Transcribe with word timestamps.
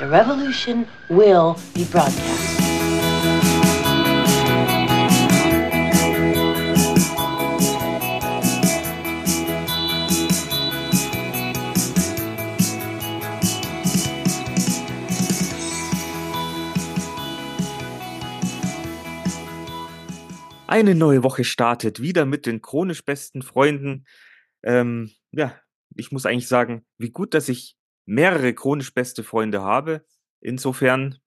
The 0.00 0.06
revolution 0.06 0.86
will 1.10 1.56
be 1.74 1.84
broadcast. 1.84 2.58
Eine 20.66 20.94
neue 20.94 21.22
Woche 21.22 21.44
startet 21.44 22.00
wieder 22.00 22.24
mit 22.24 22.46
den 22.46 22.62
chronisch 22.62 23.04
besten 23.04 23.42
Freunden. 23.42 24.06
Ähm, 24.62 25.10
ja, 25.30 25.54
ich 25.94 26.10
muss 26.10 26.24
eigentlich 26.24 26.48
sagen, 26.48 26.86
wie 26.96 27.10
gut, 27.10 27.34
dass 27.34 27.50
ich 27.50 27.76
mehrere 28.10 28.52
chronisch 28.54 28.92
beste 28.92 29.22
Freunde 29.22 29.62
habe. 29.62 30.04
Insofern 30.40 31.18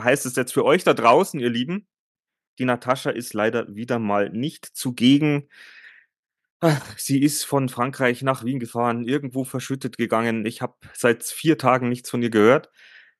heißt 0.00 0.24
es 0.24 0.36
jetzt 0.36 0.52
für 0.52 0.64
euch 0.64 0.84
da 0.84 0.94
draußen, 0.94 1.38
ihr 1.38 1.50
Lieben, 1.50 1.86
die 2.58 2.64
Natascha 2.64 3.10
ist 3.10 3.34
leider 3.34 3.74
wieder 3.74 3.98
mal 3.98 4.30
nicht 4.30 4.64
zugegen. 4.64 5.48
Sie 6.96 7.20
ist 7.20 7.44
von 7.44 7.68
Frankreich 7.68 8.22
nach 8.22 8.42
Wien 8.44 8.58
gefahren, 8.58 9.04
irgendwo 9.04 9.44
verschüttet 9.44 9.98
gegangen. 9.98 10.46
Ich 10.46 10.62
habe 10.62 10.76
seit 10.94 11.24
vier 11.24 11.58
Tagen 11.58 11.88
nichts 11.88 12.08
von 12.08 12.22
ihr 12.22 12.30
gehört. 12.30 12.70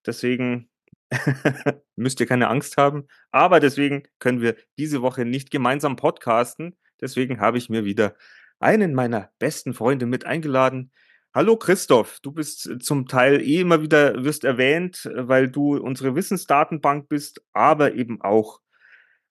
Deswegen 0.07 0.71
müsst 1.97 2.21
ihr 2.21 2.27
keine 2.27 2.49
Angst 2.49 2.79
haben. 2.79 3.07
Aber 3.33 3.61
deswegen 3.61 4.05
können 4.19 4.41
wir 4.41 4.57
diese 4.79 5.03
Woche 5.03 5.27
nicht 5.27 5.51
gemeinsam 5.51 5.97
podcasten. 5.97 6.79
Deswegen 7.01 7.41
habe 7.41 7.59
ich 7.59 7.69
mir 7.69 7.85
wieder 7.85 8.17
einen 8.61 8.95
meiner 8.95 9.31
besten 9.39 9.75
Freunde 9.75 10.07
mit 10.07 10.25
eingeladen. 10.25 10.93
Hallo 11.35 11.57
Christoph, 11.57 12.21
du 12.21 12.31
bist 12.31 12.69
zum 12.83 13.09
Teil 13.09 13.41
eh 13.41 13.61
immer 13.61 13.81
wieder, 13.81 14.23
wirst 14.23 14.45
erwähnt, 14.45 15.09
weil 15.15 15.49
du 15.49 15.79
unsere 15.79 16.15
Wissensdatenbank 16.15 17.09
bist, 17.09 17.43
aber 17.55 17.95
eben 17.95 18.21
auch 18.21 18.61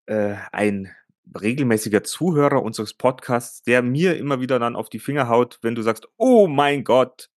äh, 0.08 0.34
ein 0.52 0.92
regelmäßiger 1.40 2.03
Zuhörer 2.03 2.64
unseres 2.64 2.95
Podcasts, 2.95 3.62
der 3.62 3.84
mir 3.84 4.17
immer 4.17 4.42
wieder 4.42 4.58
dann 4.58 4.75
auf 4.75 4.90
die 4.90 4.98
Finger 4.98 5.30
haut, 5.30 5.59
wenn 5.62 5.75
du 5.75 5.84
sagst, 5.84 6.08
oh 6.17 6.48
mein 6.48 6.84
Gott, 6.84 7.30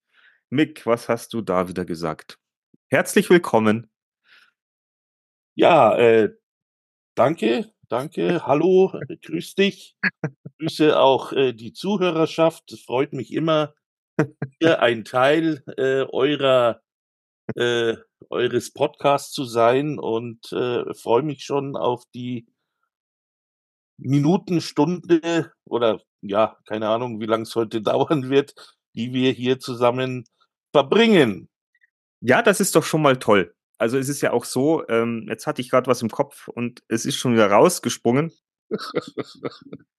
Mick, 0.48 0.86
was 0.86 1.10
hast 1.10 1.34
du 1.34 1.42
da 1.42 1.68
wieder 1.68 1.84
gesagt? 1.84 2.38
Herzlich 2.88 3.28
willkommen. 3.28 3.90
Ja, 5.56 5.94
äh, 5.98 6.30
danke, 7.14 7.70
danke, 7.90 8.46
hallo, 8.46 8.98
grüß 9.20 9.56
dich. 9.56 9.94
Grüße 10.58 10.98
auch 10.98 11.32
äh, 11.32 11.52
die 11.52 11.74
Zuhörerschaft. 11.74 12.72
Es 12.72 12.80
freut 12.80 13.12
mich 13.12 13.30
immer, 13.30 13.74
ein 14.64 15.04
Teil 15.04 15.62
äh, 15.76 16.02
eurer 16.02 16.80
äh, 17.56 17.96
eures 18.30 18.72
Podcasts 18.72 19.32
zu 19.32 19.44
sein 19.44 19.98
und 19.98 20.50
äh, 20.52 20.94
freue 20.94 21.22
mich 21.22 21.44
schon 21.44 21.76
auf 21.76 22.04
die 22.14 22.46
Minuten, 23.98 24.60
Stunde 24.60 25.52
oder 25.66 26.00
ja, 26.22 26.56
keine 26.66 26.88
Ahnung, 26.88 27.20
wie 27.20 27.26
lange 27.26 27.42
es 27.42 27.54
heute 27.54 27.82
dauern 27.82 28.30
wird, 28.30 28.54
die 28.94 29.12
wir 29.12 29.32
hier 29.32 29.58
zusammen 29.60 30.24
verbringen. 30.72 31.48
Ja, 32.20 32.42
das 32.42 32.60
ist 32.60 32.74
doch 32.74 32.84
schon 32.84 33.02
mal 33.02 33.18
toll 33.18 33.54
also 33.78 33.98
es 33.98 34.08
ist 34.08 34.20
ja 34.20 34.32
auch 34.32 34.44
so, 34.44 34.86
ähm, 34.88 35.26
jetzt 35.28 35.46
hatte 35.46 35.60
ich 35.60 35.70
gerade 35.70 35.86
was 35.88 36.02
im 36.02 36.10
Kopf 36.10 36.48
und 36.48 36.82
es 36.88 37.04
ist 37.04 37.16
schon 37.16 37.34
wieder 37.34 37.50
rausgesprungen. 37.50 38.32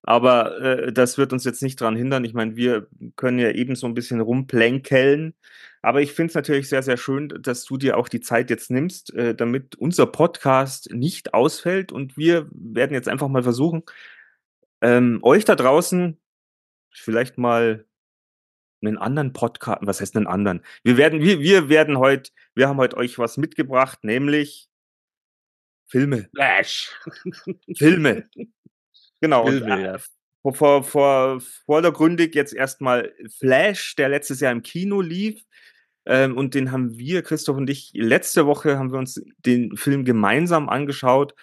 Aber 0.03 0.61
äh, 0.61 0.93
das 0.93 1.17
wird 1.17 1.33
uns 1.33 1.43
jetzt 1.43 1.63
nicht 1.63 1.81
daran 1.81 1.95
hindern. 1.95 2.23
Ich 2.25 2.33
meine, 2.33 2.55
wir 2.55 2.87
können 3.15 3.39
ja 3.39 3.51
eben 3.51 3.75
so 3.75 3.87
ein 3.87 3.93
bisschen 3.93 4.21
rumplänkeln. 4.21 5.33
Aber 5.81 6.01
ich 6.01 6.13
finde 6.13 6.29
es 6.29 6.35
natürlich 6.35 6.69
sehr, 6.69 6.83
sehr 6.83 6.97
schön, 6.97 7.29
dass 7.41 7.63
du 7.65 7.77
dir 7.77 7.97
auch 7.97 8.07
die 8.07 8.21
Zeit 8.21 8.49
jetzt 8.49 8.71
nimmst, 8.71 9.13
äh, 9.13 9.35
damit 9.35 9.75
unser 9.75 10.07
Podcast 10.07 10.91
nicht 10.91 11.33
ausfällt. 11.33 11.91
Und 11.91 12.17
wir 12.17 12.47
werden 12.51 12.93
jetzt 12.93 13.07
einfach 13.07 13.27
mal 13.27 13.43
versuchen, 13.43 13.83
ähm, 14.81 15.19
euch 15.23 15.45
da 15.45 15.55
draußen 15.55 16.17
vielleicht 16.91 17.37
mal 17.37 17.85
einen 18.81 18.97
anderen 18.97 19.33
Podcast, 19.33 19.79
was 19.81 20.01
heißt 20.01 20.15
einen 20.15 20.27
anderen? 20.27 20.63
Wir 20.83 20.97
werden, 20.97 21.21
wir, 21.21 21.39
wir 21.39 21.69
werden 21.69 21.97
heute, 21.97 22.31
wir 22.53 22.67
haben 22.67 22.77
heute 22.77 22.97
euch 22.97 23.17
was 23.17 23.37
mitgebracht, 23.37 24.03
nämlich 24.03 24.69
Filme. 25.87 26.29
Flash. 26.33 26.91
Filme. 27.75 28.29
Genau. 29.25 29.43
Und, 29.47 29.63
äh, 29.63 29.97
vor, 30.53 30.83
vor, 30.83 31.41
vordergründig 31.65 32.35
jetzt 32.35 32.53
erstmal 32.53 33.11
Flash, 33.39 33.95
der 33.95 34.09
letztes 34.09 34.39
Jahr 34.39 34.51
im 34.51 34.61
Kino 34.61 35.01
lief. 35.01 35.41
Ähm, 36.05 36.37
und 36.37 36.53
den 36.53 36.71
haben 36.71 36.95
wir, 36.99 37.23
Christoph 37.23 37.57
und 37.57 37.67
ich, 37.67 37.89
letzte 37.95 38.45
Woche 38.45 38.77
haben 38.77 38.91
wir 38.91 38.99
uns 38.99 39.19
den 39.39 39.75
Film 39.75 40.05
gemeinsam 40.05 40.69
angeschaut 40.69 41.33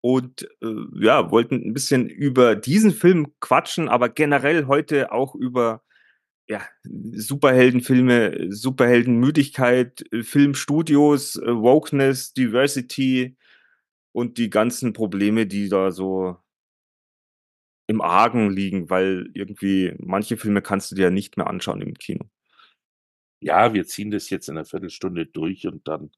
und 0.00 0.48
äh, 0.60 0.74
ja, 1.00 1.30
wollten 1.30 1.62
ein 1.64 1.72
bisschen 1.72 2.08
über 2.08 2.56
diesen 2.56 2.90
Film 2.90 3.32
quatschen, 3.38 3.88
aber 3.88 4.08
generell 4.08 4.66
heute 4.66 5.12
auch 5.12 5.36
über 5.36 5.84
ja, 6.48 6.62
Superheldenfilme, 6.82 8.48
Superheldenmüdigkeit, 8.50 10.02
Filmstudios, 10.22 11.36
äh, 11.36 11.54
Wokeness, 11.54 12.32
Diversity 12.32 13.36
und 14.10 14.36
die 14.38 14.50
ganzen 14.50 14.92
Probleme, 14.92 15.46
die 15.46 15.68
da 15.68 15.92
so 15.92 16.36
im 17.90 18.00
Argen 18.00 18.50
liegen, 18.50 18.88
weil 18.88 19.28
irgendwie 19.34 19.94
manche 19.98 20.36
Filme 20.36 20.62
kannst 20.62 20.92
du 20.92 20.94
dir 20.94 21.02
ja 21.02 21.10
nicht 21.10 21.36
mehr 21.36 21.48
anschauen 21.48 21.82
im 21.82 21.94
Kino. 21.94 22.30
Ja, 23.40 23.74
wir 23.74 23.84
ziehen 23.84 24.12
das 24.12 24.30
jetzt 24.30 24.48
in 24.48 24.56
einer 24.56 24.64
Viertelstunde 24.64 25.26
durch 25.26 25.66
und 25.66 25.88
dann. 25.88 26.12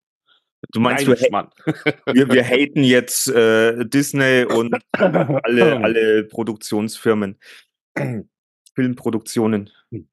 Du 0.70 0.80
meinst, 0.80 1.06
wir, 1.06 1.16
wir, 2.14 2.28
wir 2.28 2.44
haten 2.44 2.84
jetzt 2.84 3.26
äh, 3.28 3.86
Disney 3.86 4.44
und 4.44 4.76
alle, 4.92 5.82
alle 5.82 6.24
Produktionsfirmen, 6.24 7.38
Filmproduktionen. 8.74 9.70
Hm. 9.90 10.08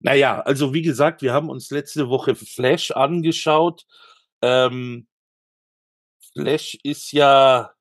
Naja, 0.00 0.40
also 0.40 0.74
wie 0.74 0.82
gesagt, 0.82 1.22
wir 1.22 1.32
haben 1.32 1.48
uns 1.48 1.70
letzte 1.70 2.08
Woche 2.08 2.34
Flash 2.34 2.90
angeschaut. 2.90 3.86
Ähm, 4.42 5.06
Flash 6.32 6.76
ist 6.82 7.12
ja 7.12 7.72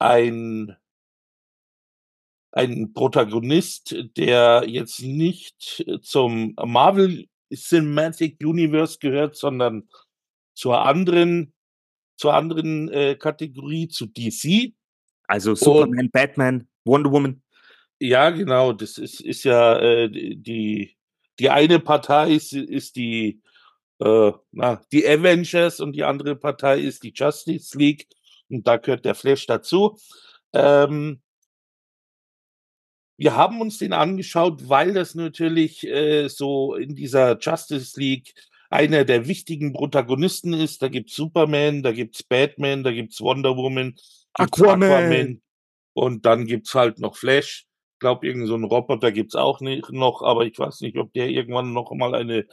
ein 0.00 0.77
ein 2.52 2.92
Protagonist, 2.92 3.94
der 4.16 4.64
jetzt 4.66 5.02
nicht 5.02 5.84
zum 6.02 6.54
Marvel 6.62 7.26
Cinematic 7.52 8.38
Universe 8.42 8.98
gehört, 8.98 9.36
sondern 9.36 9.88
zur 10.54 10.84
anderen 10.84 11.52
zur 12.18 12.34
anderen 12.34 12.88
äh, 12.90 13.14
Kategorie, 13.14 13.88
zu 13.88 14.06
DC. 14.06 14.74
Also 15.26 15.54
Superman, 15.54 16.06
Und, 16.06 16.12
Batman, 16.12 16.68
Wonder 16.84 17.12
Woman. 17.12 17.42
Ja, 18.00 18.30
genau. 18.30 18.72
Das 18.72 18.98
ist, 18.98 19.20
ist 19.20 19.44
ja 19.44 19.78
äh, 19.78 20.08
die, 20.10 20.96
die 21.38 21.50
eine 21.50 21.78
Partei 21.78 22.32
ist, 22.32 22.52
ist 22.52 22.96
die, 22.96 23.40
äh, 24.00 24.32
na, 24.50 24.82
die 24.92 25.06
Avengers 25.06 25.80
und 25.80 25.92
die 25.92 26.04
andere 26.04 26.34
Partei 26.36 26.80
ist 26.80 27.02
die 27.04 27.12
Justice 27.14 27.78
League. 27.78 28.08
Und 28.50 28.66
da 28.66 28.76
gehört 28.78 29.04
der 29.04 29.14
Flash 29.14 29.46
dazu. 29.46 29.98
Ähm, 30.52 31.20
wir 33.18 33.36
haben 33.36 33.60
uns 33.60 33.78
den 33.78 33.92
angeschaut, 33.92 34.68
weil 34.68 34.94
das 34.94 35.14
natürlich 35.14 35.86
äh, 35.86 36.28
so 36.28 36.74
in 36.74 36.94
dieser 36.94 37.38
Justice 37.38 37.98
League 37.98 38.32
einer 38.70 39.04
der 39.04 39.26
wichtigen 39.26 39.72
Protagonisten 39.72 40.54
ist. 40.54 40.82
Da 40.82 40.88
gibt's 40.88 41.14
Superman, 41.14 41.82
da 41.82 41.92
gibt's 41.92 42.22
Batman, 42.22 42.84
da 42.84 42.92
gibt's 42.92 43.20
Wonder 43.20 43.56
Woman, 43.56 43.94
Aquaman. 44.34 44.82
Aquaman 44.90 45.42
und 45.94 46.24
dann 46.24 46.46
gibt's 46.46 46.74
halt 46.74 46.98
noch 46.98 47.16
Flash 47.16 47.68
glaube, 47.98 48.26
irgend 48.26 48.46
so 48.46 48.54
ein 48.54 48.64
Roboter 48.64 49.12
gibt's 49.12 49.34
auch 49.34 49.60
nicht 49.60 49.90
noch, 49.90 50.22
aber 50.22 50.46
ich 50.46 50.58
weiß 50.58 50.80
nicht, 50.80 50.96
ob 50.98 51.12
der 51.12 51.28
irgendwann 51.28 51.72
noch 51.72 51.92
mal 51.92 52.14
eine 52.14 52.46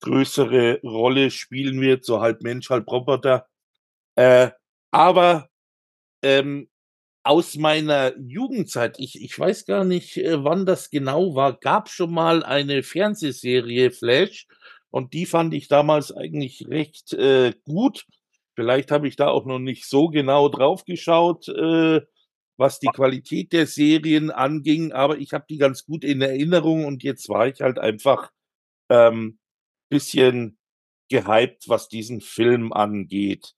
größere 0.00 0.80
Rolle 0.82 1.30
spielen 1.30 1.80
wird, 1.80 2.04
so 2.04 2.20
halb 2.20 2.42
Mensch, 2.42 2.70
halb 2.70 2.90
Roboter. 2.90 3.46
Äh, 4.16 4.50
aber 4.90 5.48
ähm, 6.22 6.68
aus 7.22 7.56
meiner 7.56 8.14
Jugendzeit, 8.18 8.98
ich, 8.98 9.22
ich 9.22 9.38
weiß 9.38 9.66
gar 9.66 9.84
nicht, 9.84 10.16
äh, 10.16 10.42
wann 10.42 10.66
das 10.66 10.90
genau 10.90 11.34
war, 11.34 11.58
gab 11.58 11.88
schon 11.88 12.12
mal 12.12 12.42
eine 12.42 12.82
Fernsehserie 12.82 13.90
Flash 13.90 14.46
und 14.90 15.12
die 15.14 15.26
fand 15.26 15.54
ich 15.54 15.68
damals 15.68 16.12
eigentlich 16.12 16.66
recht 16.68 17.12
äh, 17.12 17.52
gut. 17.64 18.06
Vielleicht 18.54 18.90
habe 18.90 19.08
ich 19.08 19.16
da 19.16 19.28
auch 19.28 19.46
noch 19.46 19.58
nicht 19.58 19.86
so 19.86 20.08
genau 20.08 20.48
drauf 20.48 20.84
geschaut. 20.84 21.48
Äh, 21.48 22.00
was 22.60 22.78
die 22.78 22.88
Qualität 22.88 23.54
der 23.54 23.66
Serien 23.66 24.30
anging, 24.30 24.92
aber 24.92 25.16
ich 25.16 25.32
habe 25.32 25.46
die 25.48 25.56
ganz 25.56 25.86
gut 25.86 26.04
in 26.04 26.20
Erinnerung 26.20 26.84
und 26.84 27.02
jetzt 27.02 27.30
war 27.30 27.48
ich 27.48 27.62
halt 27.62 27.78
einfach 27.78 28.30
ähm, 28.90 29.38
bisschen 29.88 30.58
gehypt, 31.08 31.70
was 31.70 31.88
diesen 31.88 32.20
Film 32.20 32.74
angeht. 32.74 33.54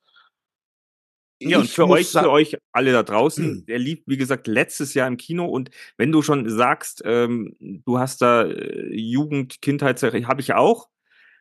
Ja, 1.49 1.59
und 1.59 1.69
für 1.69 1.89
euch, 1.89 2.11
für 2.11 2.31
euch 2.31 2.57
alle 2.73 2.93
da 2.93 3.03
draußen, 3.03 3.65
der 3.67 3.79
lief, 3.79 4.01
wie 4.07 4.17
gesagt, 4.17 4.47
letztes 4.47 4.95
Jahr 4.95 5.09
im 5.09 5.17
Kino. 5.17 5.47
Und 5.47 5.71
wenn 5.97 6.13
du 6.13 6.23
schon 6.23 6.49
sagst, 6.49 7.03
ähm, 7.05 7.57
du 7.61 7.99
hast 7.99 8.23
da 8.23 8.45
äh, 8.45 8.95
Jugend, 8.95 9.61
Kindheitsserie, 9.63 10.27
habe 10.27 10.41
ich 10.41 10.55
auch. 10.55 10.89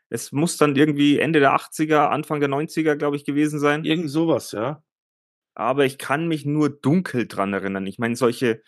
Es 0.09 0.31
muss 0.31 0.57
dann 0.57 0.75
irgendwie 0.75 1.19
Ende 1.19 1.39
der 1.39 1.55
80er, 1.55 2.09
Anfang 2.09 2.39
der 2.41 2.49
90er, 2.49 2.95
glaube 2.95 3.15
ich, 3.15 3.23
gewesen 3.23 3.59
sein. 3.59 3.85
Irgend 3.85 4.09
sowas, 4.09 4.51
ja. 4.51 4.83
Aber 5.53 5.85
ich 5.85 5.97
kann 5.97 6.27
mich 6.27 6.45
nur 6.45 6.69
dunkel 6.69 7.27
dran 7.27 7.53
erinnern. 7.53 7.85
Ich 7.87 7.99
meine, 7.99 8.15
solche, 8.15 8.61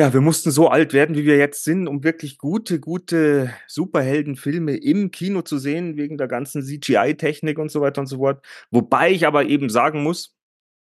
ja, 0.00 0.14
wir 0.14 0.22
mussten 0.22 0.50
so 0.50 0.68
alt 0.68 0.94
werden, 0.94 1.14
wie 1.14 1.26
wir 1.26 1.36
jetzt 1.36 1.62
sind, 1.62 1.86
um 1.86 2.02
wirklich 2.02 2.38
gute, 2.38 2.80
gute 2.80 3.52
Superheldenfilme 3.66 4.76
im 4.76 5.10
Kino 5.10 5.42
zu 5.42 5.58
sehen, 5.58 5.98
wegen 5.98 6.16
der 6.16 6.26
ganzen 6.26 6.62
CGI-Technik 6.62 7.58
und 7.58 7.70
so 7.70 7.82
weiter 7.82 8.00
und 8.00 8.06
so 8.06 8.16
fort. 8.16 8.42
Wobei 8.70 9.10
ich 9.10 9.26
aber 9.26 9.44
eben 9.44 9.68
sagen 9.68 10.02
muss, 10.02 10.34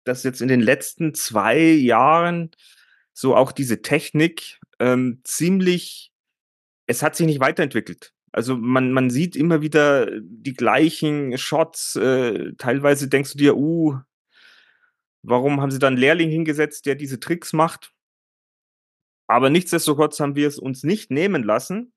dass 0.04 0.22
jetzt 0.22 0.40
in 0.40 0.46
den 0.46 0.60
letzten 0.60 1.14
zwei 1.14 1.58
Jahren 1.58 2.52
so 3.12 3.34
auch 3.34 3.50
diese 3.50 3.82
Technik 3.82 4.60
ähm, 4.78 5.20
ziemlich, 5.24 6.12
es 6.86 7.02
hat 7.02 7.16
sich 7.16 7.26
nicht 7.26 7.40
weiterentwickelt. 7.40 8.12
Also 8.30 8.56
man, 8.56 8.92
man 8.92 9.10
sieht 9.10 9.34
immer 9.34 9.62
wieder 9.62 10.08
die 10.22 10.54
gleichen 10.54 11.36
Shots. 11.38 11.96
Äh, 11.96 12.52
teilweise 12.56 13.08
denkst 13.08 13.32
du 13.32 13.38
dir, 13.38 13.56
uh, 13.56 13.98
warum 15.22 15.60
haben 15.60 15.72
sie 15.72 15.80
da 15.80 15.88
einen 15.88 15.96
Lehrling 15.96 16.30
hingesetzt, 16.30 16.86
der 16.86 16.94
diese 16.94 17.18
Tricks 17.18 17.52
macht? 17.52 17.92
Aber 19.28 19.50
nichtsdestotrotz 19.50 20.18
haben 20.20 20.34
wir 20.34 20.48
es 20.48 20.58
uns 20.58 20.82
nicht 20.82 21.10
nehmen 21.10 21.44
lassen, 21.44 21.92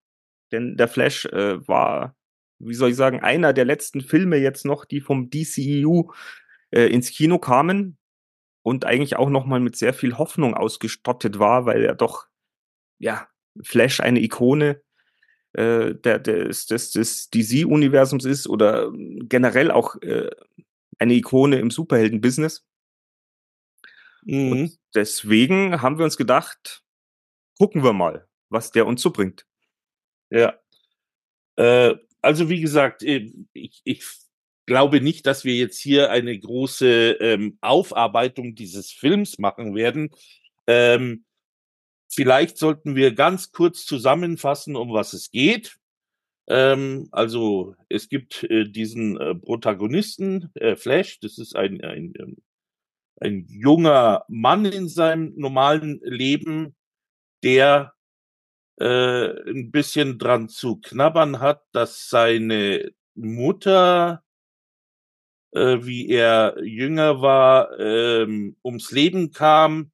denn 0.52 0.76
der 0.76 0.90
Flash 0.90 1.26
äh, 1.26 1.66
war, 1.68 2.16
wie 2.60 2.74
soll 2.74 2.92
ich 2.92 2.98
sagen, 2.98 3.22
einer 3.22 3.54
der 3.54 3.66
letzten 3.66 4.02
Filme 4.02 4.38
jetzt 4.38 4.66
noch, 4.66 4.86
die 4.86 5.00
vom 5.00 5.30
DCEU 5.30 6.12
äh, 6.72 6.88
ins 6.88 7.10
Kino 7.10 7.40
kamen 7.40 7.98
und 8.64 8.86
eigentlich 8.86 9.16
auch 9.16 9.30
nochmal 9.30 9.62
mit 9.62 9.78
sehr 9.78 9.94
viel 9.94 10.18
Hoffnung 10.18 10.54
ausgestattet 10.54 11.40
war, 11.40 11.66
weil 11.66 11.84
er 11.84 11.96
doch, 11.96 12.28
ja, 13.00 13.28
Flash 13.64 14.02
eine 14.02 14.20
Ikone 14.20 14.82
äh, 15.54 15.96
der, 15.96 16.20
des, 16.20 16.66
des, 16.66 16.92
des 16.92 17.30
DC-Universums 17.30 18.26
ist 18.26 18.48
oder 18.48 18.92
generell 18.94 19.72
auch 19.72 19.96
äh, 20.02 20.30
eine 21.00 21.14
Ikone 21.14 21.60
im 21.60 21.72
Superhelden-Business. 21.72 22.66
Mhm. 24.24 24.52
Und 24.52 24.80
deswegen 24.94 25.82
haben 25.82 25.98
wir 25.98 26.06
uns 26.06 26.18
gedacht, 26.18 26.84
gucken 27.62 27.84
wir 27.84 27.94
mal, 27.94 28.28
was 28.50 28.72
der 28.72 28.88
uns 28.88 29.04
so 29.04 29.12
bringt. 29.12 29.46
Ja. 30.32 30.58
Äh, 31.58 31.94
also 32.20 32.50
wie 32.50 32.60
gesagt, 32.60 33.04
äh, 33.04 33.32
ich, 33.54 33.82
ich 33.84 34.04
glaube 34.66 35.00
nicht, 35.00 35.28
dass 35.28 35.46
wir 35.46 35.54
jetzt 35.54 35.78
hier 35.78 36.10
eine 36.10 36.40
große 36.40 37.12
ähm, 37.20 37.60
Aufarbeitung 37.62 38.56
dieses 38.56 38.92
Films 38.92 39.38
machen 39.38 39.76
werden. 39.76 40.10
Ähm, 40.66 41.24
vielleicht 42.12 42.58
sollten 42.58 42.96
wir 42.96 43.14
ganz 43.14 43.52
kurz 43.52 43.86
zusammenfassen, 43.86 44.76
um 44.76 44.92
was 44.92 45.14
es 45.14 45.30
geht. 45.30 45.78
Ähm, 46.48 47.10
also 47.12 47.76
es 47.90 48.10
gibt 48.10 48.44
äh, 48.46 48.68
diesen 48.68 49.22
äh, 49.22 49.36
Protagonisten, 49.36 50.50
äh, 50.56 50.76
Flash, 50.76 51.20
das 51.20 51.38
ist 51.38 51.56
ein, 51.56 51.80
ein, 51.84 52.12
ähm, 52.18 52.38
ein 53.18 53.46
junger 53.48 54.26
Mann 54.30 54.66
in 54.66 54.90
seinem 54.90 55.34
normalen 55.36 56.00
Leben, 56.02 56.76
der 57.44 57.94
äh, 58.80 59.50
ein 59.52 59.72
bisschen 59.72 60.18
dran 60.18 60.50
zu 60.50 60.78
knabbern 60.82 61.40
hat, 61.40 61.64
dass 61.72 62.10
seine 62.10 62.92
Mutter, 63.16 64.24
äh, 65.52 65.78
wie 65.82 66.10
er 66.10 66.56
jünger 66.64 67.22
war, 67.22 67.80
ähm, 67.80 68.56
ums 68.64 68.92
Leben 68.92 69.32
kam, 69.32 69.92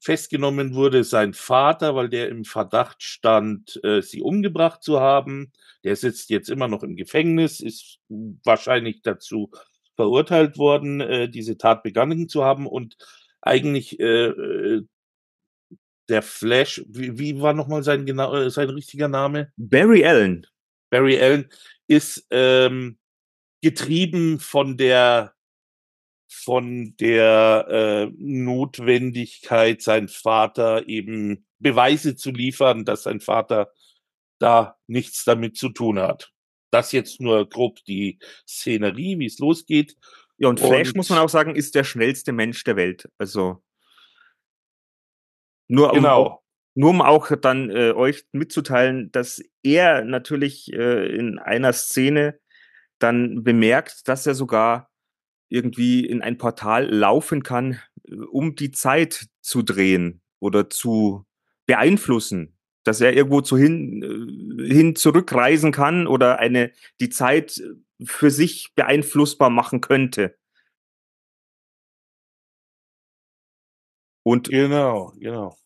festgenommen 0.00 0.74
wurde 0.74 1.04
sein 1.04 1.34
Vater, 1.34 1.94
weil 1.94 2.08
der 2.08 2.28
im 2.28 2.44
Verdacht 2.44 3.02
stand, 3.02 3.80
äh, 3.84 4.02
sie 4.02 4.20
umgebracht 4.22 4.82
zu 4.82 5.00
haben. 5.00 5.52
Der 5.84 5.96
sitzt 5.96 6.30
jetzt 6.30 6.50
immer 6.50 6.68
noch 6.68 6.82
im 6.82 6.96
Gefängnis, 6.96 7.60
ist 7.60 7.98
wahrscheinlich 8.08 9.02
dazu 9.02 9.50
verurteilt 9.96 10.58
worden, 10.58 11.00
äh, 11.00 11.28
diese 11.28 11.56
Tat 11.56 11.82
begangen 11.82 12.28
zu 12.28 12.44
haben 12.44 12.66
und 12.66 12.96
eigentlich 13.40 14.00
äh, 14.00 14.26
äh 14.28 14.86
der 16.08 16.22
Flash, 16.22 16.82
wie, 16.88 17.18
wie 17.18 17.40
war 17.40 17.52
nochmal 17.52 17.82
sein 17.82 18.06
genau 18.06 18.48
sein 18.48 18.70
richtiger 18.70 19.08
Name? 19.08 19.52
Barry 19.56 20.04
Allen. 20.04 20.46
Barry 20.90 21.20
Allen 21.20 21.50
ist 21.88 22.26
ähm, 22.30 22.98
getrieben 23.62 24.38
von 24.38 24.76
der 24.76 25.32
von 26.28 26.94
der 27.00 27.66
äh, 27.68 28.12
Notwendigkeit, 28.18 29.82
sein 29.82 30.08
Vater 30.08 30.88
eben 30.88 31.46
Beweise 31.58 32.14
zu 32.16 32.30
liefern, 32.30 32.84
dass 32.84 33.04
sein 33.04 33.20
Vater 33.20 33.72
da 34.38 34.76
nichts 34.86 35.24
damit 35.24 35.56
zu 35.56 35.70
tun 35.70 35.98
hat. 35.98 36.32
Das 36.70 36.92
jetzt 36.92 37.20
nur 37.20 37.48
grob 37.48 37.82
die 37.84 38.18
Szenerie, 38.46 39.18
wie 39.18 39.26
es 39.26 39.38
losgeht. 39.38 39.96
Ja, 40.38 40.48
und 40.48 40.60
Flash, 40.60 40.88
Und- 40.88 40.96
muss 40.96 41.08
man 41.10 41.20
auch 41.20 41.28
sagen, 41.28 41.54
ist 41.54 41.74
der 41.74 41.84
schnellste 41.84 42.32
Mensch 42.32 42.62
der 42.64 42.76
Welt. 42.76 43.08
Also 43.18 43.62
nur 45.68 45.90
um, 45.90 45.96
Genau. 45.96 46.42
nur 46.74 46.90
um 46.90 47.02
auch 47.02 47.30
dann 47.40 47.70
äh, 47.70 47.92
euch 47.92 48.24
mitzuteilen, 48.32 49.10
dass 49.12 49.42
er 49.62 50.04
natürlich 50.04 50.72
äh, 50.72 51.06
in 51.14 51.38
einer 51.38 51.72
Szene 51.72 52.38
dann 52.98 53.42
bemerkt, 53.42 54.08
dass 54.08 54.26
er 54.26 54.34
sogar 54.34 54.90
irgendwie 55.48 56.04
in 56.06 56.22
ein 56.22 56.38
Portal 56.38 56.86
laufen 56.86 57.42
kann, 57.42 57.78
äh, 58.08 58.14
um 58.14 58.54
die 58.56 58.70
Zeit 58.70 59.26
zu 59.40 59.62
drehen 59.62 60.20
oder 60.40 60.70
zu 60.70 61.24
beeinflussen, 61.66 62.56
dass 62.84 63.00
er 63.00 63.14
irgendwo 63.14 63.40
zu 63.40 63.56
hin, 63.56 64.58
äh, 64.58 64.72
hin 64.72 64.96
zurückreisen 64.96 65.72
kann 65.72 66.06
oder 66.06 66.38
eine 66.38 66.72
die 67.00 67.10
Zeit 67.10 67.60
für 68.04 68.30
sich 68.30 68.72
beeinflussbar 68.74 69.50
machen 69.50 69.80
könnte. 69.80 70.36
Und 74.26 74.48
Genau, 74.48 75.12
genau. 75.18 75.56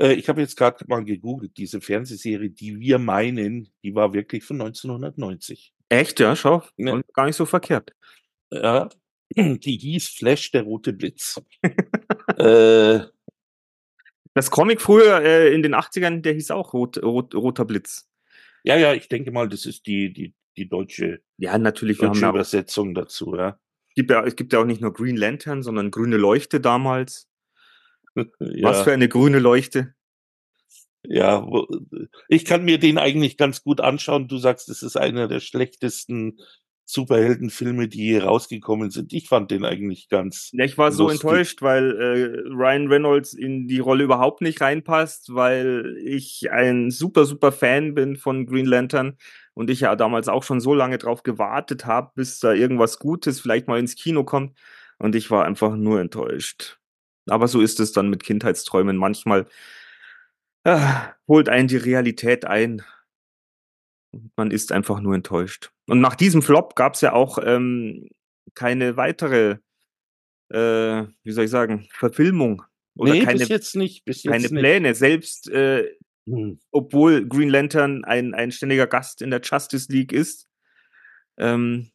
Äh, 0.00 0.14
ich 0.14 0.28
habe 0.28 0.40
jetzt 0.40 0.56
gerade 0.56 0.84
mal 0.88 1.04
gegoogelt, 1.04 1.56
diese 1.56 1.80
Fernsehserie, 1.80 2.50
die 2.50 2.80
wir 2.80 2.98
meinen, 2.98 3.68
die 3.84 3.94
war 3.94 4.12
wirklich 4.12 4.42
von 4.44 4.60
1990. 4.60 5.72
echt, 5.88 6.18
ja, 6.18 6.34
schau, 6.34 6.64
Ne. 6.76 6.92
und 6.92 7.04
gar 7.14 7.26
nicht 7.26 7.36
so 7.36 7.46
verkehrt. 7.46 7.92
Ja, 8.50 8.88
die 9.36 9.78
hieß 9.78 10.08
Flash, 10.08 10.50
der 10.50 10.64
rote 10.64 10.92
Blitz. 10.92 11.40
äh, 12.36 13.00
Das 14.34 14.50
Comic 14.50 14.80
früher 14.80 15.22
äh, 15.22 15.54
in 15.54 15.62
den 15.62 15.74
80ern, 15.76 16.20
der 16.22 16.32
hieß 16.34 16.50
auch 16.50 16.72
Rot, 16.74 17.00
Rot, 17.02 17.34
Roter 17.36 17.64
Blitz. 17.64 18.08
ja, 18.64 18.76
ja, 18.76 18.92
ich 18.92 19.08
denke 19.08 19.30
mal, 19.30 19.48
das 19.48 19.64
ist 19.66 19.86
die, 19.86 20.12
die, 20.12 20.34
die 20.56 20.68
deutsche, 20.68 21.22
Ja, 21.38 21.56
natürlich, 21.58 22.00
wir 22.00 22.08
haben 22.08 22.14
deutsche 22.14 22.22
ja, 22.22 22.30
auch- 22.30 22.34
Übersetzung 22.34 22.92
dazu, 22.94 23.36
ja. 23.36 23.58
gibt 23.94 24.10
ja, 24.10 24.24
es 24.26 24.34
gibt 24.36 24.52
ja 24.52 24.58
auch 24.60 24.64
nicht 24.66 24.80
nur 24.82 24.92
Green 24.92 25.16
Lantern, 25.16 25.62
sondern 25.62 25.90
grüne 25.92 26.16
Leuchte 26.16 26.60
damals. 26.60 27.28
ja. 28.40 28.68
Was 28.68 28.82
für 28.82 28.92
eine 28.92 29.08
grüne 29.08 29.38
Leuchte. 29.38 29.94
Ja, 31.08 31.46
ich 32.28 32.44
kann 32.44 32.64
mir 32.64 32.78
den 32.78 32.98
eigentlich 32.98 33.36
ganz 33.36 33.62
gut 33.62 33.80
anschauen. 33.80 34.26
Du 34.26 34.38
sagst, 34.38 34.68
es 34.68 34.82
ist 34.82 34.96
einer 34.96 35.28
der 35.28 35.38
schlechtesten 35.38 36.38
Superheldenfilme, 36.84 37.88
die 37.88 38.06
je 38.06 38.18
rausgekommen 38.18 38.90
sind. 38.90 39.12
Ich 39.12 39.28
fand 39.28 39.50
den 39.50 39.64
eigentlich 39.64 40.08
ganz. 40.08 40.50
Ja, 40.52 40.64
ich 40.64 40.78
war 40.78 40.92
so 40.92 41.04
Lustig. 41.04 41.22
enttäuscht, 41.24 41.62
weil 41.62 41.96
äh, 41.96 42.48
Ryan 42.48 42.88
Reynolds 42.88 43.34
in 43.34 43.66
die 43.66 43.80
Rolle 43.80 44.04
überhaupt 44.04 44.40
nicht 44.40 44.60
reinpasst, 44.60 45.34
weil 45.34 45.96
ich 46.04 46.50
ein 46.50 46.90
super, 46.90 47.24
super 47.24 47.50
Fan 47.50 47.94
bin 47.94 48.16
von 48.16 48.46
Green 48.46 48.66
Lantern 48.66 49.16
und 49.54 49.68
ich 49.68 49.80
ja 49.80 49.96
damals 49.96 50.28
auch 50.28 50.44
schon 50.44 50.60
so 50.60 50.74
lange 50.74 50.98
drauf 50.98 51.24
gewartet 51.24 51.86
habe, 51.86 52.12
bis 52.14 52.38
da 52.38 52.52
irgendwas 52.52 53.00
Gutes 53.00 53.40
vielleicht 53.40 53.66
mal 53.66 53.80
ins 53.80 53.96
Kino 53.96 54.22
kommt 54.22 54.56
und 54.98 55.16
ich 55.16 55.30
war 55.30 55.44
einfach 55.44 55.74
nur 55.74 56.00
enttäuscht. 56.00 56.78
Aber 57.28 57.48
so 57.48 57.60
ist 57.60 57.80
es 57.80 57.92
dann 57.92 58.08
mit 58.08 58.22
Kindheitsträumen. 58.24 58.96
Manchmal 58.96 59.46
ah, 60.64 61.12
holt 61.26 61.48
einen 61.48 61.68
die 61.68 61.76
Realität 61.76 62.44
ein 62.44 62.82
und 64.12 64.32
man 64.36 64.50
ist 64.50 64.72
einfach 64.72 65.00
nur 65.00 65.14
enttäuscht. 65.14 65.72
Und 65.88 66.00
nach 66.00 66.14
diesem 66.14 66.42
Flop 66.42 66.76
gab 66.76 66.94
es 66.94 67.00
ja 67.00 67.12
auch 67.12 67.38
ähm, 67.42 68.08
keine 68.54 68.96
weitere 68.96 69.58
äh, 70.48 71.04
wie 71.24 71.32
soll 71.32 71.44
ich 71.44 71.50
sagen, 71.50 71.88
Verfilmung 71.92 72.62
oder 72.96 73.12
nee, 73.12 73.24
keine, 73.24 73.40
bis 73.40 73.48
jetzt 73.48 73.74
nicht. 73.76 74.04
Bis 74.04 74.22
jetzt 74.22 74.32
keine 74.32 74.42
nicht. 74.44 74.54
Pläne. 74.58 74.94
Selbst 74.94 75.48
äh, 75.50 75.96
Hm. 76.28 76.58
obwohl 76.72 77.24
Green 77.28 77.48
Lantern 77.48 78.04
ein, 78.04 78.34
ein 78.34 78.50
ständiger 78.50 78.88
Gast 78.88 79.22
in 79.22 79.30
der 79.30 79.40
Justice 79.40 79.92
League 79.92 80.12
ist, 80.12 80.48
ähm, 81.38 81.92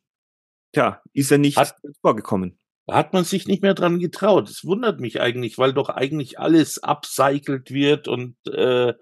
tja, 0.73 1.01
ist 1.11 1.31
er 1.31 1.37
nicht 1.37 1.57
Hat- 1.57 1.75
vorgekommen. 2.01 2.57
Hat 2.91 3.13
man 3.13 3.23
sich 3.23 3.47
nicht 3.47 3.61
mehr 3.63 3.73
dran 3.73 3.99
getraut. 3.99 4.49
Es 4.49 4.65
wundert 4.65 4.99
mich 4.99 5.21
eigentlich, 5.21 5.57
weil 5.57 5.73
doch 5.73 5.89
eigentlich 5.89 6.39
alles 6.39 6.77
upcycelt 6.83 7.71
wird 7.71 8.07
und 8.07 8.35
äh, 8.47 8.93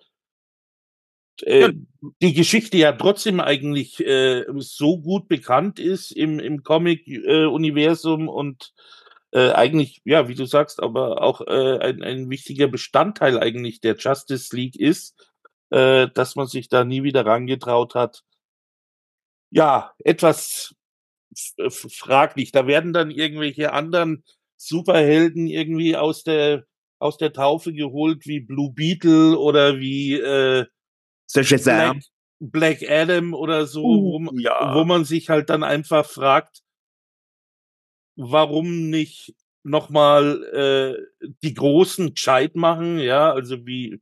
äh, 1.43 1.73
die 2.21 2.33
Geschichte 2.33 2.77
ja 2.77 2.91
trotzdem 2.91 3.39
eigentlich 3.39 3.99
äh, 4.05 4.45
so 4.57 4.99
gut 4.99 5.27
bekannt 5.27 5.79
ist 5.79 6.11
im, 6.11 6.39
im 6.39 6.63
Comic-Universum 6.63 8.27
und 8.27 8.73
äh, 9.31 9.51
eigentlich, 9.51 10.01
ja, 10.05 10.27
wie 10.27 10.35
du 10.35 10.45
sagst, 10.45 10.81
aber 10.81 11.21
auch 11.21 11.41
äh, 11.41 11.79
ein, 11.79 12.03
ein 12.03 12.29
wichtiger 12.29 12.67
Bestandteil 12.67 13.39
eigentlich 13.39 13.81
der 13.81 13.95
Justice 13.97 14.55
League 14.55 14.75
ist, 14.75 15.15
äh, 15.71 16.07
dass 16.13 16.35
man 16.35 16.47
sich 16.47 16.69
da 16.69 16.83
nie 16.83 17.03
wieder 17.03 17.25
rangetraut 17.25 17.95
hat. 17.95 18.23
ja, 19.51 19.93
etwas 20.03 20.75
fraglich. 21.69 22.51
Da 22.51 22.67
werden 22.67 22.93
dann 22.93 23.11
irgendwelche 23.11 23.73
anderen 23.73 24.23
Superhelden 24.57 25.47
irgendwie 25.47 25.95
aus 25.95 26.23
der 26.23 26.65
aus 26.99 27.17
der 27.17 27.31
Taufe 27.31 27.73
geholt, 27.73 28.27
wie 28.27 28.41
Blue 28.41 28.73
Beetle 28.73 29.37
oder 29.39 29.79
wie 29.79 30.15
äh, 30.15 30.65
Black, 31.33 32.79
Black 32.79 32.89
Adam 32.89 33.33
oder 33.33 33.67
so, 33.67 33.83
uh, 33.83 34.25
wo, 34.25 34.37
ja. 34.37 34.75
wo 34.75 34.83
man 34.83 35.05
sich 35.05 35.29
halt 35.29 35.49
dann 35.49 35.63
einfach 35.63 36.05
fragt, 36.05 36.61
warum 38.17 38.89
nicht 38.89 39.33
nochmal 39.63 40.43
äh, 41.21 41.29
die 41.43 41.53
großen 41.53 42.13
gescheit 42.13 42.55
machen, 42.55 42.99
ja, 42.99 43.31
also 43.31 43.65
wie, 43.65 44.01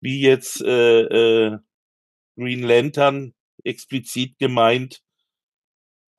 wie 0.00 0.20
jetzt 0.20 0.62
äh, 0.62 1.02
äh, 1.02 1.58
Green 2.36 2.62
Lantern 2.62 3.34
explizit 3.64 4.38
gemeint. 4.38 5.02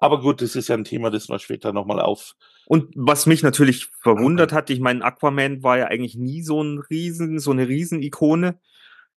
Aber 0.01 0.19
gut, 0.19 0.41
das 0.41 0.55
ist 0.55 0.67
ja 0.67 0.75
ein 0.75 0.83
Thema, 0.83 1.11
das 1.11 1.29
wir 1.29 1.37
später 1.37 1.73
nochmal 1.73 2.01
auf. 2.01 2.35
Und 2.65 2.91
was 2.95 3.27
mich 3.27 3.43
natürlich 3.43 3.85
verwundert 4.01 4.51
hat, 4.51 4.71
ich 4.71 4.79
meine, 4.79 5.03
Aquaman 5.03 5.61
war 5.61 5.77
ja 5.77 5.85
eigentlich 5.85 6.15
nie 6.15 6.41
so 6.41 6.61
ein 6.61 6.79
Riesen, 6.79 7.37
so 7.37 7.51
eine 7.51 7.67
Riesenikone, 7.67 8.59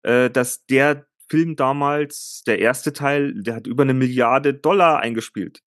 äh, 0.02 0.28
dass 0.28 0.66
der 0.66 1.06
Film 1.26 1.56
damals, 1.56 2.42
der 2.46 2.58
erste 2.58 2.92
Teil, 2.92 3.32
der 3.34 3.56
hat 3.56 3.66
über 3.66 3.82
eine 3.82 3.94
Milliarde 3.94 4.52
Dollar 4.52 5.00
eingespielt. 5.00 5.62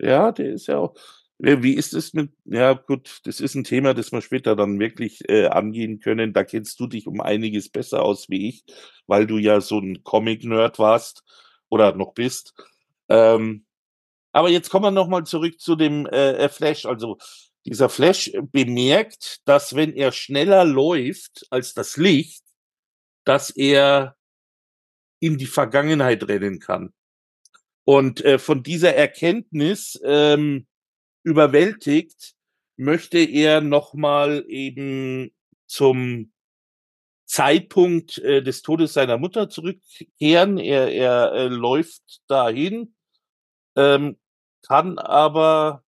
Ja, 0.00 0.32
der 0.32 0.54
ist 0.54 0.66
ja 0.66 0.78
auch. 0.78 0.94
Wie 1.40 1.74
ist 1.74 1.92
es 1.92 2.14
mit, 2.14 2.32
ja 2.46 2.72
gut, 2.72 3.20
das 3.24 3.40
ist 3.40 3.54
ein 3.54 3.64
Thema, 3.64 3.92
das 3.92 4.12
wir 4.12 4.22
später 4.22 4.56
dann 4.56 4.80
wirklich 4.80 5.28
äh, 5.28 5.46
angehen 5.46 6.00
können. 6.00 6.32
Da 6.32 6.42
kennst 6.42 6.80
du 6.80 6.86
dich 6.86 7.06
um 7.06 7.20
einiges 7.20 7.68
besser 7.68 8.02
aus 8.02 8.30
wie 8.30 8.48
ich, 8.48 8.64
weil 9.06 9.26
du 9.26 9.36
ja 9.36 9.60
so 9.60 9.78
ein 9.78 10.02
Comic-Nerd 10.04 10.78
warst 10.78 11.22
oder 11.68 11.94
noch 11.94 12.14
bist. 12.14 12.54
Ähm, 13.10 13.66
aber 14.38 14.50
jetzt 14.50 14.70
kommen 14.70 14.84
wir 14.84 14.90
nochmal 14.92 15.26
zurück 15.26 15.58
zu 15.58 15.74
dem 15.74 16.06
äh, 16.06 16.34
äh, 16.34 16.48
Flash. 16.48 16.86
Also 16.86 17.18
dieser 17.66 17.88
Flash 17.88 18.30
bemerkt, 18.52 19.40
dass 19.46 19.74
wenn 19.74 19.92
er 19.94 20.12
schneller 20.12 20.64
läuft 20.64 21.44
als 21.50 21.74
das 21.74 21.96
Licht, 21.96 22.44
dass 23.24 23.50
er 23.50 24.16
in 25.18 25.38
die 25.38 25.46
Vergangenheit 25.46 26.28
rennen 26.28 26.60
kann. 26.60 26.94
Und 27.84 28.24
äh, 28.24 28.38
von 28.38 28.62
dieser 28.62 28.94
Erkenntnis 28.94 30.00
ähm, 30.04 30.68
überwältigt, 31.24 32.34
möchte 32.76 33.18
er 33.18 33.60
nochmal 33.60 34.44
eben 34.46 35.34
zum 35.66 36.32
Zeitpunkt 37.26 38.18
äh, 38.18 38.40
des 38.40 38.62
Todes 38.62 38.92
seiner 38.92 39.18
Mutter 39.18 39.50
zurückkehren. 39.50 40.58
Er, 40.58 40.92
er 40.92 41.32
äh, 41.32 41.48
läuft 41.48 42.20
dahin, 42.28 42.94
ähm, 43.74 44.16
kann 44.66 44.98
aber, 44.98 45.84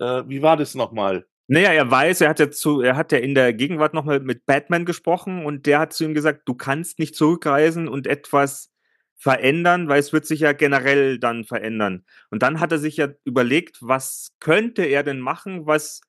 äh, 0.00 0.22
wie 0.26 0.42
war 0.42 0.56
das 0.56 0.74
nochmal? 0.74 1.26
Naja, 1.48 1.72
er 1.72 1.90
weiß, 1.90 2.22
er 2.22 2.30
hat 2.30 2.40
ja 2.40 2.50
zu, 2.50 2.80
er 2.80 2.96
hat 2.96 3.12
ja 3.12 3.18
in 3.18 3.34
der 3.34 3.52
Gegenwart 3.52 3.94
nochmal 3.94 4.20
mit 4.20 4.46
Batman 4.46 4.84
gesprochen 4.84 5.46
und 5.46 5.66
der 5.66 5.78
hat 5.78 5.92
zu 5.92 6.04
ihm 6.04 6.14
gesagt, 6.14 6.42
du 6.46 6.54
kannst 6.54 6.98
nicht 6.98 7.14
zurückreisen 7.14 7.86
und 7.88 8.06
etwas 8.06 8.72
verändern, 9.16 9.88
weil 9.88 10.00
es 10.00 10.12
wird 10.12 10.26
sich 10.26 10.40
ja 10.40 10.52
generell 10.52 11.18
dann 11.18 11.44
verändern. 11.44 12.04
Und 12.30 12.42
dann 12.42 12.60
hat 12.60 12.72
er 12.72 12.78
sich 12.78 12.96
ja 12.96 13.08
überlegt, 13.24 13.78
was 13.80 14.32
könnte 14.40 14.84
er 14.84 15.02
denn 15.04 15.20
machen, 15.20 15.66
was 15.66 16.00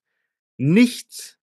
nicht, 0.58 1.40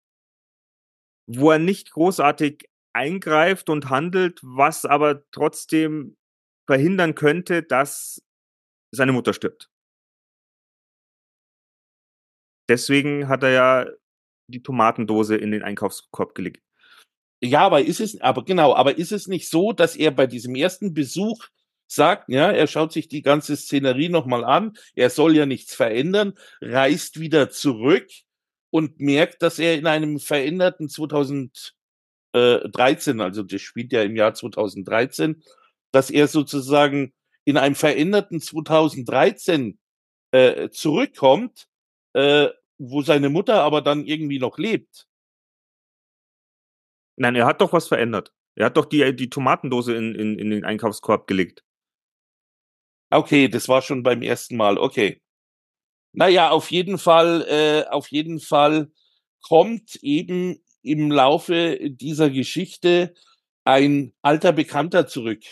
wo 1.27 1.53
er 1.53 1.59
nicht 1.59 1.93
großartig 1.93 2.69
eingreift 2.93 3.71
und 3.71 3.91
handelt, 3.91 4.41
was 4.43 4.85
aber 4.85 5.23
trotzdem 5.31 6.17
verhindern 6.67 7.15
könnte, 7.15 7.63
dass 7.63 8.23
seine 8.95 9.13
Mutter 9.13 9.33
stirbt. 9.33 9.71
Deswegen 12.69 13.29
hat 13.29 13.43
er 13.43 13.51
ja 13.51 13.87
die 14.49 14.63
Tomatendose 14.63 15.37
in 15.37 15.51
den 15.51 15.63
Einkaufskorb 15.63 16.35
gelegt. 16.35 16.63
Ja, 17.43 17.61
aber 17.61 17.83
ist 17.83 18.01
es, 18.01 18.21
aber 18.21 18.45
genau, 18.45 18.75
aber 18.75 18.97
ist 18.97 19.13
es 19.13 19.27
nicht 19.27 19.51
so, 19.51 19.73
dass 19.73 19.97
er 19.97 20.13
bei 20.13 20.27
diesem 20.27 20.55
ersten 20.55 20.95
Besuch 20.95 21.49
sagt, 21.87 22.31
ja, 22.31 22.51
er 22.51 22.67
schaut 22.67 22.93
sich 22.93 23.09
die 23.09 23.23
ganze 23.23 23.57
Szenerie 23.57 24.09
nochmal 24.09 24.45
an, 24.45 24.73
er 24.95 25.11
soll 25.11 25.37
ja 25.37 25.45
nichts 25.45 25.75
verändern, 25.75 26.33
reist 26.63 27.21
wieder 27.21 27.51
zurück 27.51 28.09
und 28.71 28.99
merkt, 28.99 29.43
dass 29.43 29.59
er 29.59 29.75
in 29.75 29.87
einem 29.87 30.19
veränderten 30.19 30.89
2013, 30.89 33.21
also 33.21 33.43
das 33.43 33.61
spielt 33.61 33.93
ja 33.93 34.03
im 34.03 34.17
Jahr 34.17 34.33
2013, 34.33 35.43
dass 35.93 36.11
er 36.11 36.29
sozusagen 36.29 37.13
in 37.45 37.57
einem 37.57 37.75
veränderten 37.75 38.41
2013 38.41 39.79
äh, 40.33 40.71
zurückkommt, 40.71 41.69
äh, 42.15 42.49
wo 42.79 43.03
seine 43.03 43.29
Mutter 43.29 43.63
aber 43.63 43.83
dann 43.83 44.07
irgendwie 44.07 44.39
noch 44.39 44.59
lebt. 44.59 45.07
Nein, 47.17 47.37
er 47.37 47.47
hat 47.47 47.61
doch 47.61 47.73
was 47.73 47.89
verändert. 47.89 48.33
Er 48.57 48.67
hat 48.67 48.77
doch 48.77 48.87
die, 48.87 49.15
die 49.15 49.31
Tomatendose 49.31 49.95
in, 49.95 50.15
in, 50.15 50.39
in 50.39 50.51
den 50.51 50.65
Einkaufskorb 50.65 51.27
gelegt. 51.27 51.65
Okay, 53.11 53.49
das 53.49 53.69
war 53.69 53.83
schon 53.83 54.03
beim 54.03 54.23
ersten 54.23 54.57
Mal. 54.57 54.79
Okay. 54.79 55.21
Naja, 56.13 56.51
auf 56.51 56.71
jeden 56.71 56.99
Fall, 56.99 57.43
äh, 57.49 57.89
auf 57.91 58.09
jeden 58.09 58.41
Fall 58.41 58.91
kommt 59.43 59.97
eben 59.97 60.65
im 60.83 61.11
Laufe 61.11 61.79
dieser 61.91 62.31
Geschichte 62.31 63.15
ein 63.65 64.13
alter 64.23 64.53
Bekannter 64.53 65.07
zurück. 65.07 65.43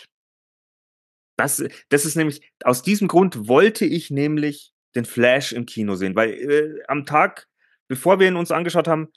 Das, 1.35 1.63
das 1.89 2.05
ist 2.05 2.15
nämlich, 2.15 2.41
aus 2.63 2.83
diesem 2.83 3.07
Grund 3.07 3.47
wollte 3.47 3.85
ich 3.85 4.11
nämlich 4.11 4.73
den 4.95 5.05
Flash 5.05 5.51
im 5.53 5.65
Kino 5.65 5.95
sehen, 5.95 6.15
weil 6.15 6.29
äh, 6.31 6.83
am 6.87 7.05
Tag, 7.05 7.47
bevor 7.87 8.19
wir 8.19 8.27
ihn 8.27 8.35
uns 8.35 8.51
angeschaut 8.51 8.87
haben, 8.87 9.11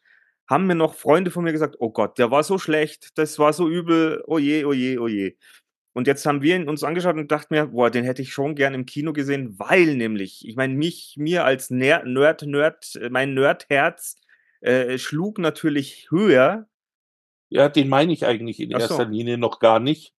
haben 0.49 0.67
mir 0.67 0.75
noch 0.75 0.95
Freunde 0.95 1.31
von 1.31 1.45
mir 1.45 1.53
gesagt, 1.53 1.77
oh 1.79 1.91
Gott, 1.91 2.19
der 2.19 2.31
war 2.31 2.43
so 2.43 2.59
schlecht, 2.59 3.19
das 3.19 3.39
war 3.39 3.53
so 3.53 3.69
übel, 3.69 4.23
oh 4.27 4.39
je, 4.39 4.65
oh 4.65 4.73
je, 4.73 4.99
oh 4.99 5.09
je. 5.09 5.37
Und 5.93 6.07
jetzt 6.07 6.27
haben 6.27 6.43
wir 6.43 6.57
ihn 6.57 6.69
uns 6.69 6.85
angeschaut 6.85 7.17
und 7.17 7.33
dachten 7.33 7.55
mir, 7.55 7.69
boah, 7.69 7.91
den 7.91 8.05
hätte 8.05 8.23
ich 8.23 8.33
schon 8.33 8.55
gern 8.55 8.75
im 8.75 8.87
Kino 8.87 9.13
gesehen, 9.13 9.59
weil 9.59 9.97
nämlich, 9.97 10.47
ich 10.47 10.55
meine, 10.55 10.75
mich, 10.75 11.15
mir 11.17 11.45
als 11.45 11.71
Nerd, 11.71 12.07
Nerd, 12.07 12.43
Nerd 12.43 13.01
mein 13.11 13.35
Nerdherz 13.35 14.17
äh, 14.61 14.99
schlug 14.99 15.39
natürlich 15.39 16.09
höher. 16.11 16.69
Ja, 17.49 17.69
den 17.69 17.89
meine 17.89 18.13
ich 18.13 18.27
eigentlich 18.27 18.61
in 18.61 18.75
Ach 18.75 18.81
erster 18.81 18.97
so. 18.97 19.03
Linie 19.05 19.39
noch 19.39 19.59
gar 19.59 19.81
nicht. 19.81 20.13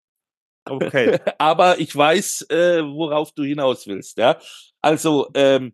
Okay. 0.69 1.19
Aber 1.37 1.79
ich 1.79 1.95
weiß, 1.95 2.47
äh, 2.49 2.83
worauf 2.83 3.31
du 3.31 3.43
hinaus 3.43 3.87
willst, 3.87 4.17
ja. 4.17 4.39
Also, 4.81 5.29
ähm, 5.33 5.73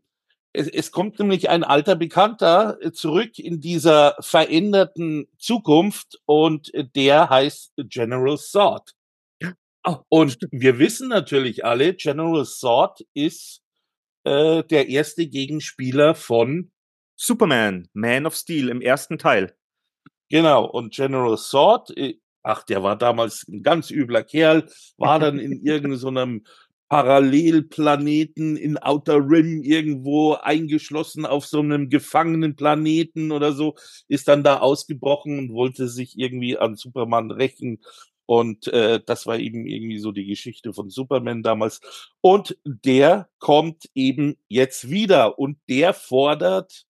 es, 0.53 0.67
es 0.67 0.91
kommt 0.91 1.19
nämlich 1.19 1.50
ein 1.50 1.63
alter 1.63 1.95
Bekannter 1.95 2.77
äh, 2.81 2.91
zurück 2.91 3.39
in 3.39 3.59
dieser 3.59 4.15
veränderten 4.19 5.27
Zukunft 5.38 6.19
und 6.25 6.71
der 6.95 7.29
heißt 7.29 7.73
General 7.89 8.38
Sword. 8.38 8.93
Oh, 9.85 9.97
und 10.07 10.38
wir 10.51 10.79
wissen 10.79 11.09
natürlich 11.09 11.65
alle, 11.65 11.93
General 11.93 12.45
Sword 12.45 13.01
ist 13.13 13.62
äh, 14.23 14.63
der 14.63 14.88
erste 14.88 15.27
Gegenspieler 15.27 16.15
von 16.15 16.71
Superman, 17.17 17.89
Man 17.93 18.25
of 18.25 18.35
Steel 18.35 18.69
im 18.69 18.79
ersten 18.79 19.17
Teil. 19.17 19.53
Genau, 20.29 20.65
und 20.65 20.93
General 20.93 21.38
Sword, 21.38 21.95
äh, 21.97 22.15
ach, 22.43 22.63
der 22.63 22.83
war 22.83 22.97
damals 22.97 23.47
ein 23.47 23.63
ganz 23.63 23.89
übler 23.89 24.23
Kerl, 24.23 24.67
war 24.97 25.19
dann 25.19 25.39
in 25.39 25.65
irgendeinem 25.65 26.43
Parallelplaneten 26.89 28.55
in 28.55 28.77
Outer 28.77 29.17
Rim 29.17 29.63
irgendwo 29.63 30.33
eingeschlossen 30.33 31.25
auf 31.25 31.45
so 31.47 31.59
einem 31.59 31.89
gefangenen 31.89 32.55
Planeten 32.55 33.31
oder 33.31 33.51
so, 33.53 33.75
ist 34.07 34.27
dann 34.27 34.43
da 34.43 34.59
ausgebrochen 34.59 35.39
und 35.39 35.53
wollte 35.53 35.88
sich 35.88 36.19
irgendwie 36.19 36.55
an 36.57 36.75
Superman 36.75 37.31
rächen. 37.31 37.79
Und 38.27 38.67
äh, 38.67 39.01
das 39.03 39.25
war 39.25 39.39
eben 39.39 39.65
irgendwie 39.65 39.97
so 39.97 40.12
die 40.12 40.25
Geschichte 40.25 40.71
von 40.71 40.89
Superman 40.89 41.41
damals. 41.41 41.81
Und 42.21 42.57
der 42.63 43.27
kommt 43.39 43.89
eben 43.95 44.38
jetzt 44.47 44.89
wieder 44.91 45.39
und 45.39 45.57
der 45.67 45.95
fordert 45.95 46.85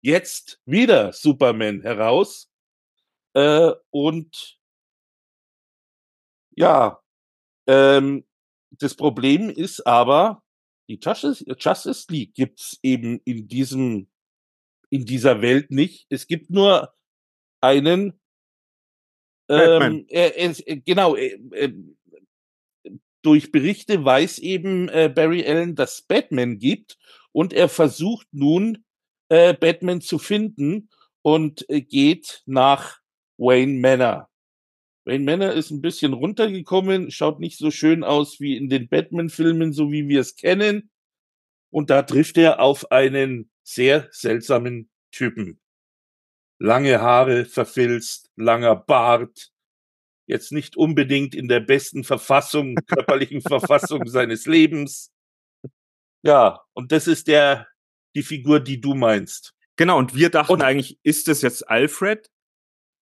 jetzt 0.00 0.60
wieder 0.64 1.12
Superman 1.12 1.82
heraus. 1.82 2.48
Äh, 3.34 3.72
und 3.90 4.57
ja, 6.58 7.00
ähm, 7.68 8.24
das 8.70 8.94
Problem 8.94 9.48
ist 9.48 9.86
aber, 9.86 10.42
die 10.88 10.98
Justice, 11.00 11.44
Justice 11.58 12.06
League 12.10 12.34
gibt's 12.34 12.78
eben 12.82 13.20
in 13.24 13.46
diesem, 13.46 14.08
in 14.90 15.04
dieser 15.04 15.40
Welt 15.40 15.70
nicht. 15.70 16.06
Es 16.08 16.26
gibt 16.26 16.50
nur 16.50 16.94
einen, 17.60 18.20
ähm, 19.48 20.06
äh, 20.08 20.28
äh, 20.28 20.80
genau, 20.84 21.14
äh, 21.14 21.38
äh, 21.52 21.72
durch 23.22 23.52
Berichte 23.52 24.04
weiß 24.04 24.38
eben 24.38 24.88
äh, 24.88 25.12
Barry 25.14 25.46
Allen, 25.46 25.74
dass 25.74 26.02
Batman 26.02 26.58
gibt 26.58 26.98
und 27.32 27.52
er 27.52 27.68
versucht 27.68 28.26
nun, 28.32 28.84
äh, 29.28 29.54
Batman 29.54 30.00
zu 30.00 30.18
finden 30.18 30.90
und 31.22 31.68
äh, 31.68 31.82
geht 31.82 32.42
nach 32.46 32.98
Wayne 33.36 33.78
Manor. 33.80 34.28
Wayne 35.08 35.24
Manor 35.24 35.54
ist 35.54 35.70
ein 35.70 35.80
bisschen 35.80 36.12
runtergekommen, 36.12 37.10
schaut 37.10 37.40
nicht 37.40 37.56
so 37.56 37.70
schön 37.70 38.04
aus 38.04 38.40
wie 38.40 38.58
in 38.58 38.68
den 38.68 38.90
Batman-Filmen, 38.90 39.72
so 39.72 39.90
wie 39.90 40.06
wir 40.06 40.20
es 40.20 40.36
kennen. 40.36 40.90
Und 41.70 41.88
da 41.88 42.02
trifft 42.02 42.36
er 42.36 42.60
auf 42.60 42.92
einen 42.92 43.50
sehr 43.62 44.08
seltsamen 44.10 44.90
Typen. 45.10 45.60
Lange 46.58 47.00
Haare 47.00 47.46
verfilzt, 47.46 48.30
langer 48.36 48.76
Bart, 48.76 49.50
jetzt 50.26 50.52
nicht 50.52 50.76
unbedingt 50.76 51.34
in 51.34 51.48
der 51.48 51.60
besten 51.60 52.04
Verfassung, 52.04 52.74
körperlichen 52.86 53.40
Verfassung 53.40 54.06
seines 54.06 54.44
Lebens. 54.44 55.10
Ja, 56.22 56.60
und 56.74 56.92
das 56.92 57.06
ist 57.06 57.28
der, 57.28 57.66
die 58.14 58.22
Figur, 58.22 58.60
die 58.60 58.78
du 58.78 58.94
meinst. 58.94 59.54
Genau, 59.76 59.96
und 59.96 60.14
wir 60.14 60.28
dachten 60.28 60.52
und, 60.52 60.62
eigentlich, 60.62 60.98
ist 61.02 61.28
das 61.28 61.40
jetzt 61.40 61.66
Alfred? 61.66 62.28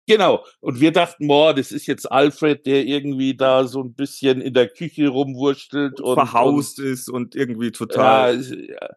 Genau, 0.07 0.45
und 0.59 0.79
wir 0.79 0.91
dachten, 0.91 1.27
boah, 1.27 1.53
das 1.53 1.71
ist 1.71 1.88
jetzt 1.88 2.12
Alfred, 2.12 2.65
der 2.67 2.85
irgendwie 2.85 3.35
da 3.35 3.65
so 3.65 3.81
ein 3.81 3.95
bisschen 3.95 4.39
in 4.39 4.53
der 4.53 4.69
Küche 4.69 5.07
rumwurschtelt 5.07 6.00
und 6.00 6.13
verhaust 6.13 6.79
und, 6.79 6.85
ist 6.85 7.09
und 7.09 7.35
irgendwie 7.35 7.71
total. 7.71 8.39
Ja. 8.41 8.89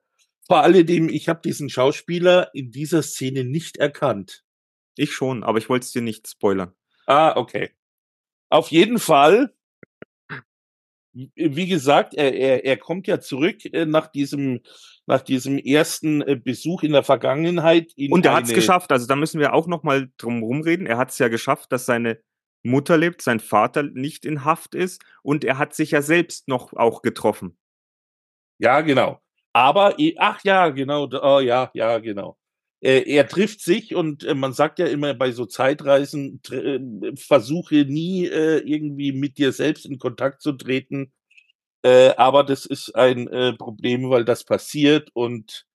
Vor 0.46 0.62
alledem, 0.62 1.08
ich 1.08 1.28
habe 1.28 1.40
diesen 1.42 1.70
Schauspieler 1.70 2.50
in 2.54 2.70
dieser 2.70 3.02
Szene 3.02 3.44
nicht 3.44 3.78
erkannt. 3.78 4.44
Ich 4.96 5.12
schon, 5.12 5.44
aber 5.44 5.58
ich 5.58 5.68
wollte 5.68 5.84
es 5.84 5.92
dir 5.92 6.02
nicht 6.02 6.28
spoilern. 6.28 6.74
Ah, 7.06 7.36
okay. 7.36 7.70
Auf 8.50 8.70
jeden 8.70 8.98
Fall, 8.98 9.54
wie 11.12 11.66
gesagt, 11.66 12.14
er, 12.14 12.34
er, 12.34 12.64
er 12.64 12.76
kommt 12.76 13.06
ja 13.06 13.20
zurück 13.20 13.64
äh, 13.66 13.86
nach 13.86 14.08
diesem, 14.08 14.60
nach 15.08 15.22
diesem 15.22 15.58
ersten 15.58 16.20
äh, 16.20 16.36
Besuch 16.36 16.82
in 16.82 16.92
der 16.92 17.02
Vergangenheit. 17.02 17.94
Und 18.10 18.26
er 18.26 18.34
hat 18.34 18.44
es 18.44 18.52
geschafft, 18.52 18.92
also 18.92 19.06
da 19.06 19.16
müssen 19.16 19.40
wir 19.40 19.54
auch 19.54 19.66
nochmal 19.66 20.10
drum 20.18 20.42
rumreden. 20.42 20.86
Er 20.86 20.98
hat 20.98 21.10
es 21.10 21.18
ja 21.18 21.28
geschafft, 21.28 21.72
dass 21.72 21.86
seine 21.86 22.20
Mutter 22.62 22.98
lebt, 22.98 23.22
sein 23.22 23.40
Vater 23.40 23.82
nicht 23.82 24.26
in 24.26 24.44
Haft 24.44 24.74
ist 24.74 25.02
und 25.22 25.44
er 25.44 25.56
hat 25.56 25.74
sich 25.74 25.92
ja 25.92 26.02
selbst 26.02 26.46
noch 26.46 26.74
auch 26.74 27.00
getroffen. 27.00 27.56
Ja, 28.58 28.82
genau. 28.82 29.20
Aber, 29.54 29.96
ach 30.18 30.40
ja, 30.44 30.68
genau, 30.68 31.08
oh 31.10 31.40
ja, 31.40 31.70
ja, 31.72 31.98
genau 31.98 32.36
äh, 32.80 33.02
er 33.10 33.26
trifft 33.26 33.60
sich 33.60 33.94
und 33.94 34.22
äh, 34.22 34.34
man 34.34 34.52
sagt 34.52 34.78
ja 34.78 34.86
immer 34.86 35.12
bei 35.14 35.32
so 35.32 35.46
Zeitreisen, 35.46 36.40
versuche 37.16 37.86
nie 37.86 38.26
irgendwie 38.26 39.10
mit 39.12 39.38
dir 39.38 39.50
selbst 39.52 39.84
in 39.84 39.98
Kontakt 39.98 40.42
zu 40.42 40.52
treten. 40.52 41.12
Äh, 41.82 42.10
aber 42.16 42.44
das 42.44 42.66
ist 42.66 42.94
ein 42.94 43.28
äh, 43.28 43.52
Problem, 43.52 44.10
weil 44.10 44.24
das 44.24 44.44
passiert 44.44 45.10
und 45.14 45.66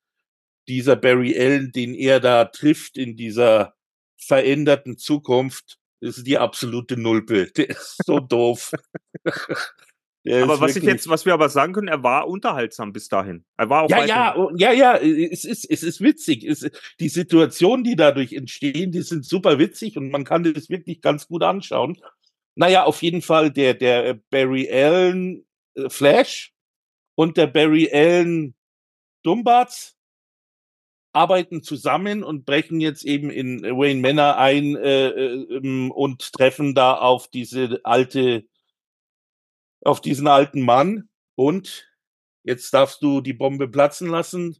dieser 0.67 0.95
Barry 0.95 1.37
Allen, 1.37 1.71
den 1.71 1.93
er 1.93 2.19
da 2.19 2.45
trifft 2.45 2.97
in 2.97 3.15
dieser 3.15 3.73
veränderten 4.17 4.97
Zukunft, 4.97 5.79
ist 5.99 6.27
die 6.27 6.37
absolute 6.37 6.97
Nulpe. 6.97 7.51
Der 7.57 7.69
ist 7.69 7.97
so 8.05 8.19
doof. 8.19 8.71
aber 9.25 10.59
was 10.59 10.75
ich 10.75 10.83
jetzt, 10.83 11.07
was 11.09 11.25
wir 11.25 11.33
aber 11.33 11.49
sagen 11.49 11.73
können, 11.73 11.87
er 11.87 12.03
war 12.03 12.27
unterhaltsam 12.27 12.93
bis 12.93 13.07
dahin. 13.07 13.45
Er 13.57 13.69
war 13.69 13.83
auch 13.83 13.89
ja, 13.89 14.05
ja, 14.05 14.49
ja, 14.55 14.71
ja, 14.71 14.97
es 14.97 15.45
ist, 15.45 15.69
es 15.69 15.83
ist 15.83 16.01
witzig. 16.01 16.43
Es, 16.43 16.69
die 16.99 17.09
Situationen, 17.09 17.83
die 17.83 17.95
dadurch 17.95 18.33
entstehen, 18.33 18.91
die 18.91 19.01
sind 19.01 19.25
super 19.25 19.59
witzig 19.59 19.97
und 19.97 20.09
man 20.09 20.23
kann 20.23 20.43
das 20.43 20.69
wirklich 20.69 21.01
ganz 21.01 21.27
gut 21.27 21.43
anschauen. 21.43 21.97
Naja, 22.55 22.83
auf 22.83 23.01
jeden 23.01 23.21
Fall 23.21 23.51
der, 23.51 23.73
der 23.73 24.19
Barry 24.29 24.69
Allen 24.71 25.45
Flash 25.87 26.53
und 27.15 27.37
der 27.37 27.47
Barry 27.47 27.89
Allen 27.91 28.55
Dumbarts 29.23 29.95
arbeiten 31.13 31.61
zusammen 31.61 32.23
und 32.23 32.45
brechen 32.45 32.81
jetzt 32.81 33.05
eben 33.05 33.29
in 33.29 33.61
Wayne 33.61 34.01
Manor 34.01 34.37
ein 34.37 34.75
äh, 34.75 35.09
äh, 35.09 35.89
und 35.89 36.33
treffen 36.33 36.73
da 36.73 36.95
auf 36.95 37.27
diese 37.27 37.81
alte 37.83 38.45
auf 39.81 40.01
diesen 40.01 40.27
alten 40.27 40.61
Mann 40.61 41.09
und 41.35 41.91
jetzt 42.43 42.73
darfst 42.73 43.01
du 43.01 43.21
die 43.21 43.33
Bombe 43.33 43.67
platzen 43.67 44.09
lassen. 44.09 44.57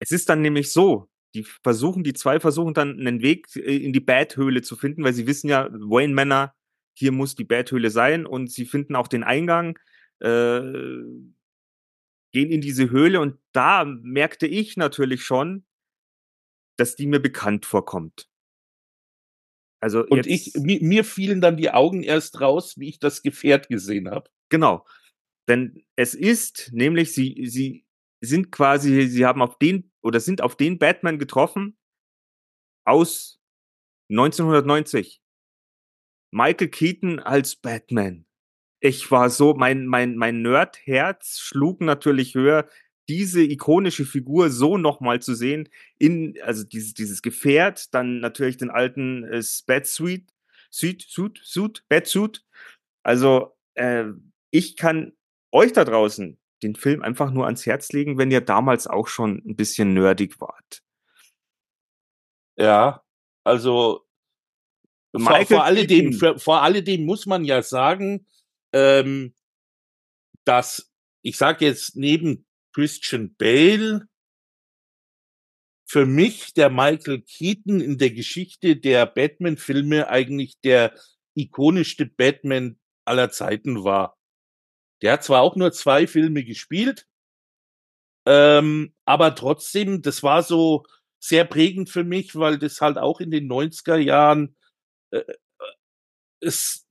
Es 0.00 0.10
ist 0.12 0.28
dann 0.28 0.40
nämlich 0.42 0.72
so, 0.72 1.08
die 1.34 1.44
versuchen, 1.62 2.02
die 2.02 2.14
zwei 2.14 2.40
versuchen 2.40 2.74
dann 2.74 2.98
einen 2.98 3.22
Weg 3.22 3.54
äh, 3.54 3.76
in 3.76 3.92
die 3.92 4.00
Bad-Höhle 4.00 4.62
zu 4.62 4.76
finden, 4.76 5.04
weil 5.04 5.12
sie 5.12 5.26
wissen 5.26 5.48
ja, 5.48 5.68
Wayne 5.70 6.14
Manor, 6.14 6.54
hier 6.94 7.12
muss 7.12 7.34
die 7.34 7.44
Bad-Höhle 7.44 7.90
sein 7.90 8.26
und 8.26 8.50
sie 8.50 8.64
finden 8.64 8.96
auch 8.96 9.08
den 9.08 9.22
Eingang, 9.22 9.78
äh, 10.20 10.60
gehen 12.32 12.50
in 12.50 12.60
diese 12.60 12.90
Höhle 12.90 13.20
und 13.20 13.38
da 13.52 13.84
merkte 13.84 14.46
ich 14.46 14.76
natürlich 14.76 15.24
schon, 15.24 15.66
dass 16.76 16.96
die 16.96 17.06
mir 17.06 17.20
bekannt 17.20 17.66
vorkommt. 17.66 18.30
Also 19.82 20.04
und 20.06 20.26
ich, 20.26 20.52
mir, 20.54 20.78
mir 20.82 21.04
fielen 21.04 21.40
dann 21.40 21.56
die 21.56 21.70
Augen 21.70 22.02
erst 22.02 22.40
raus, 22.40 22.78
wie 22.78 22.88
ich 22.88 22.98
das 22.98 23.22
Gefährt 23.22 23.68
gesehen 23.68 24.10
habe. 24.10 24.30
Genau. 24.50 24.86
Denn 25.48 25.84
es 25.96 26.14
ist, 26.14 26.70
nämlich, 26.72 27.12
sie, 27.12 27.46
sie 27.46 27.86
sind 28.20 28.52
quasi, 28.52 29.08
sie 29.08 29.24
haben 29.24 29.42
auf 29.42 29.58
den 29.58 29.90
oder 30.02 30.20
sind 30.20 30.42
auf 30.42 30.56
den 30.56 30.78
Batman 30.78 31.18
getroffen 31.18 31.78
aus 32.86 33.40
1990. 34.10 35.22
Michael 36.32 36.68
Keaton 36.68 37.18
als 37.18 37.56
Batman. 37.56 38.26
Ich 38.80 39.10
war 39.10 39.28
so, 39.30 39.54
mein, 39.54 39.86
mein, 39.86 40.16
mein 40.16 40.42
Nerd-Herz 40.42 41.38
schlug 41.38 41.80
natürlich 41.80 42.34
höher, 42.34 42.66
diese 43.08 43.42
ikonische 43.42 44.04
Figur 44.04 44.50
so 44.50 44.78
nochmal 44.78 45.20
zu 45.20 45.34
sehen, 45.34 45.68
in, 45.98 46.38
also 46.42 46.64
dieses, 46.64 46.94
dieses 46.94 47.22
Gefährt, 47.22 47.92
dann 47.92 48.20
natürlich 48.20 48.56
den 48.56 48.70
alten 48.70 49.24
äh, 49.24 49.42
Batsuit, 49.66 50.32
Suit, 50.70 51.02
Suit, 51.02 51.40
Suit, 51.42 51.84
Batsuit. 51.88 52.44
Also, 53.02 53.56
äh, 53.74 54.04
ich 54.50 54.76
kann 54.76 55.12
euch 55.52 55.72
da 55.72 55.84
draußen 55.84 56.38
den 56.62 56.74
Film 56.76 57.02
einfach 57.02 57.30
nur 57.30 57.46
ans 57.46 57.66
Herz 57.66 57.92
legen, 57.92 58.18
wenn 58.18 58.30
ihr 58.30 58.40
damals 58.40 58.86
auch 58.86 59.08
schon 59.08 59.42
ein 59.44 59.56
bisschen 59.56 59.94
nerdig 59.94 60.40
wart. 60.40 60.82
Ja, 62.56 63.02
also 63.44 64.06
vor, 65.18 65.44
vor, 65.46 65.64
alledem, 65.64 66.12
vor 66.12 66.62
alledem 66.62 67.04
muss 67.04 67.26
man 67.26 67.44
ja 67.44 67.62
sagen, 67.62 68.26
ähm, 68.72 69.34
dass 70.44 70.90
ich 71.22 71.36
sage 71.36 71.66
jetzt 71.66 71.96
neben 71.96 72.46
Christian 72.72 73.34
Bale 73.36 74.08
für 75.86 76.06
mich 76.06 76.54
der 76.54 76.70
Michael 76.70 77.22
Keaton 77.22 77.80
in 77.80 77.98
der 77.98 78.10
Geschichte 78.10 78.76
der 78.76 79.06
Batman-Filme 79.06 80.08
eigentlich 80.08 80.60
der 80.60 80.94
ikonischste 81.34 82.06
Batman 82.06 82.78
aller 83.04 83.30
Zeiten 83.30 83.82
war. 83.82 84.16
Der 85.02 85.14
hat 85.14 85.24
zwar 85.24 85.42
auch 85.42 85.56
nur 85.56 85.72
zwei 85.72 86.06
Filme 86.06 86.44
gespielt, 86.44 87.06
ähm, 88.26 88.94
aber 89.04 89.34
trotzdem, 89.34 90.02
das 90.02 90.22
war 90.22 90.42
so 90.42 90.84
sehr 91.18 91.44
prägend 91.44 91.90
für 91.90 92.04
mich, 92.04 92.36
weil 92.36 92.58
das 92.58 92.80
halt 92.80 92.98
auch 92.98 93.20
in 93.20 93.30
den 93.30 93.50
90er 93.50 93.96
Jahren 93.96 94.56
äh, 95.10 95.24
es, 96.40 96.86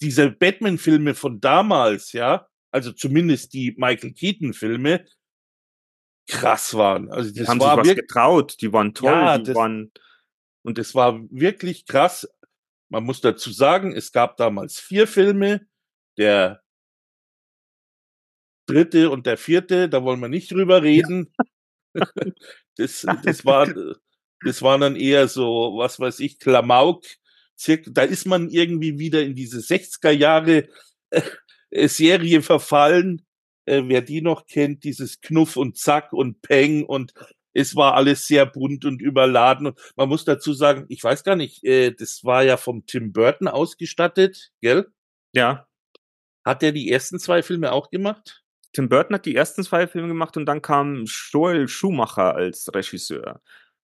diese 0.00 0.30
Batman-Filme 0.30 1.14
von 1.14 1.40
damals, 1.40 2.12
ja, 2.12 2.46
also 2.70 2.92
zumindest 2.92 3.52
die 3.52 3.74
Michael 3.76 4.12
Keaton-Filme, 4.12 5.04
krass 6.28 6.74
waren. 6.74 7.10
Also 7.10 7.30
das 7.30 7.44
die 7.44 7.46
haben 7.46 7.60
war 7.60 7.84
sich 7.84 7.92
was 7.92 8.00
getraut, 8.00 8.56
die 8.60 8.72
waren 8.72 8.94
toll, 8.94 9.10
ja, 9.10 9.38
die 9.38 9.44
das, 9.44 9.56
waren 9.56 9.92
und 10.62 10.78
es 10.78 10.94
war 10.94 11.20
wirklich 11.30 11.86
krass. 11.86 12.28
Man 12.88 13.04
muss 13.04 13.20
dazu 13.20 13.50
sagen, 13.50 13.92
es 13.92 14.12
gab 14.12 14.36
damals 14.36 14.78
vier 14.78 15.06
Filme. 15.06 15.66
Der 16.18 16.62
dritte 18.66 19.10
und 19.10 19.26
der 19.26 19.38
vierte, 19.38 19.88
da 19.88 20.04
wollen 20.04 20.20
wir 20.20 20.28
nicht 20.28 20.50
drüber 20.52 20.82
reden. 20.82 21.32
Ja. 21.94 22.04
das, 22.76 23.04
das 23.24 23.44
war, 23.44 23.72
das 24.44 24.62
war 24.62 24.78
dann 24.78 24.96
eher 24.96 25.28
so, 25.28 25.74
was 25.76 25.98
weiß 25.98 26.20
ich, 26.20 26.38
Klamauk. 26.38 27.04
Da 27.86 28.02
ist 28.02 28.26
man 28.26 28.50
irgendwie 28.50 28.98
wieder 28.98 29.22
in 29.22 29.34
diese 29.34 29.58
60er 29.58 30.10
Jahre 30.10 30.68
äh, 31.70 31.88
Serie 31.88 32.42
verfallen. 32.42 33.26
Äh, 33.64 33.82
wer 33.86 34.02
die 34.02 34.22
noch 34.22 34.46
kennt, 34.46 34.84
dieses 34.84 35.20
Knuff 35.20 35.56
und 35.56 35.76
Zack 35.78 36.12
und 36.12 36.42
Peng 36.42 36.84
und 36.84 37.14
es 37.54 37.76
war 37.76 37.94
alles 37.94 38.26
sehr 38.26 38.46
bunt 38.46 38.84
und 38.84 39.02
überladen. 39.02 39.68
Und 39.68 39.78
man 39.96 40.08
muss 40.08 40.24
dazu 40.24 40.52
sagen, 40.52 40.86
ich 40.88 41.04
weiß 41.04 41.22
gar 41.24 41.36
nicht, 41.36 41.62
äh, 41.64 41.92
das 41.92 42.24
war 42.24 42.42
ja 42.42 42.56
vom 42.56 42.86
Tim 42.86 43.12
Burton 43.12 43.48
ausgestattet, 43.48 44.52
gell? 44.60 44.90
Ja. 45.32 45.68
Hat 46.44 46.62
er 46.62 46.72
die 46.72 46.90
ersten 46.90 47.18
zwei 47.20 47.42
Filme 47.42 47.72
auch 47.72 47.90
gemacht? 47.90 48.42
Tim 48.72 48.88
Burton 48.88 49.14
hat 49.14 49.26
die 49.26 49.36
ersten 49.36 49.62
zwei 49.62 49.86
Filme 49.86 50.08
gemacht 50.08 50.36
und 50.36 50.46
dann 50.46 50.62
kam 50.62 51.04
Joel 51.04 51.68
Schumacher 51.68 52.34
als 52.34 52.74
Regisseur. 52.74 53.40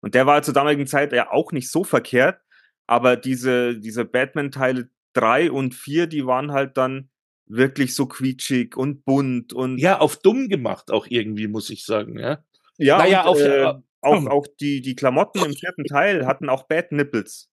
Und 0.01 0.13
der 0.13 0.25
war 0.25 0.43
zur 0.43 0.53
damaligen 0.53 0.85
Zeit 0.85 1.13
ja 1.13 1.31
auch 1.31 1.53
nicht 1.53 1.71
so 1.71 1.85
verkehrt, 1.85 2.41
aber 2.87 3.15
diese, 3.17 3.79
diese 3.79 4.05
Batman-Teile 4.05 4.89
drei 5.13 5.51
und 5.51 5.73
vier, 5.73 6.07
die 6.07 6.25
waren 6.25 6.51
halt 6.51 6.77
dann 6.77 7.09
wirklich 7.45 7.95
so 7.95 8.07
quietschig 8.07 8.75
und 8.75 9.05
bunt 9.05 9.53
und. 9.53 9.77
Ja, 9.77 9.99
auf 9.99 10.17
dumm 10.17 10.49
gemacht 10.49 10.91
auch 10.91 11.07
irgendwie, 11.07 11.47
muss 11.47 11.69
ich 11.69 11.85
sagen, 11.85 12.19
ja. 12.19 12.43
Ja, 12.77 12.97
naja, 12.97 13.21
und, 13.23 13.27
auf, 13.29 13.39
äh, 13.39 13.73
auch, 14.01 14.25
auch 14.27 14.47
die, 14.59 14.81
die 14.81 14.95
Klamotten 14.95 15.43
im 15.43 15.53
vierten 15.55 15.85
Teil 15.85 16.25
hatten 16.25 16.49
auch 16.49 16.63
Bad 16.63 16.91
Nipples. 16.91 17.49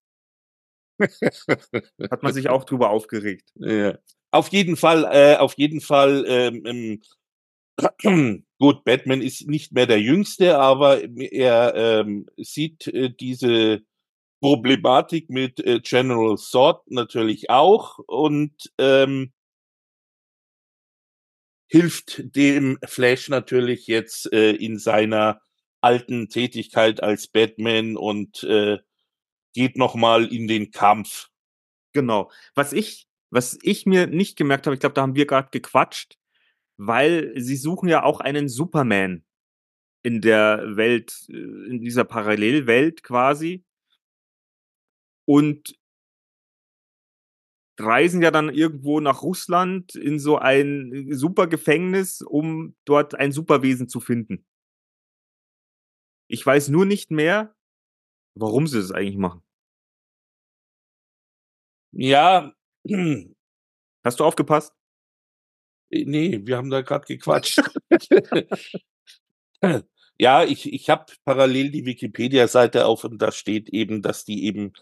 Hat 0.99 2.23
man 2.23 2.33
sich 2.33 2.49
auch 2.49 2.63
drüber 2.63 2.89
aufgeregt. 2.89 3.51
Ja. 3.55 3.97
Auf 4.31 4.49
jeden 4.49 4.77
Fall, 4.77 5.07
äh, 5.11 5.37
auf 5.37 5.55
jeden 5.57 5.81
Fall, 5.81 6.23
ähm, 6.27 7.01
ähm, 8.03 8.43
gut, 8.59 8.83
Batman 8.83 9.21
ist 9.21 9.47
nicht 9.47 9.71
mehr 9.71 9.87
der 9.87 9.99
Jüngste, 9.99 10.57
aber 10.57 11.01
er 11.17 11.73
ähm, 11.75 12.27
sieht 12.37 12.87
äh, 12.87 13.09
diese 13.09 13.81
Problematik 14.41 15.29
mit 15.29 15.59
äh, 15.59 15.79
General 15.81 16.35
Zod 16.37 16.81
natürlich 16.89 17.49
auch 17.49 17.99
und 17.99 18.73
ähm, 18.79 19.31
hilft 21.67 22.35
dem 22.35 22.79
Flash 22.83 23.29
natürlich 23.29 23.87
jetzt 23.87 24.31
äh, 24.33 24.51
in 24.51 24.77
seiner 24.79 25.41
alten 25.79 26.27
Tätigkeit 26.27 27.01
als 27.01 27.27
Batman 27.27 27.95
und 27.95 28.43
äh, 28.43 28.79
geht 29.53 29.77
noch 29.77 29.95
mal 29.95 30.25
in 30.25 30.47
den 30.47 30.71
Kampf. 30.71 31.29
Genau. 31.93 32.31
Was 32.55 32.73
ich, 32.73 33.07
was 33.29 33.59
ich 33.61 33.85
mir 33.85 34.07
nicht 34.07 34.37
gemerkt 34.37 34.65
habe, 34.65 34.73
ich 34.73 34.79
glaube, 34.79 34.93
da 34.93 35.01
haben 35.01 35.15
wir 35.15 35.27
gerade 35.27 35.49
gequatscht, 35.51 36.17
weil 36.77 37.31
sie 37.35 37.55
suchen 37.55 37.89
ja 37.89 38.03
auch 38.03 38.19
einen 38.21 38.49
Superman 38.49 39.23
in 40.03 40.19
der 40.19 40.75
Welt, 40.75 41.25
äh, 41.29 41.35
in 41.35 41.79
dieser 41.79 42.05
Parallelwelt 42.05 43.03
quasi. 43.03 43.63
Und 45.25 45.75
reisen 47.79 48.21
ja 48.21 48.31
dann 48.31 48.49
irgendwo 48.49 48.99
nach 48.99 49.23
Russland 49.23 49.95
in 49.95 50.19
so 50.19 50.37
ein 50.37 51.07
Supergefängnis, 51.11 52.21
um 52.21 52.75
dort 52.85 53.15
ein 53.15 53.31
Superwesen 53.31 53.89
zu 53.89 53.99
finden. 53.99 54.45
Ich 56.27 56.45
weiß 56.45 56.69
nur 56.69 56.85
nicht 56.85 57.11
mehr, 57.11 57.55
warum 58.35 58.67
sie 58.67 58.79
das 58.79 58.91
eigentlich 58.91 59.17
machen. 59.17 59.43
Ja. 61.91 62.53
Hast 64.03 64.19
du 64.19 64.23
aufgepasst? 64.23 64.73
Äh, 65.91 66.05
nee, 66.05 66.41
wir 66.43 66.57
haben 66.57 66.69
da 66.69 66.81
gerade 66.81 67.05
gequatscht. 67.05 67.61
ja, 70.17 70.43
ich, 70.43 70.71
ich 70.73 70.89
habe 70.89 71.13
parallel 71.25 71.71
die 71.71 71.85
Wikipedia-Seite 71.85 72.85
auf 72.85 73.03
und 73.03 73.21
da 73.21 73.31
steht 73.31 73.69
eben, 73.69 74.01
dass 74.01 74.25
die 74.25 74.45
eben 74.45 74.73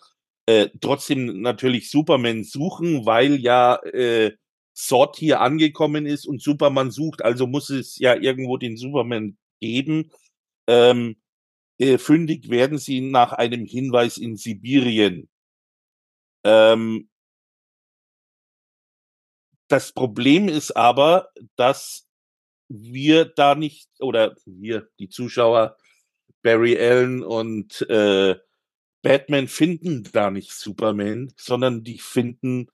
äh, 0.49 0.71
trotzdem 0.81 1.41
natürlich 1.41 1.91
Superman 1.91 2.43
suchen, 2.43 3.05
weil 3.05 3.39
ja 3.39 3.75
äh, 3.83 4.35
Sort 4.73 5.17
hier 5.17 5.41
angekommen 5.41 6.07
ist 6.07 6.25
und 6.25 6.41
Superman 6.41 6.89
sucht, 6.89 7.21
also 7.23 7.45
muss 7.45 7.69
es 7.69 7.99
ja 7.99 8.15
irgendwo 8.15 8.57
den 8.57 8.75
Superman 8.75 9.37
geben. 9.59 10.11
Ähm, 10.67 11.17
äh, 11.77 11.99
fündig 11.99 12.49
werden 12.49 12.79
sie 12.79 13.01
nach 13.01 13.33
einem 13.33 13.65
Hinweis 13.65 14.17
in 14.17 14.37
Sibirien. 14.37 15.29
Ähm, 16.43 17.09
das 19.67 19.91
Problem 19.91 20.49
ist 20.49 20.71
aber, 20.75 21.29
dass 21.57 22.07
wir 22.69 23.25
da 23.25 23.53
nicht, 23.53 23.87
oder 23.99 24.35
wir, 24.45 24.89
die 24.97 25.09
Zuschauer, 25.09 25.77
Barry 26.41 26.75
Allen 26.79 27.21
und 27.23 27.81
äh, 27.89 28.35
Batman 29.01 29.47
finden 29.47 30.07
da 30.11 30.29
nicht 30.29 30.51
Superman, 30.51 31.31
sondern 31.37 31.83
die 31.83 31.99
finden 31.99 32.67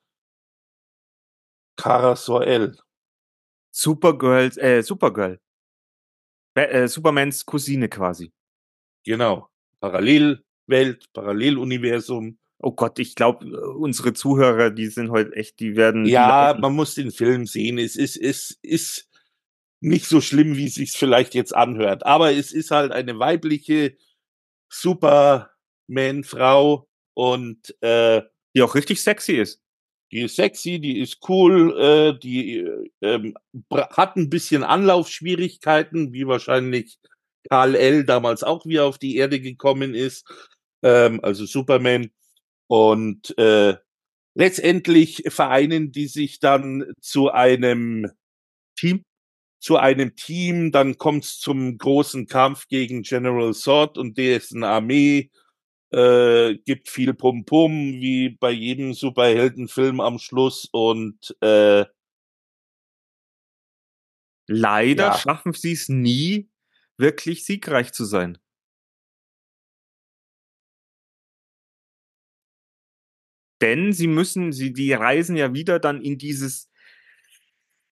Kara 1.76 2.16
Soel. 2.16 2.78
Supergirl, 3.72 4.58
äh, 4.58 4.82
Supergirl. 4.82 5.40
Ba 6.54 6.64
äh, 6.64 6.88
Supermans 6.88 7.46
Cousine 7.46 7.90
quasi. 7.90 8.32
Genau. 9.04 9.50
Parallelwelt, 9.82 11.12
Paralleluniversum. 11.14 12.40
Oh 12.60 12.72
Gott, 12.72 12.98
ich 13.00 13.16
glaube, 13.16 13.46
unsere 13.74 14.14
Zuhörer, 14.14 14.72
die 14.72 14.88
sind 14.88 15.12
heute 15.12 15.36
echt, 15.36 15.60
die 15.60 15.76
werden. 15.76 16.06
Ja, 16.06 16.54
die 16.54 16.62
man 16.62 16.74
muss 16.74 16.96
den 16.96 17.12
Film 17.12 17.46
sehen. 17.46 17.78
Es 17.78 17.98
ist, 17.98 18.16
es 18.16 18.58
ist 18.62 19.10
nicht 19.82 20.06
so 20.06 20.22
schlimm, 20.22 20.56
wie 20.56 20.68
es 20.68 20.76
sich 20.76 20.94
vielleicht 20.94 21.36
jetzt 21.36 21.54
anhört. 21.54 22.06
Aber 22.06 22.32
es 22.32 22.54
ist 22.54 22.72
halt 22.72 22.94
eine 22.94 23.20
weibliche 23.20 23.98
Superman-Frau 25.88 26.88
und 27.14 27.76
äh, 27.82 28.22
die 28.56 28.62
auch 28.62 28.76
richtig 28.76 29.02
sexy 29.02 29.34
ist. 29.34 29.62
Die 30.12 30.22
ist 30.22 30.36
sexy, 30.36 30.80
die 30.80 31.00
ist 31.00 31.18
cool, 31.28 31.78
äh, 31.78 32.20
die 32.20 32.66
ähm, 33.02 33.36
hat 33.72 34.16
ein 34.16 34.30
bisschen 34.30 34.64
Anlaufschwierigkeiten, 34.64 36.14
wie 36.14 36.28
wahrscheinlich 36.28 36.98
Karl 37.50 37.76
L. 37.76 38.06
damals 38.06 38.44
auch 38.44 38.66
wie 38.66 38.78
er 38.78 38.86
auf 38.86 38.98
die 38.98 39.18
Erde 39.18 39.40
gekommen 39.40 39.94
ist, 39.94 40.26
ähm, 40.84 41.20
also 41.24 41.46
Superman. 41.46 42.12
Und 42.68 43.38
äh, 43.38 43.76
letztendlich 44.36 45.24
vereinen 45.28 45.92
die 45.92 46.08
sich 46.08 46.40
dann 46.40 46.86
zu 47.02 47.32
einem 47.32 48.12
Team, 48.78 49.04
zu 49.60 49.78
einem 49.78 50.16
Team, 50.16 50.72
dann 50.72 50.98
kommt 50.98 51.26
es 51.26 51.40
zum 51.40 51.78
großen 51.78 52.28
Kampf 52.28 52.68
gegen 52.68 53.02
General 53.02 53.54
Zod 53.54 53.98
und 53.98 54.18
dessen 54.18 54.64
Armee. 54.64 55.32
Äh, 55.92 56.56
gibt 56.66 56.90
viel 56.90 57.14
Pum-Pum, 57.14 57.72
wie 57.72 58.30
bei 58.30 58.52
jedem 58.52 58.94
Superheldenfilm 58.94 60.02
am 60.02 60.20
Schluss 60.20 60.68
und 60.72 61.36
äh, 61.42 61.86
Leider 64.48 65.08
ja. 65.08 65.18
schaffen 65.18 65.54
sie 65.54 65.72
es 65.72 65.90
nie, 65.90 66.50
wirklich 66.98 67.46
siegreich 67.46 67.94
zu 67.94 68.06
sein. 68.06 68.38
Denn 73.62 73.94
sie 73.94 74.08
müssen, 74.08 74.52
sie, 74.52 74.74
die 74.74 74.94
reisen 74.94 75.36
ja 75.36 75.54
wieder 75.54 75.80
dann 75.80 76.02
in 76.02 76.18
dieses, 76.18 76.70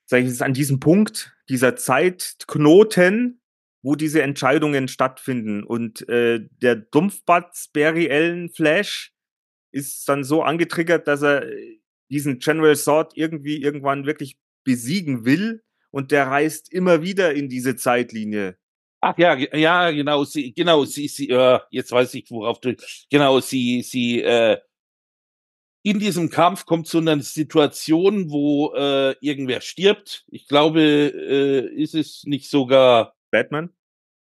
sag 0.05 0.19
ich 0.19 0.27
jetzt, 0.27 0.41
an 0.41 0.53
diesem 0.53 0.79
Punkt, 0.79 1.35
dieser 1.49 1.75
Zeitknoten, 1.75 3.41
wo 3.83 3.95
diese 3.95 4.23
Entscheidungen 4.23 4.87
stattfinden. 4.87 5.63
Und 5.63 6.07
äh, 6.09 6.39
der 6.61 6.77
Dumpfbatz 6.77 7.67
Barry 7.67 8.09
Allen 8.09 8.49
Flash 8.49 9.13
ist 9.71 10.07
dann 10.09 10.23
so 10.23 10.41
angetriggert, 10.41 11.07
dass 11.07 11.21
er 11.21 11.45
äh, 11.45 11.79
diesen 12.09 12.39
General 12.39 12.75
Sword 12.75 13.13
irgendwie 13.15 13.61
irgendwann 13.61 14.05
wirklich 14.05 14.37
besiegen 14.63 15.25
will. 15.25 15.61
Und 15.91 16.11
der 16.11 16.27
reist 16.27 16.71
immer 16.71 17.03
wieder 17.03 17.33
in 17.35 17.49
diese 17.49 17.75
Zeitlinie. 17.75 18.57
Ach 19.01 19.17
ja, 19.17 19.35
ja, 19.35 19.91
genau, 19.91 20.23
sie, 20.23 20.53
genau, 20.53 20.85
sie, 20.85 21.09
sie, 21.09 21.29
äh, 21.29 21.59
jetzt 21.69 21.91
weiß 21.91 22.13
ich, 22.13 22.31
worauf 22.31 22.61
du, 22.61 22.75
genau, 23.11 23.41
sie, 23.41 23.81
sie, 23.81 24.21
äh, 24.21 24.57
in 25.83 25.99
diesem 25.99 26.29
Kampf 26.29 26.65
kommt 26.65 26.87
zu 26.87 26.99
einer 26.99 27.19
Situation, 27.19 28.31
wo 28.31 28.73
äh, 28.73 29.15
irgendwer 29.19 29.59
stirbt. 29.59 30.23
Ich 30.29 30.47
glaube, 30.47 30.81
äh, 30.81 31.67
ist 31.75 31.93
es 31.93 32.23
nicht 32.23 32.49
sogar 32.49 33.13
Batman? 33.33 33.69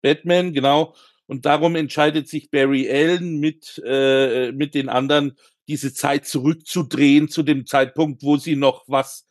Batman, 0.03 0.53
genau. 0.53 0.95
Und 1.27 1.45
darum 1.45 1.75
entscheidet 1.75 2.29
sich 2.29 2.51
Barry 2.51 2.89
Allen 2.89 3.41
mit, 3.41 3.83
äh, 3.85 4.53
mit 4.53 4.75
den 4.75 4.89
anderen, 4.89 5.37
diese 5.67 5.93
Zeit 5.93 6.27
zurückzudrehen 6.27 7.29
zu 7.29 7.43
dem 7.43 7.67
Zeitpunkt, 7.67 8.23
wo 8.23 8.37
sie 8.37 8.57
noch 8.57 8.85
was. 8.87 9.27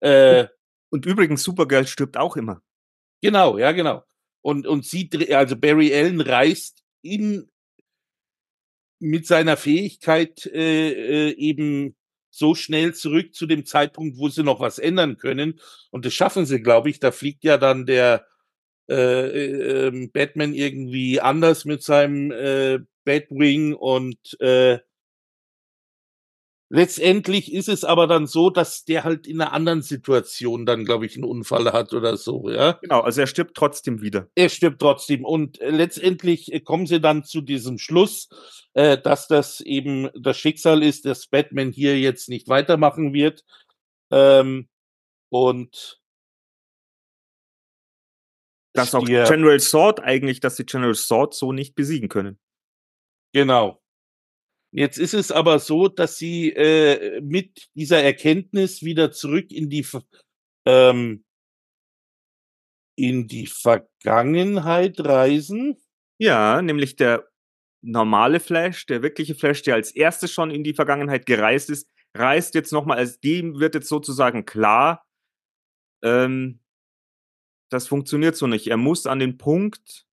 Äh, 0.00 0.46
und 0.90 1.06
übrigens, 1.06 1.44
Supergirl 1.44 1.86
stirbt 1.86 2.16
auch 2.16 2.36
immer. 2.36 2.62
Genau, 3.22 3.58
ja, 3.58 3.72
genau 3.72 4.02
und, 4.48 4.66
und 4.66 4.84
sie, 4.86 5.10
also 5.34 5.56
Barry 5.56 5.94
Allen 5.94 6.20
reist 6.20 6.82
in, 7.02 7.50
mit 8.98 9.26
seiner 9.26 9.56
Fähigkeit 9.56 10.46
äh, 10.46 11.28
äh, 11.28 11.34
eben 11.36 11.96
so 12.30 12.54
schnell 12.54 12.94
zurück 12.94 13.34
zu 13.34 13.46
dem 13.46 13.66
Zeitpunkt, 13.66 14.16
wo 14.18 14.28
sie 14.28 14.42
noch 14.42 14.60
was 14.60 14.78
ändern 14.78 15.18
können. 15.18 15.60
Und 15.90 16.04
das 16.04 16.14
schaffen 16.14 16.46
sie, 16.46 16.62
glaube 16.62 16.90
ich. 16.90 17.00
Da 17.00 17.10
fliegt 17.10 17.44
ja 17.44 17.58
dann 17.58 17.86
der 17.86 18.26
äh, 18.88 18.94
äh, 18.94 19.86
ähm, 19.88 20.10
Batman 20.12 20.54
irgendwie 20.54 21.20
anders 21.20 21.64
mit 21.64 21.82
seinem 21.82 22.30
äh, 22.30 22.80
Batwing 23.04 23.74
und 23.74 24.18
äh, 24.40 24.78
Letztendlich 26.70 27.54
ist 27.54 27.68
es 27.70 27.82
aber 27.82 28.06
dann 28.06 28.26
so, 28.26 28.50
dass 28.50 28.84
der 28.84 29.02
halt 29.02 29.26
in 29.26 29.40
einer 29.40 29.54
anderen 29.54 29.80
Situation 29.80 30.66
dann, 30.66 30.84
glaube 30.84 31.06
ich, 31.06 31.14
einen 31.14 31.24
Unfall 31.24 31.72
hat 31.72 31.94
oder 31.94 32.18
so, 32.18 32.50
ja. 32.50 32.72
Genau, 32.82 33.00
also 33.00 33.22
er 33.22 33.26
stirbt 33.26 33.56
trotzdem 33.56 34.02
wieder. 34.02 34.28
Er 34.34 34.50
stirbt 34.50 34.78
trotzdem. 34.78 35.24
Und 35.24 35.58
äh, 35.62 35.70
letztendlich 35.70 36.52
äh, 36.52 36.60
kommen 36.60 36.86
sie 36.86 37.00
dann 37.00 37.24
zu 37.24 37.40
diesem 37.40 37.78
Schluss, 37.78 38.28
äh, 38.74 38.98
dass 38.98 39.28
das 39.28 39.62
eben 39.62 40.10
das 40.14 40.36
Schicksal 40.36 40.82
ist, 40.82 41.06
dass 41.06 41.26
Batman 41.26 41.72
hier 41.72 41.98
jetzt 41.98 42.28
nicht 42.28 42.48
weitermachen 42.48 43.14
wird. 43.14 43.44
Ähm, 44.10 44.68
und 45.30 45.97
dass 48.78 48.94
auch 48.94 49.04
General 49.04 49.60
Sword 49.60 50.00
eigentlich, 50.00 50.40
dass 50.40 50.56
sie 50.56 50.64
General 50.64 50.94
Sword 50.94 51.34
so 51.34 51.52
nicht 51.52 51.74
besiegen 51.74 52.08
können. 52.08 52.38
Genau. 53.32 53.82
Jetzt 54.70 54.98
ist 54.98 55.14
es 55.14 55.32
aber 55.32 55.58
so, 55.58 55.88
dass 55.88 56.18
sie 56.18 56.50
äh, 56.52 57.20
mit 57.20 57.68
dieser 57.74 58.02
Erkenntnis 58.02 58.82
wieder 58.82 59.12
zurück 59.12 59.50
in 59.50 59.70
die 59.70 59.86
ähm, 60.66 61.24
in 62.96 63.28
die 63.28 63.46
Vergangenheit 63.46 65.00
reisen. 65.00 65.76
Ja, 66.18 66.60
nämlich 66.60 66.96
der 66.96 67.28
normale 67.80 68.40
Flash, 68.40 68.86
der 68.86 69.02
wirkliche 69.02 69.34
Flash, 69.34 69.62
der 69.62 69.76
als 69.76 69.92
erstes 69.92 70.32
schon 70.32 70.50
in 70.50 70.64
die 70.64 70.74
Vergangenheit 70.74 71.24
gereist 71.26 71.70
ist, 71.70 71.88
reist 72.14 72.54
jetzt 72.54 72.72
nochmal, 72.72 72.98
als 72.98 73.20
dem 73.20 73.60
wird 73.60 73.74
jetzt 73.74 73.88
sozusagen 73.88 74.44
klar, 74.44 75.06
ähm, 76.02 76.60
das 77.70 77.86
funktioniert 77.86 78.36
so 78.36 78.46
nicht. 78.46 78.66
Er 78.66 78.76
muss 78.76 79.06
an 79.06 79.18
den 79.18 79.38
Punkt, 79.38 80.06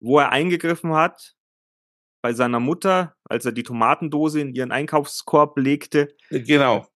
wo 0.00 0.18
er 0.18 0.30
eingegriffen 0.30 0.92
hat, 0.92 1.36
bei 2.22 2.32
seiner 2.32 2.60
Mutter, 2.60 3.16
als 3.24 3.44
er 3.44 3.52
die 3.52 3.62
Tomatendose 3.62 4.40
in 4.40 4.54
ihren 4.54 4.72
Einkaufskorb 4.72 5.56
legte. 5.58 6.14
Genau. 6.30 6.86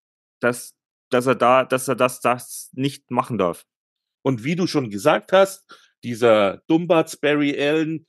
Dass, 0.41 0.75
dass 1.11 1.27
er 1.27 1.37
da, 1.37 1.65
dass 1.65 1.87
er 1.87 1.95
das, 1.95 2.21
das 2.21 2.71
nicht 2.73 3.11
machen 3.11 3.39
darf. 3.39 3.65
Und 4.23 4.45
wie 4.45 4.57
du 4.57 4.67
schon 4.67 4.91
gesagt 4.91 5.33
hast, 5.33 5.65
dieser 6.03 6.63
Dumbarts 6.67 7.17
Barry 7.17 7.57
Allen, 7.61 8.07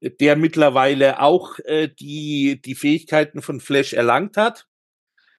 der 0.00 0.36
mittlerweile 0.36 1.20
auch 1.20 1.58
äh, 1.64 1.88
die, 1.88 2.60
die 2.62 2.74
Fähigkeiten 2.74 3.42
von 3.42 3.60
Flash 3.60 3.92
erlangt 3.92 4.36
hat, 4.36 4.68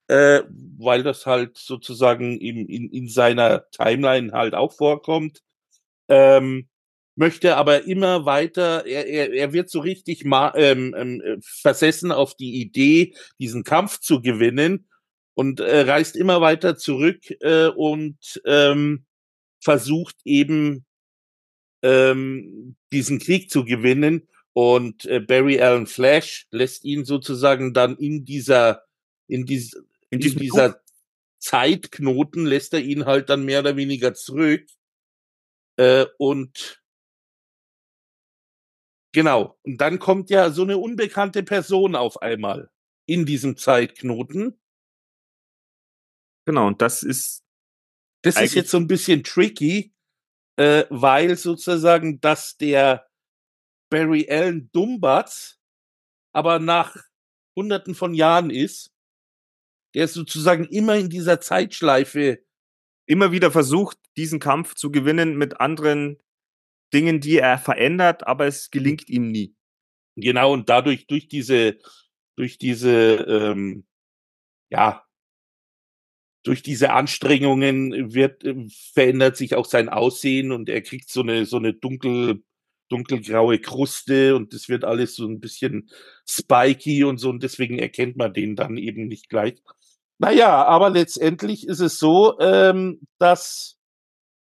äh, 0.08 0.42
weil 0.78 1.02
das 1.02 1.26
halt 1.26 1.58
sozusagen 1.58 2.38
in, 2.38 2.66
in, 2.66 2.90
in 2.90 3.08
seiner 3.08 3.68
Timeline 3.70 4.32
halt 4.32 4.54
auch 4.54 4.72
vorkommt. 4.72 5.42
Ähm, 6.08 6.68
möchte 7.16 7.56
aber 7.56 7.84
immer 7.86 8.26
weiter, 8.26 8.86
er, 8.86 9.06
er, 9.06 9.32
er 9.32 9.52
wird 9.52 9.70
so 9.70 9.80
richtig 9.80 10.24
ma, 10.24 10.52
ähm, 10.54 10.94
ähm, 10.96 11.40
versessen 11.40 12.12
auf 12.12 12.36
die 12.36 12.60
Idee, 12.60 13.14
diesen 13.40 13.64
Kampf 13.64 14.00
zu 14.00 14.20
gewinnen 14.20 14.88
und 15.34 15.60
äh, 15.60 15.80
reist 15.80 16.16
immer 16.16 16.40
weiter 16.40 16.76
zurück 16.76 17.18
äh, 17.40 17.68
und 17.68 18.40
ähm, 18.44 19.06
versucht 19.60 20.16
eben 20.24 20.84
ähm, 21.82 22.76
diesen 22.92 23.18
Krieg 23.18 23.50
zu 23.50 23.64
gewinnen 23.64 24.28
und 24.52 25.06
äh, 25.06 25.20
Barry 25.20 25.60
Allen 25.60 25.86
Flash 25.86 26.46
lässt 26.50 26.84
ihn 26.84 27.04
sozusagen 27.04 27.72
dann 27.74 27.96
in 27.96 28.24
dieser 28.24 28.82
in, 29.28 29.44
dies, 29.44 29.76
in, 30.20 30.32
in 30.32 30.38
dieser? 30.38 30.80
Zeitknoten 31.38 32.46
lässt 32.46 32.72
er 32.72 32.80
ihn 32.80 33.04
halt 33.04 33.28
dann 33.28 33.44
mehr 33.44 33.60
oder 33.60 33.76
weniger 33.76 34.14
zurück 34.14 34.66
äh, 35.76 36.06
und 36.18 36.82
genau 39.12 39.58
und 39.62 39.80
dann 39.80 39.98
kommt 39.98 40.30
ja 40.30 40.50
so 40.50 40.62
eine 40.62 40.78
unbekannte 40.78 41.42
Person 41.42 41.94
auf 41.94 42.22
einmal 42.22 42.70
in 43.06 43.26
diesem 43.26 43.56
Zeitknoten 43.56 44.58
genau 46.46 46.68
und 46.68 46.80
das 46.82 47.02
ist 47.02 47.44
das 48.22 48.40
ist 48.40 48.54
jetzt 48.54 48.70
so 48.70 48.78
ein 48.78 48.88
bisschen 48.88 49.22
tricky 49.22 49.94
äh, 50.56 50.86
weil 50.88 51.36
sozusagen 51.36 52.20
dass 52.20 52.56
der 52.56 53.08
Barry 53.90 54.26
Allen 54.28 54.70
Dumbatz 54.72 55.60
aber 56.32 56.58
nach 56.58 56.96
hunderten 57.56 57.94
von 57.94 58.14
Jahren 58.14 58.50
ist, 58.50 58.95
der 59.94 60.08
sozusagen 60.08 60.64
immer 60.64 60.96
in 60.96 61.10
dieser 61.10 61.40
Zeitschleife 61.40 62.40
immer 63.06 63.32
wieder 63.32 63.50
versucht, 63.50 63.98
diesen 64.16 64.40
Kampf 64.40 64.74
zu 64.74 64.90
gewinnen 64.90 65.36
mit 65.36 65.60
anderen 65.60 66.18
Dingen, 66.92 67.20
die 67.20 67.38
er 67.38 67.58
verändert, 67.58 68.26
aber 68.26 68.46
es 68.46 68.70
gelingt 68.70 69.08
ihm 69.08 69.30
nie. 69.30 69.54
Genau, 70.16 70.52
und 70.52 70.68
dadurch, 70.68 71.06
durch 71.06 71.28
diese, 71.28 71.78
durch 72.36 72.58
diese, 72.58 73.16
ähm, 73.28 73.86
ja, 74.70 75.04
durch 76.44 76.62
diese 76.62 76.92
Anstrengungen 76.92 78.14
wird, 78.14 78.44
äh, 78.44 78.66
verändert 78.94 79.36
sich 79.36 79.54
auch 79.54 79.66
sein 79.66 79.88
Aussehen 79.88 80.52
und 80.52 80.68
er 80.68 80.80
kriegt 80.82 81.10
so 81.10 81.22
eine, 81.22 81.44
so 81.44 81.56
eine 81.56 81.74
dunkel, 81.74 82.44
dunkelgraue 82.88 83.58
Kruste 83.58 84.36
und 84.36 84.52
das 84.52 84.68
wird 84.68 84.84
alles 84.84 85.16
so 85.16 85.26
ein 85.26 85.40
bisschen 85.40 85.90
spiky 86.26 87.04
und 87.04 87.18
so 87.18 87.30
und 87.30 87.42
deswegen 87.42 87.78
erkennt 87.78 88.16
man 88.16 88.32
den 88.32 88.56
dann 88.56 88.76
eben 88.76 89.06
nicht 89.08 89.28
gleich. 89.28 89.62
Naja, 90.18 90.64
aber 90.64 90.90
letztendlich 90.90 91.66
ist 91.66 91.80
es 91.80 91.98
so, 91.98 92.38
ähm, 92.40 93.00
dass 93.18 93.78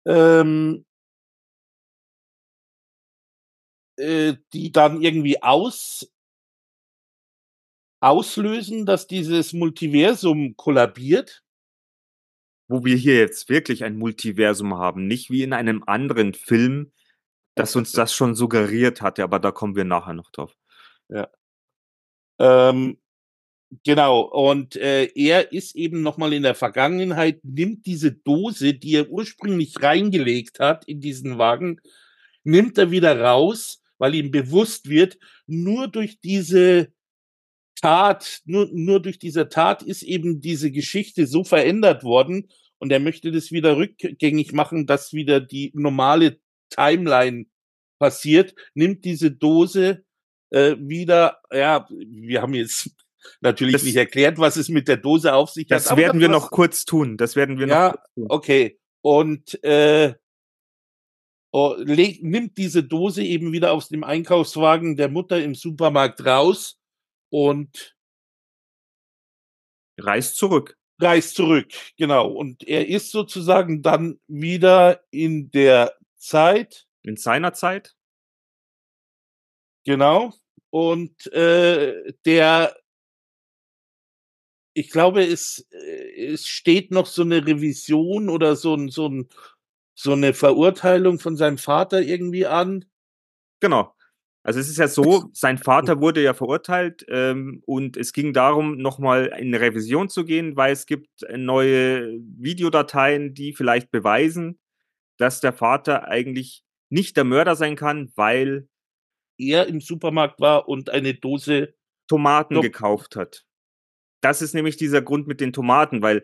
ähm, 0.06 0.84
äh, 3.96 4.34
die 4.52 4.72
dann 4.72 5.02
irgendwie 5.02 5.42
aus 5.42 6.06
auslösen, 8.00 8.86
dass 8.86 9.06
dieses 9.06 9.52
Multiversum 9.52 10.56
kollabiert. 10.56 11.42
Wo 12.68 12.84
wir 12.84 12.96
hier 12.96 13.16
jetzt 13.16 13.48
wirklich 13.48 13.84
ein 13.84 13.96
Multiversum 13.96 14.74
haben, 14.74 15.06
nicht 15.06 15.30
wie 15.30 15.42
in 15.42 15.52
einem 15.52 15.84
anderen 15.86 16.34
Film, 16.34 16.92
dass 17.56 17.74
uns 17.74 17.90
das 17.92 18.14
schon 18.14 18.34
suggeriert 18.34 19.00
hatte, 19.00 19.24
aber 19.24 19.40
da 19.40 19.50
kommen 19.50 19.74
wir 19.74 19.84
nachher 19.84 20.12
noch 20.12 20.30
drauf. 20.30 20.54
Ja. 21.08 21.28
Ähm, 22.38 22.98
genau, 23.82 24.20
und 24.20 24.76
äh, 24.76 25.06
er 25.14 25.52
ist 25.52 25.74
eben 25.74 26.02
nochmal 26.02 26.34
in 26.34 26.42
der 26.42 26.54
Vergangenheit, 26.54 27.40
nimmt 27.42 27.86
diese 27.86 28.12
Dose, 28.12 28.74
die 28.74 28.94
er 28.96 29.08
ursprünglich 29.08 29.82
reingelegt 29.82 30.60
hat 30.60 30.86
in 30.86 31.00
diesen 31.00 31.38
Wagen, 31.38 31.80
nimmt 32.44 32.76
er 32.76 32.90
wieder 32.90 33.18
raus, 33.18 33.82
weil 33.98 34.14
ihm 34.14 34.30
bewusst 34.30 34.90
wird, 34.90 35.18
nur 35.46 35.88
durch 35.88 36.20
diese 36.20 36.92
Tat, 37.80 38.42
nur, 38.44 38.68
nur 38.70 39.00
durch 39.00 39.18
diese 39.18 39.48
Tat 39.48 39.82
ist 39.82 40.02
eben 40.02 40.42
diese 40.42 40.70
Geschichte 40.70 41.26
so 41.26 41.42
verändert 41.42 42.04
worden 42.04 42.48
und 42.78 42.92
er 42.92 43.00
möchte 43.00 43.32
das 43.32 43.50
wieder 43.50 43.78
rückgängig 43.78 44.52
machen, 44.52 44.86
dass 44.86 45.14
wieder 45.14 45.40
die 45.40 45.72
normale 45.74 46.38
Timeline 46.76 47.46
passiert, 47.98 48.54
nimmt 48.74 49.04
diese 49.04 49.30
Dose 49.30 50.04
äh, 50.50 50.76
wieder, 50.78 51.40
ja, 51.52 51.86
wir 51.90 52.42
haben 52.42 52.54
jetzt 52.54 52.90
natürlich 53.40 53.74
das, 53.74 53.84
nicht 53.84 53.96
erklärt, 53.96 54.38
was 54.38 54.56
es 54.56 54.68
mit 54.68 54.88
der 54.88 54.96
Dose 54.96 55.34
auf 55.34 55.50
sich 55.50 55.66
das 55.66 55.84
hat. 55.84 55.92
Das 55.92 55.98
werden 55.98 56.20
wir 56.20 56.28
noch 56.28 56.50
kurz 56.50 56.84
tun. 56.84 57.16
Das 57.16 57.36
werden 57.36 57.58
wir 57.58 57.66
ja, 57.66 57.88
noch 57.88 57.92
kurz 57.92 58.14
tun. 58.14 58.26
Okay. 58.28 58.78
Und 59.02 59.64
äh, 59.64 60.14
oh, 61.52 61.74
leg, 61.78 62.22
nimmt 62.22 62.58
diese 62.58 62.84
Dose 62.84 63.22
eben 63.22 63.52
wieder 63.52 63.72
aus 63.72 63.88
dem 63.88 64.04
Einkaufswagen 64.04 64.96
der 64.96 65.08
Mutter 65.08 65.42
im 65.42 65.54
Supermarkt 65.54 66.24
raus 66.24 66.78
und 67.30 67.96
reist 69.98 70.36
zurück. 70.36 70.76
Reist 70.98 71.34
zurück, 71.34 71.68
genau. 71.98 72.28
Und 72.28 72.66
er 72.66 72.88
ist 72.88 73.10
sozusagen 73.10 73.82
dann 73.82 74.18
wieder 74.28 75.02
in 75.10 75.50
der 75.50 75.94
Zeit. 76.26 76.86
In 77.02 77.16
seiner 77.16 77.52
Zeit? 77.52 77.96
Genau. 79.84 80.34
Und 80.70 81.32
äh, 81.32 82.12
der, 82.24 82.76
ich 84.74 84.90
glaube, 84.90 85.24
es, 85.24 85.66
äh, 85.70 86.26
es 86.32 86.48
steht 86.48 86.90
noch 86.90 87.06
so 87.06 87.22
eine 87.22 87.46
Revision 87.46 88.28
oder 88.28 88.56
so 88.56 88.74
ein, 88.74 88.88
so 88.88 89.08
ein, 89.08 89.28
so 89.94 90.12
eine 90.12 90.34
Verurteilung 90.34 91.20
von 91.20 91.36
seinem 91.36 91.58
Vater 91.58 92.02
irgendwie 92.02 92.46
an. 92.46 92.84
Genau. 93.60 93.94
Also 94.42 94.60
es 94.60 94.68
ist 94.68 94.78
ja 94.78 94.86
so, 94.86 95.30
sein 95.32 95.58
Vater 95.58 96.00
wurde 96.00 96.22
ja 96.22 96.34
verurteilt 96.34 97.04
ähm, 97.08 97.62
und 97.66 97.96
es 97.96 98.12
ging 98.12 98.32
darum, 98.32 98.76
nochmal 98.78 99.26
in 99.38 99.48
eine 99.48 99.60
Revision 99.60 100.08
zu 100.08 100.24
gehen, 100.24 100.56
weil 100.56 100.72
es 100.72 100.86
gibt 100.86 101.08
neue 101.36 102.20
Videodateien, 102.20 103.34
die 103.34 103.52
vielleicht 103.52 103.90
beweisen, 103.90 104.60
dass 105.18 105.40
der 105.40 105.52
Vater 105.52 106.08
eigentlich 106.08 106.64
nicht 106.88 107.16
der 107.16 107.24
Mörder 107.24 107.56
sein 107.56 107.76
kann, 107.76 108.12
weil 108.16 108.68
er 109.38 109.66
im 109.66 109.80
Supermarkt 109.80 110.40
war 110.40 110.68
und 110.68 110.90
eine 110.90 111.14
Dose 111.14 111.74
Tomaten 112.08 112.54
Tom 112.54 112.62
gekauft 112.62 113.16
hat. 113.16 113.44
Das 114.20 114.42
ist 114.42 114.54
nämlich 114.54 114.76
dieser 114.76 115.02
Grund 115.02 115.26
mit 115.26 115.40
den 115.40 115.52
Tomaten, 115.52 116.02
weil 116.02 116.22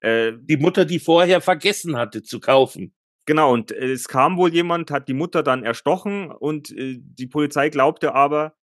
äh, 0.00 0.32
die 0.40 0.56
Mutter 0.56 0.84
die 0.84 0.98
vorher 0.98 1.40
vergessen 1.40 1.96
hatte 1.96 2.22
zu 2.22 2.40
kaufen. 2.40 2.94
Genau, 3.26 3.52
und 3.52 3.72
äh, 3.72 3.92
es 3.92 4.08
kam 4.08 4.36
wohl 4.36 4.52
jemand, 4.52 4.90
hat 4.90 5.08
die 5.08 5.14
Mutter 5.14 5.42
dann 5.42 5.64
erstochen 5.64 6.30
und 6.30 6.70
äh, 6.70 6.98
die 7.00 7.26
Polizei 7.26 7.70
glaubte 7.70 8.14
aber, 8.14 8.54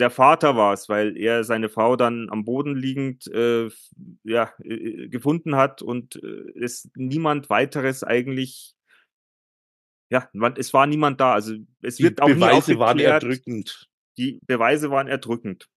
der 0.00 0.10
Vater 0.10 0.56
war 0.56 0.72
es, 0.72 0.88
weil 0.88 1.16
er 1.16 1.44
seine 1.44 1.68
Frau 1.68 1.94
dann 1.94 2.28
am 2.30 2.44
Boden 2.44 2.74
liegend 2.74 3.26
äh, 3.28 3.68
ja, 4.24 4.52
äh, 4.64 5.08
gefunden 5.08 5.56
hat 5.56 5.82
und 5.82 6.16
äh, 6.16 6.58
es 6.58 6.90
niemand 6.94 7.50
weiteres 7.50 8.02
eigentlich 8.02 8.74
ja, 10.12 10.28
es 10.56 10.72
war 10.74 10.88
niemand 10.88 11.20
da. 11.20 11.34
Also 11.34 11.54
es 11.82 11.96
die 11.96 12.02
wird 12.04 12.20
auch 12.20 12.26
Beweise 12.26 12.78
waren 12.80 12.98
erdrückend. 12.98 13.88
Die 14.18 14.40
Beweise 14.44 14.90
waren 14.90 15.06
erdrückend. 15.06 15.68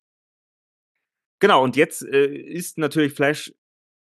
Genau, 1.39 1.63
und 1.63 1.75
jetzt 1.75 2.01
äh, 2.01 2.33
ist 2.33 2.79
natürlich 2.79 3.13
Flash 3.13 3.53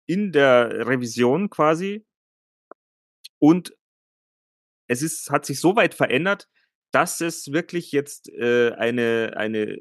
in 0.05 0.32
der 0.32 0.88
Revision 0.88 1.49
quasi 1.49 2.05
und 3.39 3.75
es 4.88 5.01
ist, 5.01 5.32
hat 5.32 5.45
sich 5.45 5.60
so 5.60 5.75
weit 5.75 5.93
verändert, 5.93 6.47
dass 6.91 7.21
es 7.21 7.51
wirklich 7.51 7.91
jetzt 7.91 8.29
äh, 8.29 8.71
eine, 8.73 9.34
eine 9.36 9.79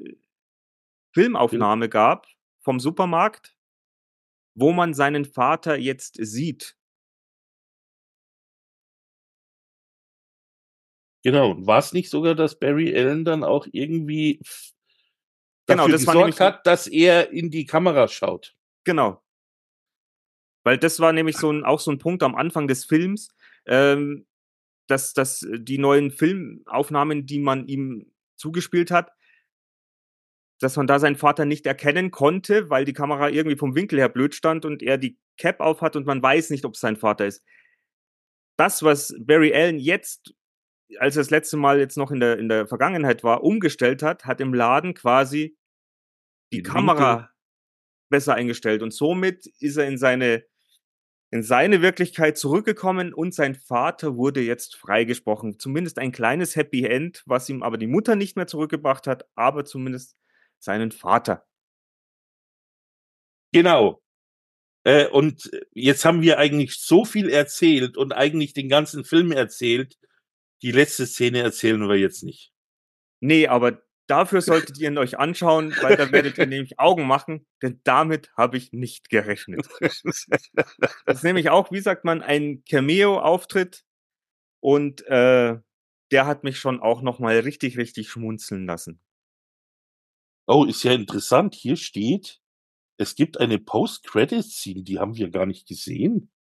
Filmaufnahme 1.13 1.89
gab 1.89 2.27
vom 2.61 2.79
Supermarkt, 2.79 3.55
wo 4.55 4.71
man 4.71 4.93
seinen 4.93 5.25
Vater 5.25 5.77
jetzt 5.77 6.17
sieht. 6.19 6.75
Genau. 11.23 11.55
War 11.65 11.79
es 11.79 11.93
nicht 11.93 12.09
sogar, 12.09 12.35
dass 12.35 12.59
Barry 12.59 12.95
Allen 12.95 13.25
dann 13.25 13.43
auch 13.43 13.67
irgendwie 13.71 14.41
Genau, 15.67 15.87
das 15.87 16.05
gesorgt 16.05 16.39
hat, 16.39 16.65
dass 16.65 16.87
er 16.87 17.31
in 17.31 17.51
die 17.51 17.65
Kamera 17.65 18.07
schaut? 18.07 18.55
Genau. 18.85 19.21
Weil 20.63 20.77
das 20.77 20.99
war 20.99 21.13
nämlich 21.13 21.37
so 21.37 21.51
ein, 21.51 21.63
auch 21.63 21.79
so 21.79 21.91
ein 21.91 21.99
Punkt 21.99 22.23
am 22.23 22.35
Anfang 22.35 22.67
des 22.67 22.85
Films, 22.85 23.29
ähm, 23.65 24.25
dass, 24.87 25.13
dass 25.13 25.45
die 25.51 25.77
neuen 25.77 26.11
Filmaufnahmen, 26.11 27.25
die 27.25 27.39
man 27.39 27.67
ihm 27.67 28.11
zugespielt 28.35 28.89
hat, 28.91 29.11
dass 30.59 30.75
man 30.75 30.87
da 30.87 30.99
seinen 30.99 31.15
Vater 31.15 31.45
nicht 31.45 31.65
erkennen 31.65 32.11
konnte, 32.11 32.69
weil 32.69 32.85
die 32.85 32.93
Kamera 32.93 33.29
irgendwie 33.29 33.57
vom 33.57 33.75
Winkel 33.75 33.99
her 33.99 34.09
blöd 34.09 34.35
stand 34.35 34.65
und 34.65 34.83
er 34.83 34.97
die 34.97 35.17
Cap 35.37 35.61
auf 35.61 35.81
hat 35.81 35.95
und 35.95 36.05
man 36.05 36.21
weiß 36.21 36.49
nicht, 36.49 36.65
ob 36.65 36.73
es 36.73 36.81
sein 36.81 36.97
Vater 36.97 37.25
ist. 37.25 37.43
Das, 38.57 38.83
was 38.83 39.15
Barry 39.19 39.53
Allen 39.53 39.79
jetzt, 39.79 40.33
als 40.97 41.15
er 41.15 41.21
das 41.21 41.29
letzte 41.29 41.55
Mal 41.55 41.79
jetzt 41.79 41.97
noch 41.97 42.11
in 42.11 42.19
der, 42.19 42.37
in 42.37 42.49
der 42.49 42.67
Vergangenheit 42.67 43.23
war, 43.23 43.43
umgestellt 43.43 44.03
hat, 44.03 44.25
hat 44.25 44.41
im 44.41 44.53
Laden 44.53 44.93
quasi 44.93 45.57
die 46.51 46.61
Den 46.61 46.71
Kamera 46.71 47.13
Winkel. 47.13 47.29
besser 48.09 48.33
eingestellt 48.35 48.83
und 48.83 48.91
somit 48.91 49.45
ist 49.59 49.77
er 49.77 49.87
in 49.87 49.97
seine 49.97 50.43
in 51.31 51.43
seine 51.43 51.83
Wirklichkeit 51.83 52.39
zurückgekommen 52.39 53.13
und 53.13 53.35
sein 53.35 53.53
Vater 53.53 54.15
wurde 54.15 54.41
jetzt 54.41 54.75
freigesprochen. 54.75 55.59
Zumindest 55.59 55.99
ein 55.99 56.11
kleines 56.11 56.55
Happy 56.55 56.85
End, 56.85 57.21
was 57.27 57.47
ihm 57.49 57.61
aber 57.61 57.77
die 57.77 57.85
Mutter 57.85 58.15
nicht 58.15 58.35
mehr 58.35 58.47
zurückgebracht 58.47 59.05
hat, 59.05 59.25
aber 59.35 59.63
zumindest 59.63 60.17
seinen 60.59 60.91
Vater. 60.91 61.45
Genau. 63.51 64.01
Äh, 64.83 65.07
und 65.07 65.49
jetzt 65.71 66.05
haben 66.05 66.21
wir 66.21 66.37
eigentlich 66.37 66.77
so 66.77 67.05
viel 67.05 67.29
erzählt 67.29 67.97
und 67.97 68.13
eigentlich 68.13 68.53
den 68.53 68.69
ganzen 68.69 69.03
Film 69.03 69.31
erzählt. 69.31 69.97
Die 70.61 70.71
letzte 70.71 71.05
Szene 71.05 71.39
erzählen 71.41 71.81
wir 71.87 71.97
jetzt 71.97 72.23
nicht. 72.23 72.51
Nee, 73.21 73.47
aber 73.47 73.81
dafür 74.07 74.41
solltet 74.41 74.77
ihr 74.77 74.89
ihn 74.89 74.97
euch 74.97 75.17
anschauen, 75.19 75.73
weil 75.81 75.95
da 75.95 76.11
werdet 76.11 76.37
ihr 76.37 76.47
nämlich 76.47 76.79
Augen 76.79 77.05
machen, 77.05 77.45
denn 77.61 77.81
damit 77.83 78.31
habe 78.35 78.57
ich 78.57 78.71
nicht 78.73 79.09
gerechnet. 79.09 79.67
Das 79.79 80.03
ist 80.03 81.23
nämlich 81.23 81.49
auch, 81.49 81.71
wie 81.71 81.81
sagt 81.81 82.05
man, 82.05 82.21
ein 82.21 82.63
Cameo-Auftritt 82.65 83.83
und 84.61 85.05
äh, 85.07 85.57
der 86.11 86.25
hat 86.25 86.43
mich 86.43 86.57
schon 86.57 86.79
auch 86.79 87.01
nochmal 87.01 87.39
richtig, 87.39 87.77
richtig 87.77 88.09
schmunzeln 88.09 88.65
lassen. 88.65 88.99
Oh, 90.49 90.65
ist 90.65 90.83
ja 90.83 90.93
interessant. 90.93 91.53
Hier 91.53 91.77
steht, 91.77 92.41
es 92.97 93.15
gibt 93.15 93.39
eine 93.39 93.59
Post-Credit-Scene, 93.59 94.83
die 94.83 94.99
haben 94.99 95.15
wir 95.15 95.29
gar 95.29 95.45
nicht 95.45 95.67
gesehen. 95.67 96.31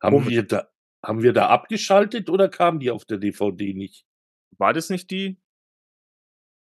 Haben 0.00 0.16
Komisch. 0.16 0.30
wir 0.30 0.42
da, 0.44 0.68
haben 1.04 1.22
wir 1.22 1.32
da 1.32 1.48
abgeschaltet 1.48 2.30
oder 2.30 2.48
kam 2.48 2.78
die 2.78 2.90
auf 2.90 3.04
der 3.04 3.18
DVD 3.18 3.74
nicht? 3.74 4.06
War 4.58 4.72
das 4.72 4.90
nicht 4.90 5.10
die? 5.10 5.40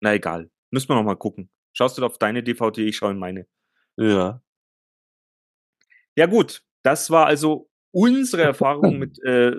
Na 0.01 0.14
egal. 0.14 0.51
Müssen 0.71 0.88
wir 0.88 0.95
noch 0.95 1.05
mal 1.05 1.16
gucken. 1.16 1.51
Schaust 1.73 1.99
du 1.99 2.07
auf 2.07 2.19
deine 2.19 2.43
DVD, 2.43 2.87
ich 2.87 2.97
schaue 2.97 3.11
in 3.11 3.19
meine. 3.19 3.47
Ja. 3.97 4.43
Ja 6.16 6.27
gut, 6.27 6.62
das 6.83 7.11
war 7.11 7.27
also 7.27 7.71
unsere 7.90 8.43
Erfahrung 8.43 8.99
mit 8.99 9.19
äh, 9.25 9.53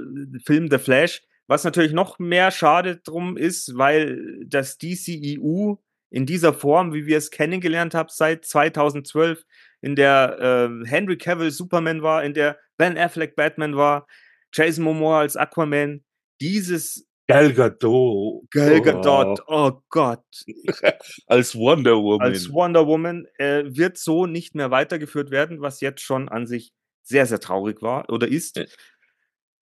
Film 0.45 0.69
The 0.69 0.77
Flash. 0.77 1.21
Was 1.47 1.65
natürlich 1.65 1.91
noch 1.91 2.17
mehr 2.17 2.49
schade 2.49 2.97
drum 2.97 3.35
ist, 3.35 3.77
weil 3.77 4.45
das 4.45 4.77
DCEU 4.77 5.75
in 6.11 6.25
dieser 6.25 6.53
Form, 6.53 6.93
wie 6.93 7.05
wir 7.05 7.17
es 7.17 7.31
kennengelernt 7.31 7.95
haben, 7.95 8.09
seit 8.11 8.45
2012, 8.45 9.43
in 9.81 9.95
der 9.95 10.69
äh, 10.83 10.87
Henry 10.87 11.17
Cavill 11.17 11.51
Superman 11.51 12.03
war, 12.03 12.23
in 12.23 12.33
der 12.33 12.59
Ben 12.77 12.97
Affleck 12.97 13.35
Batman 13.35 13.75
war, 13.75 14.05
Jason 14.53 14.83
Momoa 14.83 15.21
als 15.21 15.37
Aquaman, 15.37 16.03
dieses 16.39 17.07
Gal 17.27 17.53
Gadot. 17.53 18.43
Gal 18.51 18.81
Gadot, 18.81 19.41
oh 19.47 19.81
Gott, 19.89 20.25
Als 21.27 21.55
Wonder 21.55 21.95
Woman. 21.95 22.27
als 22.27 22.51
Wonder 22.51 22.85
Woman 22.85 23.25
äh, 23.37 23.63
wird 23.65 23.97
so 23.97 24.25
nicht 24.25 24.53
mehr 24.53 24.69
weitergeführt 24.69 25.31
werden, 25.31 25.61
was 25.61 25.79
jetzt 25.79 26.01
schon 26.01 26.27
an 26.27 26.45
sich 26.45 26.73
sehr, 27.03 27.25
sehr 27.25 27.39
traurig 27.39 27.81
war 27.81 28.09
oder 28.09 28.27
ist. 28.27 28.59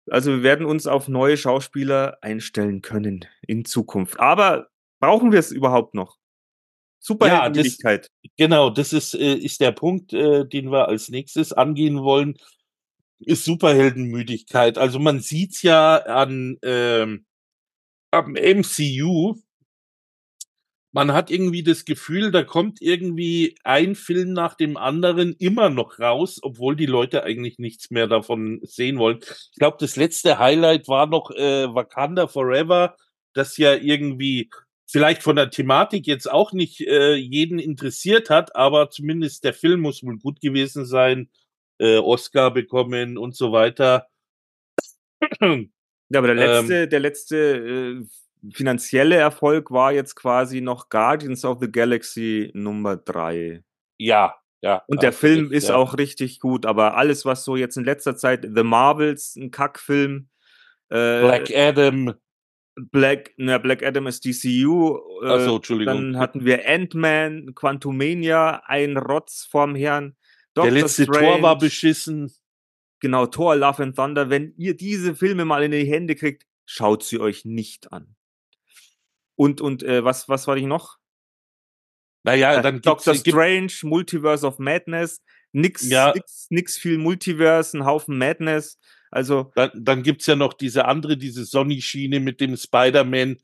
Also 0.08 0.30
wir 0.30 0.42
werden 0.44 0.64
uns 0.64 0.86
auf 0.86 1.08
neue 1.08 1.36
Schauspieler 1.36 2.18
einstellen 2.22 2.82
können 2.82 3.24
in 3.46 3.64
Zukunft. 3.64 4.20
Aber 4.20 4.68
brauchen 5.00 5.32
wir 5.32 5.40
es 5.40 5.50
überhaupt 5.50 5.94
noch? 5.94 6.18
Superheldenmüdigkeit. 7.06 8.10
Genau, 8.36 8.68
das 8.68 8.92
ist, 8.92 9.14
äh, 9.14 9.34
ist 9.34 9.60
der 9.60 9.70
Punkt, 9.70 10.12
äh, 10.12 10.44
den 10.44 10.72
wir 10.72 10.88
als 10.88 11.08
nächstes 11.08 11.52
angehen 11.52 12.02
wollen, 12.02 12.36
ist 13.20 13.44
Superheldenmüdigkeit. 13.44 14.76
Also 14.76 14.98
man 14.98 15.20
sieht's 15.20 15.62
ja 15.62 15.98
an 15.98 16.58
ähm, 16.62 17.24
am 18.10 18.32
MCU. 18.32 19.36
Man 20.90 21.12
hat 21.12 21.30
irgendwie 21.30 21.62
das 21.62 21.84
Gefühl, 21.84 22.32
da 22.32 22.42
kommt 22.42 22.82
irgendwie 22.82 23.56
ein 23.62 23.94
Film 23.94 24.32
nach 24.32 24.54
dem 24.54 24.76
anderen 24.76 25.34
immer 25.38 25.70
noch 25.70 26.00
raus, 26.00 26.40
obwohl 26.42 26.74
die 26.74 26.86
Leute 26.86 27.22
eigentlich 27.22 27.58
nichts 27.58 27.90
mehr 27.90 28.08
davon 28.08 28.60
sehen 28.62 28.98
wollen. 28.98 29.20
Ich 29.20 29.58
glaube, 29.58 29.76
das 29.78 29.94
letzte 29.94 30.40
Highlight 30.40 30.88
war 30.88 31.06
noch 31.06 31.30
äh, 31.30 31.72
Wakanda 31.72 32.26
Forever, 32.26 32.96
das 33.32 33.58
ja 33.58 33.74
irgendwie 33.74 34.50
vielleicht 34.86 35.22
von 35.22 35.36
der 35.36 35.50
Thematik 35.50 36.06
jetzt 36.06 36.30
auch 36.30 36.52
nicht 36.52 36.80
äh, 36.80 37.14
jeden 37.14 37.58
interessiert 37.58 38.30
hat, 38.30 38.54
aber 38.56 38.90
zumindest 38.90 39.44
der 39.44 39.54
Film 39.54 39.80
muss 39.80 40.02
wohl 40.02 40.18
gut 40.18 40.40
gewesen 40.40 40.86
sein, 40.86 41.28
äh, 41.78 41.98
Oscar 41.98 42.52
bekommen 42.52 43.18
und 43.18 43.36
so 43.36 43.52
weiter. 43.52 44.08
Ja, 46.08 46.20
aber 46.20 46.34
der 46.34 46.36
Ähm, 46.36 46.68
letzte, 46.68 46.86
der 46.86 47.00
letzte 47.00 47.36
äh, 47.36 48.50
finanzielle 48.52 49.16
Erfolg 49.16 49.72
war 49.72 49.92
jetzt 49.92 50.14
quasi 50.14 50.60
noch 50.60 50.88
Guardians 50.88 51.44
of 51.44 51.58
the 51.60 51.68
Galaxy 51.68 52.52
Nummer 52.54 52.96
drei. 52.96 53.64
Ja, 53.98 54.36
ja. 54.62 54.82
Und 54.86 55.02
der 55.02 55.12
Film 55.12 55.50
ist 55.50 55.68
ja. 55.68 55.74
auch 55.74 55.98
richtig 55.98 56.38
gut, 56.38 56.64
aber 56.64 56.96
alles, 56.96 57.24
was 57.24 57.44
so 57.44 57.56
jetzt 57.56 57.76
in 57.76 57.84
letzter 57.84 58.16
Zeit, 58.16 58.46
The 58.54 58.62
Marvels, 58.62 59.34
ein 59.36 59.50
Kackfilm, 59.50 60.28
äh, 60.90 61.20
Black 61.20 61.50
Adam. 61.54 62.14
Black, 62.78 63.32
na, 63.38 63.56
Black 63.58 63.82
Adam 63.82 64.06
ist 64.06 64.24
DCU. 64.24 64.98
Äh, 65.22 65.28
Ach 65.28 65.40
so, 65.40 65.56
Entschuldigung. 65.56 65.94
Dann 66.12 66.18
hatten 66.18 66.44
wir 66.44 66.68
Ant-Man, 66.68 67.54
Quantumania, 67.54 68.62
ein 68.66 68.96
Rotz 68.98 69.46
vorm 69.50 69.74
Herrn. 69.74 70.14
der 70.56 70.64
Doctor 70.64 70.70
letzte 70.72 71.02
Strange, 71.04 71.20
Tor 71.26 71.42
war 71.42 71.58
beschissen. 71.58 72.32
Genau, 73.00 73.26
Thor, 73.26 73.56
Love 73.56 73.82
and 73.82 73.96
Thunder. 73.96 74.30
Wenn 74.30 74.54
ihr 74.56 74.76
diese 74.76 75.14
Filme 75.14 75.44
mal 75.44 75.62
in 75.62 75.70
die 75.70 75.84
Hände 75.84 76.14
kriegt, 76.16 76.44
schaut 76.66 77.02
sie 77.02 77.18
euch 77.18 77.44
nicht 77.44 77.92
an. 77.92 78.14
Und, 79.36 79.60
und 79.60 79.82
äh, 79.82 80.04
was, 80.04 80.28
was 80.28 80.46
war 80.46 80.56
ich 80.56 80.64
noch? 80.64 80.96
Naja, 82.24 82.58
Äh, 82.58 82.62
dann 82.62 82.74
gibt's, 82.80 83.04
Doctor 83.04 83.14
Strange, 83.14 83.72
Multiverse 83.82 84.46
of 84.46 84.58
Madness. 84.58 85.22
Nix, 85.52 85.88
Ja. 85.88 86.12
nix, 86.14 86.46
nix 86.50 86.76
viel 86.76 86.98
Multiverse, 86.98 87.78
ein 87.78 87.86
Haufen 87.86 88.18
Madness. 88.18 88.78
Also, 89.10 89.52
dann, 89.54 89.70
dann 89.74 90.02
gibt's 90.02 90.26
ja 90.26 90.36
noch 90.36 90.52
diese 90.52 90.86
andere, 90.86 91.16
diese 91.16 91.44
Sonny-Schiene 91.44 92.20
mit 92.20 92.40
dem 92.40 92.56
Spider-Man, 92.56 93.38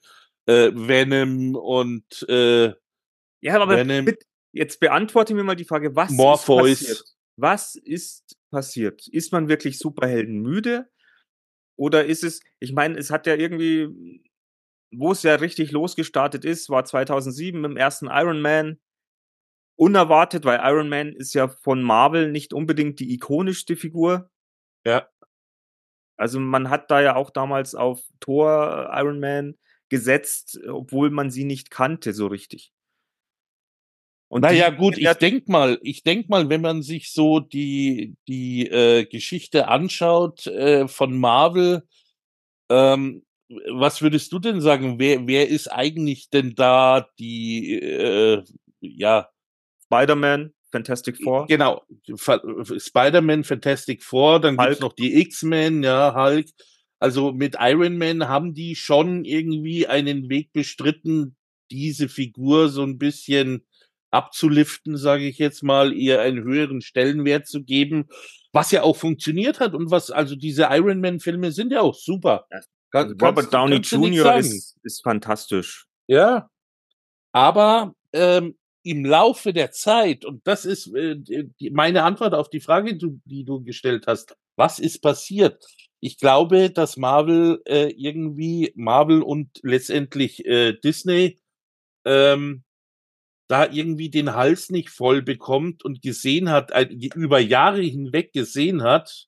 äh, 0.46 0.70
Venom 0.74 1.54
und 1.54 2.26
äh, 2.28 2.72
ja, 3.40 3.60
aber 3.60 3.76
Venom. 3.76 4.04
bitte, 4.04 4.24
jetzt 4.52 4.80
beantworte 4.80 5.34
mir 5.34 5.44
mal 5.44 5.56
die 5.56 5.64
Frage, 5.64 5.94
was 5.94 6.10
Morpheus. 6.10 6.70
ist 6.70 6.80
passiert? 6.80 7.04
Was 7.36 7.74
ist 7.74 8.36
passiert? 8.50 9.08
Ist 9.08 9.32
man 9.32 9.48
wirklich 9.48 9.78
Superhelden 9.78 10.40
müde? 10.40 10.88
Oder 11.76 12.04
ist 12.04 12.22
es, 12.22 12.40
ich 12.60 12.72
meine, 12.72 12.98
es 12.98 13.10
hat 13.10 13.26
ja 13.26 13.34
irgendwie, 13.34 14.20
wo 14.94 15.12
es 15.12 15.22
ja 15.22 15.34
richtig 15.36 15.72
losgestartet 15.72 16.44
ist, 16.44 16.68
war 16.68 16.84
2007 16.84 17.60
mit 17.60 17.70
dem 17.70 17.76
ersten 17.76 18.06
Iron 18.06 18.40
Man. 18.40 18.78
Unerwartet, 19.76 20.44
weil 20.44 20.60
Iron 20.62 20.90
Man 20.90 21.14
ist 21.14 21.32
ja 21.34 21.48
von 21.48 21.82
Marvel 21.82 22.30
nicht 22.30 22.52
unbedingt 22.52 23.00
die 23.00 23.14
ikonischste 23.14 23.74
Figur. 23.74 24.30
Ja. 24.84 25.08
Also 26.22 26.38
man 26.38 26.70
hat 26.70 26.88
da 26.88 27.00
ja 27.02 27.16
auch 27.16 27.30
damals 27.30 27.74
auf 27.74 28.00
Thor, 28.20 28.88
äh, 28.94 29.00
Iron 29.00 29.18
Man 29.18 29.58
gesetzt, 29.88 30.56
obwohl 30.68 31.10
man 31.10 31.32
sie 31.32 31.42
nicht 31.42 31.68
kannte 31.72 32.12
so 32.12 32.28
richtig. 32.28 32.72
Und 34.28 34.42
naja, 34.42 34.70
gut, 34.70 34.96
ich 34.96 35.02
der- 35.02 35.16
denk 35.16 35.48
mal, 35.48 35.80
ich 35.82 36.04
denk 36.04 36.28
mal, 36.28 36.48
wenn 36.48 36.60
man 36.60 36.82
sich 36.82 37.12
so 37.12 37.40
die, 37.40 38.14
die 38.28 38.68
äh, 38.68 39.04
Geschichte 39.04 39.66
anschaut 39.66 40.46
äh, 40.46 40.86
von 40.86 41.18
Marvel, 41.18 41.88
ähm, 42.70 43.24
was 43.72 44.00
würdest 44.00 44.30
du 44.30 44.38
denn 44.38 44.60
sagen? 44.60 45.00
Wer, 45.00 45.26
wer 45.26 45.48
ist 45.48 45.66
eigentlich 45.66 46.30
denn 46.30 46.54
da 46.54 47.08
die, 47.18 47.80
äh, 47.80 48.44
ja, 48.80 49.28
Spider-Man, 49.86 50.54
Fantastic 50.72 51.22
Four. 51.22 51.46
Genau, 51.46 51.82
Fa- 52.16 52.42
Spider-Man, 52.76 53.44
Fantastic 53.44 54.02
Four, 54.02 54.40
dann 54.40 54.56
Hulk. 54.58 54.68
gibt's 54.70 54.80
noch 54.80 54.94
die 54.94 55.20
X-Men, 55.20 55.82
ja, 55.84 56.14
Hulk. 56.14 56.46
Also 56.98 57.32
mit 57.32 57.56
Iron 57.60 57.98
Man 57.98 58.28
haben 58.28 58.54
die 58.54 58.74
schon 58.74 59.24
irgendwie 59.24 59.86
einen 59.86 60.28
Weg 60.28 60.52
bestritten, 60.52 61.36
diese 61.70 62.08
Figur 62.08 62.68
so 62.68 62.82
ein 62.82 62.98
bisschen 62.98 63.66
abzuliften, 64.10 64.96
sage 64.96 65.26
ich 65.26 65.38
jetzt 65.38 65.62
mal, 65.62 65.92
ihr 65.92 66.20
einen 66.20 66.42
höheren 66.44 66.80
Stellenwert 66.80 67.46
zu 67.48 67.62
geben, 67.64 68.08
was 68.52 68.70
ja 68.70 68.82
auch 68.82 68.96
funktioniert 68.96 69.58
hat 69.58 69.74
und 69.74 69.90
was, 69.90 70.10
also 70.10 70.36
diese 70.36 70.68
Iron 70.70 71.00
Man-Filme 71.00 71.50
sind 71.52 71.72
ja 71.72 71.80
auch 71.80 71.94
super. 71.94 72.46
Kann, 72.90 73.04
Also 73.04 73.14
Robert 73.14 73.34
kannst 73.50 73.54
Downey 73.54 73.74
kannst 73.76 73.92
Jr. 73.92 74.36
ist, 74.36 74.76
ist 74.82 75.02
fantastisch. 75.02 75.86
Ja. 76.06 76.50
Aber 77.32 77.94
ähm, 78.12 78.56
im 78.82 79.04
Laufe 79.04 79.52
der 79.52 79.70
Zeit, 79.70 80.24
und 80.24 80.46
das 80.46 80.64
ist 80.64 80.94
äh, 80.94 81.16
die, 81.16 81.70
meine 81.70 82.02
Antwort 82.02 82.34
auf 82.34 82.50
die 82.50 82.60
Frage, 82.60 82.96
die, 82.96 83.20
die 83.24 83.44
du 83.44 83.62
gestellt 83.62 84.06
hast, 84.06 84.36
was 84.56 84.78
ist 84.78 85.00
passiert? 85.00 85.64
Ich 86.00 86.18
glaube, 86.18 86.70
dass 86.70 86.96
Marvel 86.96 87.62
äh, 87.64 87.92
irgendwie, 87.96 88.72
Marvel 88.74 89.22
und 89.22 89.60
letztendlich 89.62 90.44
äh, 90.44 90.72
Disney, 90.72 91.40
ähm, 92.04 92.64
da 93.48 93.70
irgendwie 93.70 94.10
den 94.10 94.34
Hals 94.34 94.70
nicht 94.70 94.90
voll 94.90 95.22
bekommt 95.22 95.84
und 95.84 96.02
gesehen 96.02 96.50
hat, 96.50 96.72
ein, 96.72 96.90
über 96.90 97.38
Jahre 97.38 97.82
hinweg 97.82 98.32
gesehen 98.32 98.82
hat, 98.82 99.26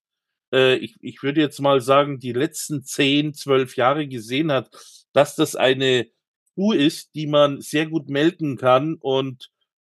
äh, 0.53 0.77
ich, 0.77 0.97
ich 1.01 1.23
würde 1.23 1.41
jetzt 1.41 1.61
mal 1.61 1.81
sagen, 1.81 2.19
die 2.19 2.33
letzten 2.33 2.85
zehn, 2.85 3.35
zwölf 3.35 3.77
Jahre 3.77 4.09
gesehen 4.09 4.51
hat, 4.51 4.71
dass 5.13 5.37
das 5.37 5.57
eine 5.57 6.09
Kuh 6.55 6.73
ist, 6.73 7.15
die 7.15 7.27
man 7.27 7.61
sehr 7.61 7.87
gut 7.87 8.09
melken 8.09 8.57
kann 8.57 8.95
und 8.95 9.51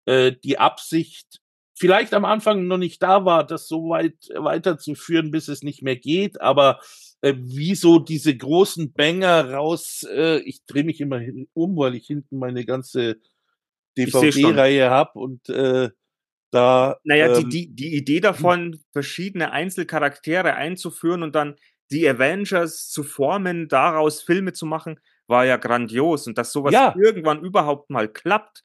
äh, 0.05 0.33
die 0.43 0.57
Absicht 0.57 1.41
vielleicht 1.73 2.13
am 2.13 2.25
Anfang 2.25 2.67
noch 2.67 2.77
nicht 2.77 3.03
da 3.03 3.25
war, 3.25 3.45
das 3.45 3.67
so 3.67 3.89
weit 3.89 4.29
weiterzuführen, 4.35 5.31
bis 5.31 5.47
es 5.47 5.61
nicht 5.61 5.81
mehr 5.81 5.97
geht, 5.97 6.39
aber 6.41 6.79
äh, 7.21 7.33
wieso 7.37 7.99
diese 7.99 8.35
großen 8.35 8.93
Banger 8.93 9.51
raus, 9.51 10.05
äh, 10.09 10.39
ich 10.39 10.65
drehe 10.65 10.83
mich 10.83 11.01
immer 11.01 11.21
um, 11.53 11.75
weil 11.75 11.95
ich 11.95 12.07
hinten 12.07 12.37
meine 12.39 12.65
ganze. 12.65 13.17
DVD-Reihe 13.97 14.89
hab 14.89 15.15
und 15.15 15.47
äh, 15.49 15.89
da 16.51 16.97
Naja, 17.03 17.35
ähm, 17.35 17.49
die, 17.49 17.67
die, 17.67 17.75
die 17.75 17.95
Idee 17.95 18.19
davon, 18.19 18.79
verschiedene 18.91 19.51
Einzelcharaktere 19.51 20.55
einzuführen 20.55 21.23
und 21.23 21.35
dann 21.35 21.55
die 21.91 22.07
Avengers 22.07 22.89
zu 22.89 23.03
formen, 23.03 23.67
daraus 23.67 24.21
Filme 24.21 24.53
zu 24.53 24.65
machen, 24.65 24.99
war 25.27 25.45
ja 25.45 25.57
grandios. 25.57 26.27
Und 26.27 26.37
dass 26.37 26.51
sowas 26.51 26.73
Ja. 26.73 26.95
irgendwann 26.97 27.41
überhaupt 27.43 27.89
mal 27.89 28.07
klappt, 28.07 28.63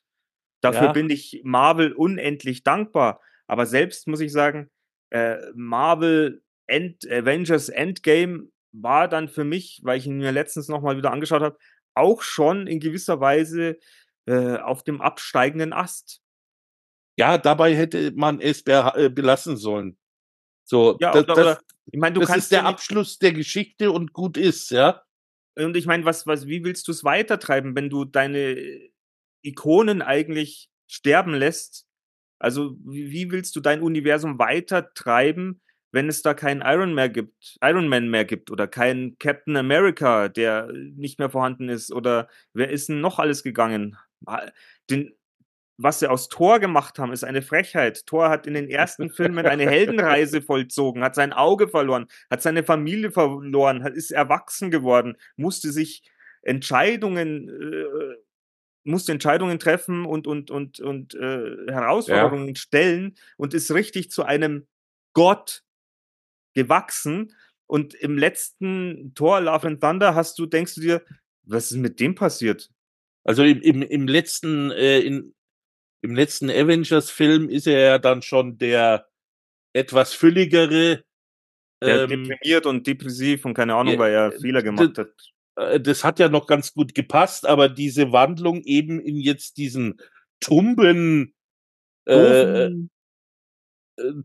dafür 0.62 0.88
Ja. 0.88 0.92
bin 0.92 1.10
ich 1.10 1.40
Marvel 1.44 1.92
unendlich 1.92 2.62
dankbar. 2.64 3.20
Aber 3.46 3.66
selbst 3.66 4.06
muss 4.08 4.20
ich 4.20 4.32
sagen, 4.32 4.70
äh, 5.10 5.38
Marvel 5.54 6.42
End, 6.68 7.04
Avengers 7.10 7.68
Endgame 7.68 8.48
war 8.72 9.08
dann 9.08 9.28
für 9.28 9.44
mich, 9.44 9.80
weil 9.84 9.98
ich 9.98 10.06
ihn 10.06 10.18
mir 10.18 10.32
letztens 10.32 10.68
nochmal 10.68 10.96
wieder 10.96 11.10
angeschaut 11.12 11.42
habe, 11.42 11.58
auch 11.94 12.22
schon 12.22 12.66
in 12.68 12.78
gewisser 12.80 13.20
Weise 13.20 13.78
äh, 14.26 14.56
auf 14.58 14.84
dem 14.84 15.00
absteigenden 15.00 15.72
Ast. 15.72 16.20
ja, 17.18 17.36
dabei 17.38 17.74
hätte 17.74 18.12
man 18.12 18.40
es 18.40 18.62
äh, 18.66 19.10
belassen 19.10 19.56
sollen. 19.56 19.98
So, 20.64 20.96
Ja, 21.00 21.12
das, 21.12 21.24
oder, 21.24 21.34
das, 21.34 21.58
ich 21.90 21.98
meine, 22.00 22.14
du 22.14 22.20
das 22.20 22.28
kannst 22.28 22.44
ist 22.46 22.52
der 22.52 22.60
ja 22.60 22.66
Abschluss 22.66 23.18
der 23.18 23.32
Geschichte 23.32 23.90
und 23.90 24.12
gut 24.12 24.36
ist, 24.36 24.70
ja. 24.70 25.02
Und 25.64 25.76
ich 25.76 25.86
meine, 25.86 26.04
was, 26.04 26.26
was, 26.26 26.46
wie 26.46 26.64
willst 26.64 26.88
du 26.88 26.92
es 26.92 27.04
weitertreiben, 27.04 27.74
wenn 27.74 27.90
du 27.90 28.04
deine 28.04 28.56
Ikonen 29.42 30.02
eigentlich 30.02 30.68
sterben 30.86 31.34
lässt? 31.34 31.86
Also, 32.38 32.76
wie, 32.84 33.30
willst 33.30 33.54
du 33.56 33.60
dein 33.60 33.82
Universum 33.82 34.38
weitertreiben, 34.38 35.60
wenn 35.92 36.08
es 36.08 36.22
da 36.22 36.34
keinen 36.34 36.62
Iron 36.62 36.94
Man 36.94 37.12
gibt, 37.12 37.58
Iron 37.62 37.88
Man 37.88 38.08
mehr 38.08 38.24
gibt 38.24 38.50
oder 38.50 38.66
keinen 38.66 39.18
Captain 39.18 39.56
America, 39.56 40.28
der 40.28 40.72
nicht 40.72 41.18
mehr 41.18 41.30
vorhanden 41.30 41.68
ist? 41.68 41.92
Oder 41.92 42.28
wer 42.54 42.70
ist 42.70 42.88
denn 42.88 43.00
noch 43.00 43.18
alles 43.18 43.42
gegangen? 43.42 43.96
Den, 44.88 45.14
was 45.82 45.98
sie 45.98 46.10
aus 46.10 46.28
Thor 46.28 46.60
gemacht 46.60 46.98
haben, 46.98 47.12
ist 47.12 47.24
eine 47.24 47.40
Frechheit. 47.40 48.04
Thor 48.04 48.28
hat 48.28 48.46
in 48.46 48.52
den 48.52 48.68
ersten 48.68 49.08
Filmen 49.08 49.46
eine 49.46 49.68
Heldenreise 49.68 50.42
vollzogen, 50.42 51.02
hat 51.02 51.14
sein 51.14 51.32
Auge 51.32 51.68
verloren, 51.68 52.06
hat 52.28 52.42
seine 52.42 52.64
Familie 52.64 53.10
verloren, 53.10 53.82
hat, 53.82 53.94
ist 53.94 54.10
erwachsen 54.10 54.70
geworden, 54.70 55.16
musste 55.36 55.72
sich 55.72 56.02
Entscheidungen, 56.42 57.48
äh, 57.48 58.16
musste 58.84 59.12
Entscheidungen 59.12 59.58
treffen 59.58 60.04
und, 60.04 60.26
und, 60.26 60.50
und, 60.50 60.80
und 60.80 61.14
äh, 61.14 61.56
Herausforderungen 61.70 62.56
stellen 62.56 63.14
und 63.38 63.54
ist 63.54 63.72
richtig 63.72 64.10
zu 64.10 64.24
einem 64.24 64.66
Gott 65.14 65.62
gewachsen. 66.54 67.34
Und 67.66 67.94
im 67.94 68.18
letzten 68.18 69.12
Thor 69.14 69.40
Love 69.40 69.66
and 69.66 69.80
Thunder 69.80 70.14
hast 70.14 70.38
du, 70.38 70.44
denkst 70.44 70.74
du 70.74 70.80
dir, 70.82 71.04
was 71.44 71.70
ist 71.70 71.78
mit 71.78 72.00
dem 72.00 72.14
passiert? 72.14 72.68
Also 73.24 73.44
im, 73.44 73.62
im, 73.62 73.82
im 73.82 74.08
letzten, 74.08 74.70
äh, 74.72 75.00
in, 75.00 75.34
im 76.02 76.14
letzten 76.14 76.50
Avengers-Film 76.50 77.48
ist 77.48 77.66
er 77.66 77.80
ja 77.80 77.98
dann 77.98 78.22
schon 78.22 78.58
der 78.58 79.06
etwas 79.72 80.12
fülligere. 80.12 81.04
Der 81.82 82.02
ähm, 82.02 82.08
deprimiert 82.08 82.66
und 82.66 82.86
depressiv 82.86 83.44
und 83.44 83.54
keine 83.54 83.74
Ahnung, 83.74 83.94
ja, 83.94 83.98
weil 83.98 84.12
er 84.12 84.32
Fehler 84.32 84.62
gemacht 84.62 84.98
hat. 84.98 85.08
äh, 85.56 85.80
das 85.80 86.04
hat 86.04 86.18
ja 86.18 86.28
noch 86.28 86.46
ganz 86.46 86.74
gut 86.74 86.94
gepasst, 86.94 87.46
aber 87.46 87.68
diese 87.68 88.12
Wandlung 88.12 88.62
eben 88.64 89.00
in 89.00 89.16
jetzt 89.16 89.56
diesen 89.56 90.00
tumben, 90.40 91.34
äh, 92.06 92.66
äh, 92.66 92.72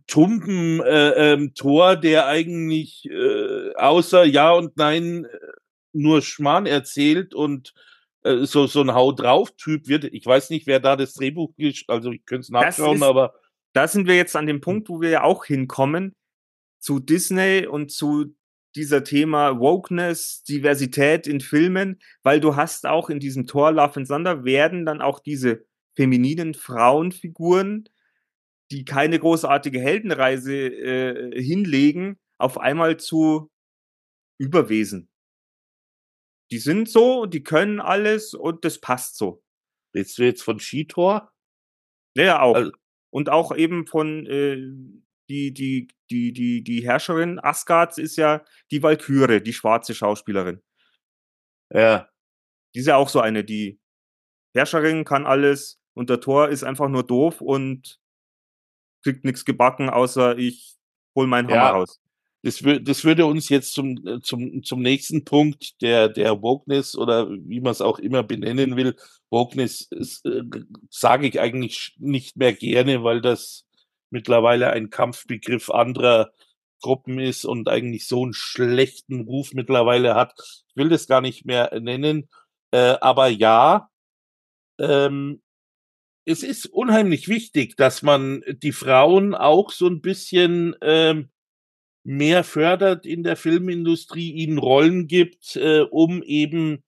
tumben 0.08 0.82
äh, 0.82 1.34
ähm, 1.34 1.54
Tor, 1.54 1.96
der 1.96 2.28
eigentlich 2.28 3.06
äh, 3.10 3.74
außer 3.76 4.24
Ja 4.26 4.52
und 4.52 4.78
Nein 4.78 5.26
äh, 5.26 5.38
nur 5.94 6.22
Schmarrn 6.22 6.66
erzählt 6.66 7.34
und 7.34 7.74
äh, 8.26 8.46
so 8.46 8.68
so 8.68 8.82
ein 8.82 8.94
Hau 8.94 9.12
drauf 9.12 9.56
Typ 9.56 9.88
wird. 9.88 10.04
Ich 10.06 10.26
weiß 10.26 10.50
nicht, 10.50 10.68
wer 10.68 10.80
da 10.80 10.96
das 10.96 11.14
Drehbuch 11.14 11.54
also 11.88 12.12
ich 12.12 12.26
könnte 12.26 12.42
es 12.42 12.50
nachschauen, 12.50 12.98
ist- 12.98 13.04
aber 13.04 13.34
da 13.74 13.88
sind 13.88 14.08
wir 14.08 14.16
jetzt 14.16 14.36
an 14.36 14.44
Hm. 14.44 14.48
dem 14.48 14.62
Punkt, 14.62 14.90
wo 14.90 15.02
wir 15.02 15.10
ja 15.10 15.24
auch 15.24 15.46
hinkommen 15.46 16.14
zu 16.80 17.00
Disney 17.00 17.66
und 17.68 17.92
zu 17.92 18.36
dieser 18.76 19.04
Thema 19.06 19.60
Wokeness, 19.60 20.44
Diversität 20.44 21.28
in 21.28 21.40
Filmen, 21.40 22.00
weil 22.24 22.40
du 22.42 22.56
hast 22.58 22.86
auch 22.86 23.10
in 23.10 23.20
diesem 23.20 23.48
Thor 23.48 23.72
Love 23.72 23.96
and 24.02 24.08
Thunder 24.10 24.44
werden 24.44 24.86
dann 24.86 25.02
auch 25.02 25.20
diese 25.22 25.66
femininen 25.96 26.54
Frauenfiguren, 26.54 27.88
die 28.72 28.84
keine 28.84 29.18
großartige 29.20 29.80
Heldenreise 29.80 30.54
äh, 30.68 31.42
hinlegen, 31.42 32.18
auf 32.38 32.58
einmal 32.58 32.98
zu 32.98 33.50
Überwesen. 34.38 35.08
Die 36.52 36.60
sind 36.60 36.90
so, 36.90 37.26
die 37.26 37.44
können 37.44 37.80
alles 37.80 38.34
und 38.34 38.66
das 38.66 38.80
passt 38.80 39.18
so. 39.18 39.44
redest 39.96 40.18
du 40.18 40.24
jetzt 40.24 40.44
von 40.44 40.60
Skitor? 40.60 41.32
Ja, 42.16 42.24
ja, 42.24 42.42
auch. 42.42 42.56
Also- 42.56 42.72
und 43.12 43.30
auch 43.30 43.56
eben 43.56 43.88
von 43.88 44.26
äh, 44.28 44.58
die, 45.30 45.54
die, 45.54 45.88
die, 46.12 46.34
die, 46.34 46.64
die 46.64 46.84
Herrscherin 46.86 47.40
Asgards 47.40 47.98
ist 47.98 48.18
ja 48.18 48.44
die 48.72 48.84
Valkyrie, 48.84 49.40
die 49.42 49.54
schwarze 49.54 49.96
Schauspielerin. 49.96 50.62
Ja. 51.74 52.10
Die 52.76 52.80
ist 52.80 52.88
ja 52.88 52.98
auch 52.98 53.08
so 53.10 53.22
eine, 53.22 53.44
die 53.46 53.80
Herrscherin 54.54 55.06
kann 55.06 55.26
alles 55.26 55.80
und 55.94 56.10
der 56.10 56.20
Tor 56.20 56.50
ist 56.50 56.64
einfach 56.64 56.90
nur 56.90 57.04
doof 57.04 57.40
und 57.42 58.00
kriegt 59.04 59.24
nichts 59.24 59.46
gebacken, 59.46 59.90
außer 59.90 60.38
ich 60.38 60.78
hol 61.16 61.26
meinen 61.28 61.48
Hammer 61.48 61.56
Ja. 61.56 61.70
raus. 61.72 62.02
Das, 62.46 62.62
das 62.84 63.04
würde 63.04 63.26
uns 63.26 63.50
jetzt 63.50 63.74
zum, 63.74 64.22
zum, 64.22 64.62
zum 64.62 64.80
nächsten 64.80 65.26
Punkt 65.26 65.82
der, 65.82 66.10
der 66.10 66.44
Wokeness 66.44 66.96
oder 66.96 67.28
wie 67.28 67.60
man 67.60 67.72
es 67.72 67.82
auch 67.82 67.98
immer 67.98 68.22
benennen 68.22 68.76
will. 68.76 68.96
Wokeness 69.32 69.90
äh, 69.92 70.44
sage 70.92 71.28
ich 71.28 71.40
eigentlich 71.40 71.96
nicht 71.98 72.38
mehr 72.38 72.54
gerne, 72.54 73.04
weil 73.04 73.22
das 73.22 73.66
mittlerweile 74.12 74.70
ein 74.70 74.92
Kampfbegriff 74.92 75.72
anderer 75.72 76.34
Gruppen 76.84 77.18
ist 77.18 77.46
und 77.46 77.68
eigentlich 77.68 78.08
so 78.08 78.22
einen 78.22 78.36
schlechten 78.36 79.22
Ruf 79.22 79.54
mittlerweile 79.54 80.14
hat. 80.14 80.36
Ich 80.68 80.76
will 80.76 80.90
das 80.90 81.08
gar 81.08 81.22
nicht 81.22 81.48
mehr 81.48 81.80
nennen. 81.80 82.30
Äh, 82.70 82.98
aber 83.02 83.28
ja, 83.28 83.90
ähm, 84.78 85.42
es 86.26 86.44
ist 86.44 86.68
unheimlich 86.68 87.28
wichtig, 87.28 87.76
dass 87.76 88.04
man 88.04 88.44
die 88.48 88.72
Frauen 88.72 89.34
auch 89.34 89.72
so 89.72 89.88
ein 89.88 90.02
bisschen 90.02 90.76
ähm, 90.82 91.30
mehr 92.06 92.44
fördert 92.44 93.06
in 93.06 93.24
der 93.24 93.36
Filmindustrie, 93.36 94.32
ihnen 94.32 94.60
Rollen 94.60 95.08
gibt, 95.08 95.56
äh, 95.56 95.82
um 95.82 96.22
eben 96.24 96.84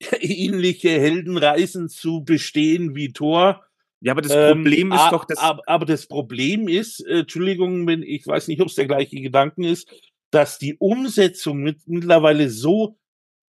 ähnliche 0.20 0.90
Heldenreisen 0.90 1.88
zu 1.88 2.24
bestehen 2.24 2.94
wie 2.94 3.12
Thor. 3.12 3.64
Ja, 4.00 4.12
aber 4.12 4.22
das 4.22 4.32
Ähm, 4.32 4.62
Problem 4.62 4.92
ist 4.92 5.00
a- 5.00 5.10
doch, 5.10 5.24
dass 5.24 5.38
ab- 5.38 5.62
aber 5.66 5.84
das 5.84 6.06
Problem 6.06 6.68
ist, 6.68 7.00
äh, 7.06 7.20
Entschuldigung, 7.20 7.86
wenn 7.86 8.02
ich 8.02 8.26
weiß 8.26 8.48
nicht, 8.48 8.60
ob 8.60 8.68
es 8.68 8.74
der 8.76 8.86
gleiche 8.86 9.20
Gedanken 9.20 9.64
ist, 9.64 9.88
dass 10.30 10.58
die 10.58 10.76
Umsetzung 10.78 11.58
mit, 11.62 11.86
mittlerweile 11.86 12.50
so 12.50 12.98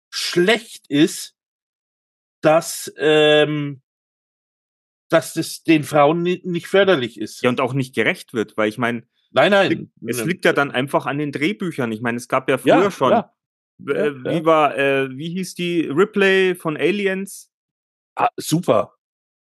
schlecht 0.09 0.85
ist, 0.89 1.35
dass 2.41 2.91
ähm, 2.97 3.81
dass 5.09 5.33
das 5.33 5.63
den 5.63 5.83
Frauen 5.83 6.21
ni 6.21 6.41
nicht 6.43 6.67
förderlich 6.67 7.19
ist. 7.19 7.41
ja 7.43 7.49
und 7.49 7.61
auch 7.61 7.73
nicht 7.73 7.95
gerecht 7.95 8.33
wird, 8.33 8.57
weil 8.57 8.69
ich 8.69 8.77
meine, 8.77 9.03
nein, 9.31 9.51
nein. 9.51 9.91
es 10.07 10.23
liegt 10.25 10.45
ja 10.45 10.53
dann 10.53 10.71
einfach 10.71 11.05
an 11.05 11.17
den 11.17 11.31
Drehbüchern. 11.31 11.91
Ich 11.91 12.01
meine, 12.01 12.17
es 12.17 12.27
gab 12.27 12.49
ja 12.49 12.59
ja, 12.63 12.77
früher 12.77 12.91
schon. 12.91 13.11
Ja. 13.11 13.33
Äh, 13.87 14.07
ja, 14.07 14.23
wie 14.23 14.37
ja. 14.37 14.45
war, 14.45 14.77
äh, 14.77 15.09
wie 15.15 15.29
hieß 15.29 15.55
die 15.55 15.81
Ripley 15.87 16.55
von 16.55 16.75
Aliens? 16.77 17.49
Ah, 18.15 18.29
super. 18.37 18.95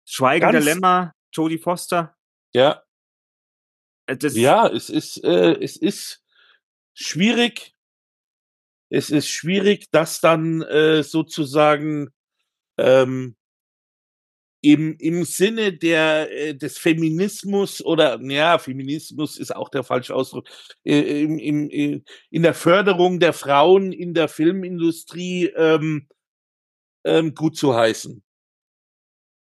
Schweigen 0.04 0.52
der 0.52 0.60
Lämmer, 0.60 1.14
Jodie 1.32 1.58
Foster. 1.58 2.16
Ja, 2.52 2.82
Äh, 4.06 4.16
Das, 4.16 4.36
ja, 4.36 4.66
es 4.68 4.90
ist, 4.90 5.22
äh, 5.24 5.54
es 5.60 5.76
ist 5.76 6.22
schwierig. 6.94 7.74
es 8.90 9.10
ist 9.10 9.28
schwierig, 9.28 9.90
das 9.90 10.20
dann 10.20 10.62
äh, 10.62 11.02
sozusagen 11.02 12.10
ähm, 12.78 13.36
im, 14.62 14.96
im 14.98 15.24
Sinne 15.24 15.72
der, 15.72 16.30
äh, 16.30 16.54
des 16.54 16.78
Feminismus 16.78 17.82
oder, 17.84 18.20
ja, 18.22 18.58
Feminismus 18.58 19.38
ist 19.38 19.54
auch 19.54 19.68
der 19.68 19.84
falsche 19.84 20.14
Ausdruck, 20.14 20.46
äh, 20.84 21.22
im, 21.22 21.38
im, 21.38 21.70
äh, 21.70 22.02
in 22.30 22.42
der 22.42 22.54
Förderung 22.54 23.20
der 23.20 23.32
Frauen 23.32 23.92
in 23.92 24.12
der 24.14 24.28
Filmindustrie 24.28 25.46
ähm, 25.56 26.08
ähm, 27.04 27.34
gut 27.34 27.56
zu 27.56 27.74
heißen. 27.74 28.22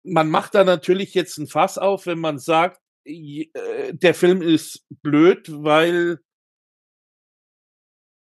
Man 0.04 0.28
macht 0.30 0.54
da 0.54 0.64
natürlich 0.64 1.14
jetzt 1.14 1.38
ein 1.38 1.46
Fass 1.48 1.78
auf, 1.78 2.06
wenn 2.06 2.18
man 2.18 2.38
sagt, 2.38 2.80
äh, 3.04 3.46
der 3.92 4.14
Film 4.14 4.42
ist 4.42 4.84
blöd, 5.02 5.48
weil 5.50 6.20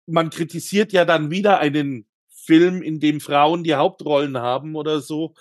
man 0.08 0.30
kritisiert 0.30 0.92
ja 0.94 1.06
dann 1.06 1.32
wieder 1.32 1.60
einen 1.60 2.08
Film, 2.30 2.82
in 2.82 3.00
dem 3.00 3.22
Frauen 3.22 3.64
die 3.64 3.76
Hauptrollen 3.76 4.38
haben 4.38 4.76
oder 4.76 5.02
so. 5.02 5.34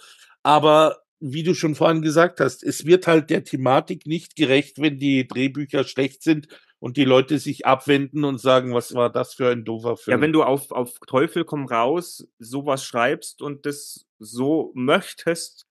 Aber 0.42 1.02
wie 1.20 1.42
du 1.42 1.54
schon 1.54 1.74
vorhin 1.74 2.02
gesagt 2.02 2.40
hast, 2.40 2.62
es 2.62 2.86
wird 2.86 3.06
halt 3.06 3.30
der 3.30 3.44
Thematik 3.44 4.06
nicht 4.06 4.36
gerecht, 4.36 4.78
wenn 4.80 4.98
die 4.98 5.26
Drehbücher 5.26 5.84
schlecht 5.84 6.22
sind 6.22 6.48
und 6.78 6.96
die 6.96 7.04
Leute 7.04 7.38
sich 7.38 7.66
abwenden 7.66 8.24
und 8.24 8.38
sagen, 8.38 8.72
was 8.72 8.94
war 8.94 9.10
das 9.10 9.34
für 9.34 9.50
ein 9.50 9.64
doofer 9.64 9.96
Film. 9.96 10.16
Ja, 10.16 10.20
wenn 10.20 10.32
du 10.32 10.42
auf, 10.44 10.70
auf 10.70 10.98
Teufel 11.06 11.44
komm 11.44 11.66
raus 11.66 12.28
sowas 12.38 12.84
schreibst 12.84 13.42
und 13.42 13.66
das 13.66 14.06
so 14.18 14.72
möchtest, 14.74 15.66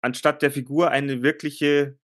anstatt 0.00 0.42
der 0.42 0.50
Figur 0.50 0.90
eine 0.90 1.22
wirkliche 1.22 1.98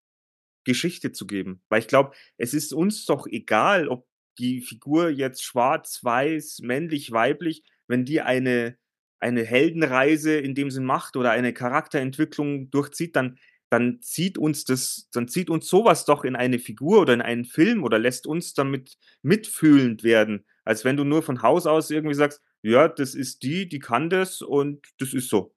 Geschichte 0.65 1.13
zu 1.13 1.27
geben. 1.27 1.63
Weil 1.69 1.81
ich 1.81 1.89
glaube, 1.89 2.15
es 2.37 2.53
ist 2.53 2.73
uns 2.73 3.05
doch 3.07 3.27
egal, 3.27 3.89
ob 3.89 4.07
die 4.39 4.61
Figur 4.61 5.09
jetzt 5.09 5.43
schwarz, 5.43 6.01
weiß, 6.03 6.59
männlich, 6.63 7.13
weiblich, 7.13 7.63
wenn 7.87 8.05
die 8.05 8.21
eine, 8.21 8.77
eine 9.21 9.45
Heldenreise 9.45 10.37
in 10.37 10.55
dem 10.55 10.71
Sinn 10.71 10.85
macht 10.85 11.17
oder 11.17 11.31
eine 11.31 11.53
Charakterentwicklung 11.53 12.71
durchzieht, 12.71 13.17
dann, 13.17 13.39
dann 13.71 14.01
zieht 14.01 14.39
uns 14.39 14.65
das, 14.65 15.09
dann 15.13 15.29
zieht 15.29 15.51
uns 15.51 15.69
sowas 15.69 16.05
doch 16.05 16.25
in 16.25 16.37
eine 16.37 16.59
Figur 16.59 17.01
oder 17.01 17.15
in 17.15 17.23
einen 17.23 17.45
Film 17.45 17.83
oder 17.83 17.99
lässt 17.99 18.27
uns 18.27 18.55
damit 18.55 18.97
mitfühlend 19.23 20.05
werden, 20.05 20.45
als 20.65 20.85
wenn 20.85 20.97
du 20.97 21.05
nur 21.05 21.23
von 21.23 21.43
Haus 21.43 21.67
aus 21.67 21.91
irgendwie 21.91 22.15
sagst, 22.15 22.43
ja, 22.63 22.89
das 22.89 23.15
ist 23.15 23.43
die, 23.43 23.69
die 23.69 23.79
kann 23.79 24.11
das 24.11 24.43
und 24.43 24.87
das 24.99 25.15
ist 25.15 25.29
so. 25.29 25.55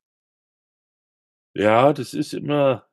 Ja, 1.56 1.94
das 1.94 2.14
ist 2.14 2.34
immer, 2.34 2.90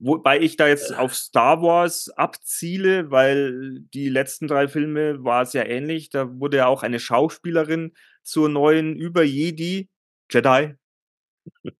Wobei 0.00 0.40
ich 0.40 0.56
da 0.56 0.68
jetzt 0.68 0.94
auf 0.94 1.14
Star 1.14 1.60
Wars 1.60 2.08
abziele, 2.10 3.10
weil 3.10 3.80
die 3.92 4.08
letzten 4.08 4.46
drei 4.46 4.68
Filme 4.68 5.24
war 5.24 5.42
es 5.42 5.52
ja 5.54 5.64
ähnlich. 5.64 6.08
Da 6.10 6.38
wurde 6.38 6.58
ja 6.58 6.66
auch 6.66 6.84
eine 6.84 7.00
Schauspielerin 7.00 7.94
zur 8.28 8.48
neuen 8.48 8.94
Über-Jedi, 8.96 9.88
Jedi, 10.30 10.74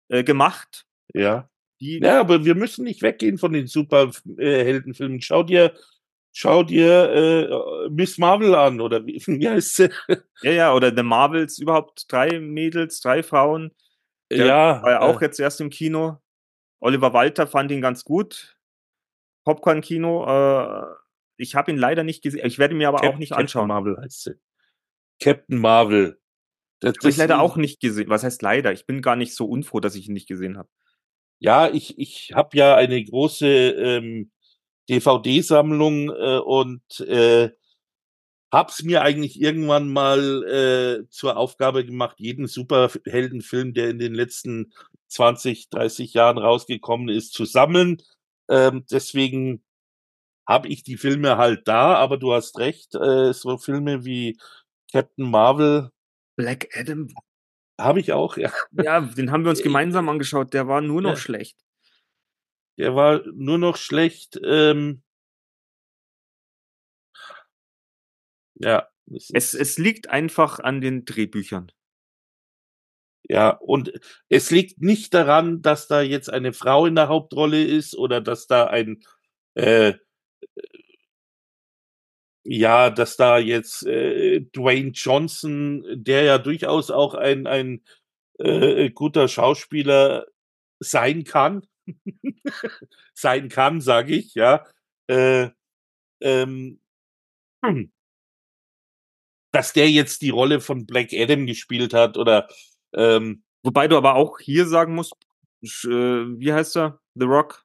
äh, 0.09 0.25
gemacht. 0.25 0.87
Ja. 1.13 1.49
Die 1.81 2.01
ja, 2.01 2.21
aber 2.21 2.45
wir 2.45 2.55
müssen 2.55 2.85
nicht 2.85 3.03
weggehen 3.03 3.39
von 3.39 3.53
den 3.53 3.67
Superheldenfilmen. 3.67 5.21
Schau 5.21 5.43
dir, 5.45 5.75
schau 6.33 6.65
dir 6.65 7.13
äh, 7.13 7.89
Miss 7.91 8.19
Marvel 8.19 8.55
an 8.55 8.81
oder 8.81 9.07
wie, 9.07 9.23
wie 9.27 9.49
heißt 9.49 9.77
sie? 9.77 9.91
Ja, 10.43 10.51
ja, 10.51 10.75
oder 10.75 10.95
The 10.95 11.03
Marvels, 11.03 11.59
überhaupt 11.59 12.11
drei 12.11 12.41
Mädels, 12.41 13.01
drei 13.01 13.23
Frauen. 13.23 13.73
Der 14.31 14.47
ja. 14.47 14.83
War 14.83 14.91
ja 14.91 15.01
auch 15.01 15.21
äh, 15.21 15.27
jetzt 15.27 15.39
erst 15.39 15.61
im 15.61 15.71
Kino. 15.71 16.19
Oliver 16.81 17.13
Walter 17.13 17.47
fand 17.47 17.71
ihn 17.71 17.81
ganz 17.81 18.05
gut. 18.05 18.57
Popcorn-Kino. 19.45 20.27
Äh, 20.27 20.87
ich 21.37 21.55
habe 21.55 21.71
ihn 21.71 21.79
leider 21.79 22.05
nicht 22.05 22.23
gesehen. 22.23 22.47
Ich 22.47 22.59
werde 22.59 22.75
mir 22.75 22.89
aber 22.89 22.99
Cap 22.99 23.15
auch 23.15 23.19
nicht 23.19 23.33
anschauen. 23.33 23.69
Captain 23.69 23.85
Marvel 23.85 24.03
heißt 24.03 24.23
sie. 24.25 24.35
Captain 25.21 25.59
Marvel. 25.59 26.19
Das, 26.81 26.95
das 26.95 27.03
habe 27.03 27.11
ich 27.11 27.17
leider 27.17 27.41
auch 27.41 27.57
nicht 27.57 27.81
gesehen. 27.81 28.09
Was 28.09 28.23
heißt 28.23 28.43
leider? 28.43 28.73
Ich 28.73 28.87
bin 28.87 29.03
gar 29.03 29.17
nicht 29.17 29.35
so 29.35 29.47
unfroh, 29.47 29.81
dass 29.81 29.95
ich 29.95 30.09
ihn 30.09 30.15
nicht 30.15 30.29
gesehen 30.29 30.59
habe. 30.59 30.69
Ja, 31.41 31.69
ich, 31.69 31.99
ich 31.99 32.33
habe 32.35 32.57
ja 32.57 32.77
eine 32.77 33.03
große 33.05 33.47
ähm, 33.47 34.31
DVD-Sammlung 34.89 36.11
äh, 36.11 36.39
und 36.39 37.01
äh, 37.01 37.51
hab's 38.53 38.83
mir 38.83 39.03
eigentlich 39.03 39.41
irgendwann 39.41 39.89
mal 39.89 40.45
äh, 41.05 41.09
zur 41.11 41.37
Aufgabe 41.37 41.85
gemacht, 41.85 42.17
jeden 42.19 42.47
Superheldenfilm, 42.47 43.75
der 43.75 43.91
in 43.91 43.99
den 43.99 44.15
letzten 44.15 44.73
20, 45.09 45.71
30 45.71 46.15
Jahren 46.15 46.39
rausgekommen 46.39 47.09
ist, 47.09 47.35
zu 47.35 47.45
sammeln. 47.45 48.03
Ähm, 48.49 48.85
deswegen 48.91 49.63
habe 50.47 50.69
ich 50.69 50.83
die 50.83 50.97
Filme 50.97 51.37
halt 51.39 51.69
da, 51.69 51.97
aber 51.97 52.17
du 52.19 52.33
hast 52.33 52.59
recht, 52.59 52.95
äh, 52.95 53.33
so 53.35 53.59
Filme 53.59 54.05
wie 54.05 54.39
Captain 54.93 55.31
Marvel. 55.31 55.91
Black 56.39 56.69
Adam. 56.77 57.09
Habe 57.81 57.99
ich 57.99 58.13
auch, 58.13 58.37
ja. 58.37 58.53
Ja, 58.73 59.01
den 59.01 59.33
haben 59.33 59.43
wir 59.43 59.51
uns 59.51 59.63
gemeinsam 59.63 60.09
angeschaut. 60.09 60.55
Der 60.55 60.69
war 60.69 60.81
nur 60.81 61.03
noch 61.03 61.11
ja. 61.11 61.17
schlecht. 61.17 61.59
Der 62.79 62.95
war 62.95 63.23
nur 63.35 63.59
noch 63.59 63.77
schlecht. 63.77 64.41
Ähm, 64.45 65.03
ja. 68.55 68.89
Es, 69.11 69.55
es 69.55 69.79
liegt 69.79 70.11
einfach 70.11 70.61
an 70.61 70.81
den 70.81 71.05
Drehbüchern. 71.05 71.73
Ja, 73.29 73.51
und 73.51 73.93
es 74.29 74.51
liegt 74.51 74.81
nicht 74.81 75.13
daran, 75.13 75.61
dass 75.61 75.89
da 75.89 76.03
jetzt 76.03 76.31
eine 76.31 76.53
Frau 76.53 76.87
in 76.87 76.95
der 76.95 77.09
Hauptrolle 77.09 77.65
ist 77.65 77.97
oder 77.97 78.21
dass 78.21 78.47
da 78.47 78.67
ein 78.69 79.03
äh, 79.55 79.95
ja, 82.51 82.91
dass 82.91 83.17
da 83.17 83.39
jetzt 83.39 83.87
äh, 83.87 84.41
Dwayne 84.41 84.91
Johnson, 84.91 85.85
der 85.91 86.23
ja 86.23 86.39
durchaus 86.39 86.91
auch 86.91 87.15
ein, 87.15 87.47
ein 87.47 87.83
äh, 88.39 88.91
guter 88.91 89.29
Schauspieler 89.29 90.27
sein 90.81 91.25
kann, 91.25 91.67
sein 93.15 93.49
kann, 93.49 93.81
sage 93.81 94.15
ich, 94.15 94.35
ja, 94.35 94.65
äh, 95.09 95.49
ähm, 96.21 96.81
dass 99.53 99.73
der 99.73 99.91
jetzt 99.91 100.23
die 100.23 100.31
Rolle 100.31 100.61
von 100.61 100.87
Black 100.87 101.13
Adam 101.13 101.47
gespielt 101.47 101.93
hat 101.93 102.17
oder 102.17 102.49
ähm, 102.95 103.43
Wobei 103.63 103.89
du 103.89 103.97
aber 103.97 104.15
auch 104.15 104.39
hier 104.39 104.67
sagen 104.67 104.95
musst, 104.95 105.15
äh, 105.63 105.89
wie 105.89 106.53
heißt 106.53 106.77
er? 106.77 107.01
The 107.15 107.27
Rock? 107.27 107.65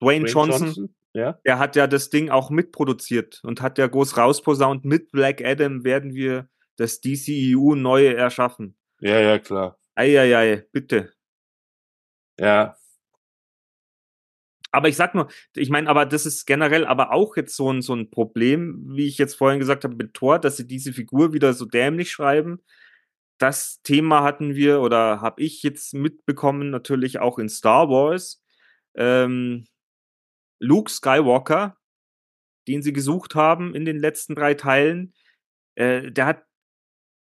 Dwayne, 0.00 0.24
Dwayne 0.24 0.32
Johnson. 0.32 0.66
Johnson. 0.66 0.94
Ja. 1.14 1.38
Er 1.44 1.58
hat 1.58 1.76
ja 1.76 1.86
das 1.86 2.10
Ding 2.10 2.28
auch 2.28 2.50
mitproduziert 2.50 3.40
und 3.44 3.62
hat 3.62 3.78
ja 3.78 3.86
groß 3.86 4.16
rausposaunt, 4.16 4.84
mit 4.84 5.12
Black 5.12 5.44
Adam 5.44 5.84
werden 5.84 6.14
wir 6.14 6.48
das 6.76 7.00
DCEU 7.00 7.76
neu 7.76 8.06
erschaffen. 8.08 8.76
Ja, 9.00 9.20
ja, 9.20 9.38
klar. 9.38 9.78
Eieiei, 9.94 10.66
bitte. 10.72 11.12
Ja. 12.38 12.76
Aber 14.72 14.88
ich 14.88 14.96
sag 14.96 15.14
nur, 15.14 15.28
ich 15.54 15.70
meine, 15.70 15.88
aber 15.88 16.04
das 16.04 16.26
ist 16.26 16.46
generell 16.46 16.84
aber 16.84 17.12
auch 17.12 17.36
jetzt 17.36 17.54
so 17.54 17.72
ein, 17.72 17.80
so 17.80 17.94
ein 17.94 18.10
Problem, 18.10 18.84
wie 18.88 19.06
ich 19.06 19.18
jetzt 19.18 19.34
vorhin 19.34 19.60
gesagt 19.60 19.84
habe, 19.84 19.94
mit 19.94 20.14
Thor, 20.14 20.40
dass 20.40 20.56
sie 20.56 20.66
diese 20.66 20.92
Figur 20.92 21.32
wieder 21.32 21.52
so 21.52 21.64
dämlich 21.64 22.10
schreiben, 22.10 22.60
das 23.38 23.82
Thema 23.82 24.24
hatten 24.24 24.56
wir 24.56 24.80
oder 24.80 25.20
habe 25.20 25.42
ich 25.42 25.62
jetzt 25.62 25.94
mitbekommen, 25.94 26.70
natürlich 26.70 27.20
auch 27.20 27.38
in 27.38 27.48
Star 27.48 27.88
Wars. 27.88 28.42
Ähm, 28.96 29.66
Luke 30.64 30.90
Skywalker, 30.90 31.76
den 32.66 32.82
sie 32.82 32.92
gesucht 32.92 33.34
haben 33.34 33.74
in 33.74 33.84
den 33.84 33.98
letzten 33.98 34.34
drei 34.34 34.54
Teilen, 34.54 35.14
äh, 35.74 36.10
der 36.10 36.26
hat, 36.26 36.44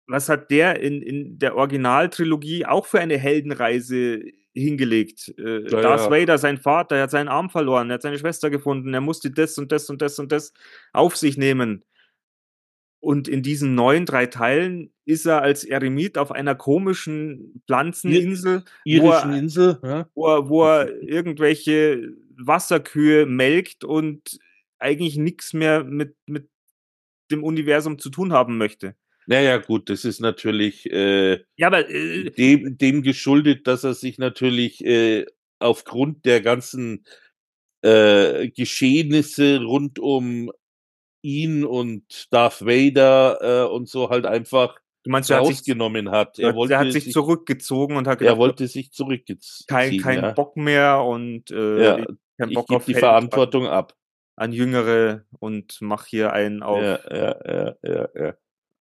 was 0.08 0.30
hat 0.30 0.52
der 0.52 0.82
in, 0.82 1.02
in 1.02 1.40
der 1.40 1.56
Originaltrilogie 1.56 2.66
auch 2.66 2.86
für 2.86 3.00
eine 3.00 3.18
Heldenreise 3.18 4.22
hingelegt? 4.54 5.34
Äh, 5.38 5.64
ja, 5.64 5.82
Darth 5.82 6.02
ja. 6.02 6.12
Vader, 6.12 6.38
sein 6.38 6.58
Vater, 6.58 6.98
er 6.98 7.04
hat 7.04 7.12
seinen 7.12 7.30
Arm 7.30 7.50
verloren, 7.50 7.90
er 7.90 7.96
hat 7.96 8.02
seine 8.02 8.20
Schwester 8.20 8.50
gefunden, 8.50 8.94
er 8.94 9.02
musste 9.02 9.32
das 9.32 9.58
und 9.58 9.72
das 9.72 9.90
und 9.90 10.02
das 10.02 10.20
und 10.20 10.32
das 10.32 10.54
auf 10.92 11.16
sich 11.16 11.38
nehmen. 11.38 11.86
Und 13.00 13.28
in 13.28 13.42
diesen 13.42 13.74
neuen 13.74 14.06
drei 14.06 14.28
Teilen 14.28 14.94
ist 15.06 15.26
er 15.26 15.42
als 15.42 15.64
Eremit 15.64 16.20
auf 16.20 16.32
einer 16.32 16.54
komischen 16.54 17.64
Pflanzeninsel, 17.66 18.64
irischen 18.86 19.34
Insel, 19.34 19.80
ja. 19.82 20.08
wo, 20.14 20.28
er, 20.28 20.50
wo 20.50 20.64
er 20.66 21.02
irgendwelche 21.02 22.14
Wasserkühe 22.48 23.26
melkt 23.26 23.84
und 23.84 24.40
eigentlich 24.80 25.18
nichts 25.18 25.54
mehr 25.54 25.84
mit, 25.84 26.16
mit 26.26 26.50
dem 27.32 27.44
Universum 27.44 28.00
zu 28.00 28.10
tun 28.10 28.34
haben 28.34 28.58
möchte. 28.58 28.96
Naja, 29.28 29.58
gut, 29.58 29.90
das 29.90 30.04
ist 30.04 30.20
natürlich 30.20 30.92
äh, 30.92 31.44
ja, 31.56 31.68
aber, 31.68 31.90
äh, 31.90 32.32
dem, 32.32 32.78
dem 32.78 33.04
geschuldet, 33.04 33.68
dass 33.68 33.84
er 33.84 33.94
sich 33.94 34.18
natürlich 34.18 34.84
äh, 34.84 35.26
aufgrund 35.60 36.26
der 36.26 36.42
ganzen 36.42 37.06
äh, 37.82 38.50
Geschehnisse 38.50 39.62
rund 39.62 40.00
um 40.00 40.52
ihn 41.22 41.64
und 41.64 42.34
Darth 42.34 42.66
Vader 42.66 43.38
äh, 43.42 43.72
und 43.72 43.88
so 43.88 44.10
halt 44.10 44.26
einfach 44.26 44.82
Du 45.04 45.10
meinst, 45.10 45.32
er 45.32 45.40
rausgenommen 45.40 46.12
hat. 46.12 46.38
Er, 46.38 46.54
wollte 46.54 46.76
er 46.76 46.80
hat 46.80 46.92
sich, 46.92 47.06
sich, 47.06 47.14
zurückgezogen 47.14 47.96
und 47.96 48.08
hat 48.08 48.20
gesagt, 48.20 48.36
er 48.36 48.38
wollte 48.38 48.68
sich 48.68 48.92
zurückziehen. 48.92 49.40
Kein, 49.66 49.98
kein 49.98 50.20
ja. 50.20 50.32
Bock 50.32 50.56
mehr 50.58 51.04
und 51.04 51.50
äh, 51.50 51.84
ja, 51.84 52.06
kein 52.42 52.54
Bock 52.54 52.66
ich 52.70 52.76
auf 52.76 52.86
die 52.86 52.94
Held, 52.94 53.02
Verantwortung 53.02 53.68
ab 53.68 53.96
an 54.36 54.54
Jüngere 54.54 55.26
und 55.40 55.78
mach 55.82 56.06
hier 56.08 56.34
einen 56.34 56.64
auf. 56.64 56.82
Ja, 56.82 57.00
ja, 57.46 57.76
ja, 57.84 58.34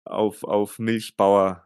auf, 0.05 0.43
auf 0.43 0.79
Milchbauer. 0.79 1.65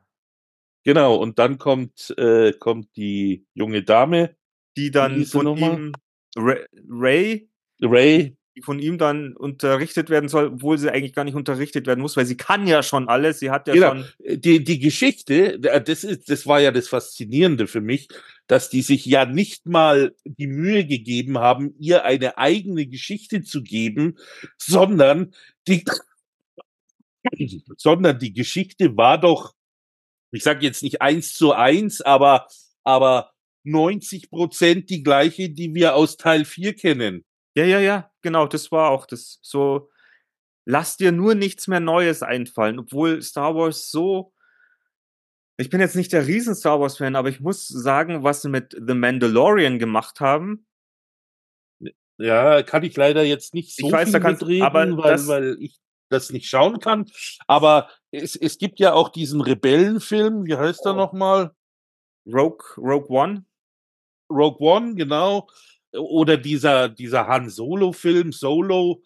Genau, 0.84 1.16
und 1.16 1.40
dann 1.40 1.58
kommt, 1.58 2.14
äh, 2.18 2.52
kommt 2.54 2.96
die 2.98 3.46
junge 3.54 3.84
Dame, 3.84 4.36
Die 4.76 4.92
dann 4.92 5.24
von 5.26 5.56
ihm, 5.58 5.94
Ray, 6.36 7.48
Ray, 7.82 8.38
die 8.56 8.62
von 8.62 8.80
ihm 8.80 8.98
dann 8.98 9.36
unterrichtet 9.38 10.10
werden 10.10 10.28
soll, 10.30 10.48
obwohl 10.48 10.78
sie 10.78 10.92
eigentlich 10.92 11.14
gar 11.14 11.24
nicht 11.24 11.36
unterrichtet 11.36 11.88
werden 11.88 12.02
muss, 12.02 12.18
weil 12.18 12.26
sie 12.26 12.38
kann 12.38 12.68
ja 12.68 12.84
schon 12.84 13.08
alles. 13.08 13.40
Sie 13.40 13.50
hat 13.50 13.68
ja 13.68 13.74
Genau. 13.76 13.90
schon. 13.96 14.06
die, 14.42 14.64
die 14.64 14.80
Geschichte, 14.80 15.54
äh, 15.64 15.82
das 15.82 16.04
ist, 16.04 16.30
das 16.30 16.46
war 16.46 16.60
ja 16.60 16.72
das 16.72 16.88
Faszinierende 16.88 17.68
für 17.68 17.82
mich, 17.82 18.10
dass 18.54 18.70
die 18.70 18.84
sich 18.84 19.04
ja 19.08 19.26
nicht 19.26 19.66
mal 19.66 20.16
die 20.26 20.46
Mühe 20.46 20.86
gegeben 20.86 21.40
haben, 21.40 21.74
ihr 21.80 22.06
eine 22.06 22.38
eigene 22.38 22.86
Geschichte 22.86 23.42
zu 23.42 23.64
geben, 23.64 24.20
sondern 24.60 25.34
die, 25.68 25.84
sondern 27.78 28.20
die 28.20 28.32
Geschichte 28.32 28.96
war 28.96 29.20
doch, 29.20 29.56
ich 30.30 30.44
sage 30.44 30.64
jetzt 30.64 30.84
nicht 30.84 31.02
eins 31.02 31.34
zu 31.34 31.54
eins, 31.54 32.02
aber, 32.02 32.48
aber 32.84 33.32
90 33.64 34.30
Prozent 34.30 34.92
die 34.92 35.02
gleiche, 35.02 35.50
die 35.50 35.74
wir 35.74 35.96
aus 35.96 36.18
Teil 36.18 36.46
4 36.46 36.76
kennen. 36.76 37.26
Ja, 37.56 37.66
ja, 37.66 37.80
ja, 37.80 38.12
genau, 38.22 38.46
das 38.46 38.72
war 38.72 38.92
auch 38.92 39.08
das. 39.08 39.40
So, 39.42 39.90
lass 40.64 40.96
dir 40.96 41.12
nur 41.12 41.34
nichts 41.34 41.68
mehr 41.68 41.80
Neues 41.80 42.22
einfallen, 42.22 42.78
obwohl 42.78 43.20
Star 43.24 43.56
Wars 43.56 43.90
so. 43.90 44.32
Ich 45.64 45.70
bin 45.70 45.80
jetzt 45.80 45.96
nicht 45.96 46.12
der 46.12 46.28
riesen 46.28 46.56
Star 46.56 46.82
Wars 46.82 46.98
Fan, 46.98 47.16
aber 47.16 47.30
ich 47.30 47.40
muss 47.40 47.70
sagen, 47.70 48.22
was 48.22 48.42
sie 48.42 48.50
mit 48.50 48.74
The 48.86 48.94
Mandalorian 48.94 49.80
gemacht 49.80 50.20
haben. 50.20 50.66
Ja, 52.18 52.64
kann 52.64 52.84
ich 52.84 52.98
leider 52.98 53.24
jetzt 53.24 53.54
nicht 53.54 53.74
so 53.74 53.88
Ich 53.88 53.94
weiß, 53.94 54.10
viel 54.10 54.12
da 54.14 54.20
kannst- 54.20 54.42
mitreden, 54.42 54.66
aber 54.66 54.98
weil, 54.98 55.12
das- 55.14 55.28
weil 55.28 55.56
ich 55.62 55.80
das 56.10 56.32
nicht 56.32 56.50
schauen 56.50 56.80
kann. 56.80 57.10
Aber 57.48 57.90
es, 58.12 58.36
es 58.36 58.58
gibt 58.58 58.80
ja 58.82 58.92
auch 58.94 59.08
diesen 59.08 59.40
Rebellenfilm, 59.40 60.46
wie 60.46 60.56
heißt 60.58 60.86
er 60.86 60.94
Oh. 60.94 60.98
nochmal? 60.98 61.52
Rogue, 62.28 62.66
Rogue 62.78 63.10
One. 63.10 63.46
Rogue 64.30 64.60
One, 64.60 64.96
genau. 64.96 65.48
Oder 65.94 66.36
dieser, 66.36 66.90
dieser 66.90 67.28
Han 67.28 67.50
Solo-Film, 67.50 68.34
Solo. 68.34 69.02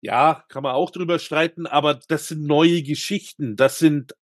Ja, 0.00 0.44
kann 0.48 0.62
man 0.62 0.74
auch 0.76 0.90
drüber 0.92 1.18
streiten, 1.18 1.66
aber 1.66 1.94
das 1.94 2.28
sind 2.28 2.44
neue 2.44 2.82
Geschichten. 2.84 3.56
Das 3.56 3.78
sind 3.80 4.14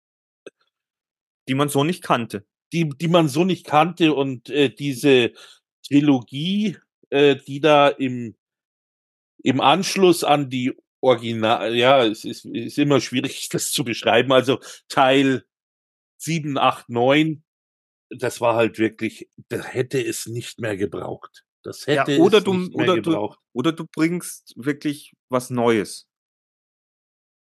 die 1.49 1.55
man 1.55 1.69
so 1.69 1.85
nicht 1.85 2.03
kannte. 2.03 2.47
die, 2.73 2.89
die 2.89 3.09
man 3.09 3.29
so 3.29 3.45
nicht 3.45 3.65
kannte 3.67 4.13
und 4.15 4.51
äh, 4.51 4.69
diese 4.69 5.33
Trilogie, 5.87 6.77
äh, 7.11 7.37
die 7.37 7.61
da 7.61 7.89
im, 7.89 8.37
im 9.43 9.61
Anschluss 9.61 10.23
an 10.25 10.51
die 10.51 10.75
Original, 11.01 11.75
ja, 11.75 12.05
es 12.05 12.25
ist, 12.25 12.45
ist 12.45 12.77
immer 12.79 13.01
schwierig, 13.01 13.49
das 13.53 13.71
zu 13.73 13.85
beschreiben. 13.85 14.33
Also 14.33 14.59
Teil 14.89 15.45
7, 16.21 16.59
8, 16.59 16.89
9, 16.91 17.43
das 18.11 18.41
war 18.41 18.55
halt 18.57 18.79
wirklich, 18.79 19.31
da 19.49 19.63
hätte 19.65 20.05
es 20.05 20.27
nicht 20.27 20.59
mehr 20.61 20.77
gebraucht. 20.77 21.45
Das 21.63 21.87
Ja, 21.87 22.07
hätte 22.07 22.19
oder 22.21 22.39
es 22.39 22.45
du- 22.45 22.55
nicht 22.55 22.75
mehr 22.75 22.85
oder 22.85 22.97
du- 22.97 23.03
gebraucht. 23.11 23.39
Oder 23.55 23.73
du 23.73 23.87
bringst 23.87 24.53
wirklich 24.57 25.15
was 25.31 25.51
Neues. 25.51 26.07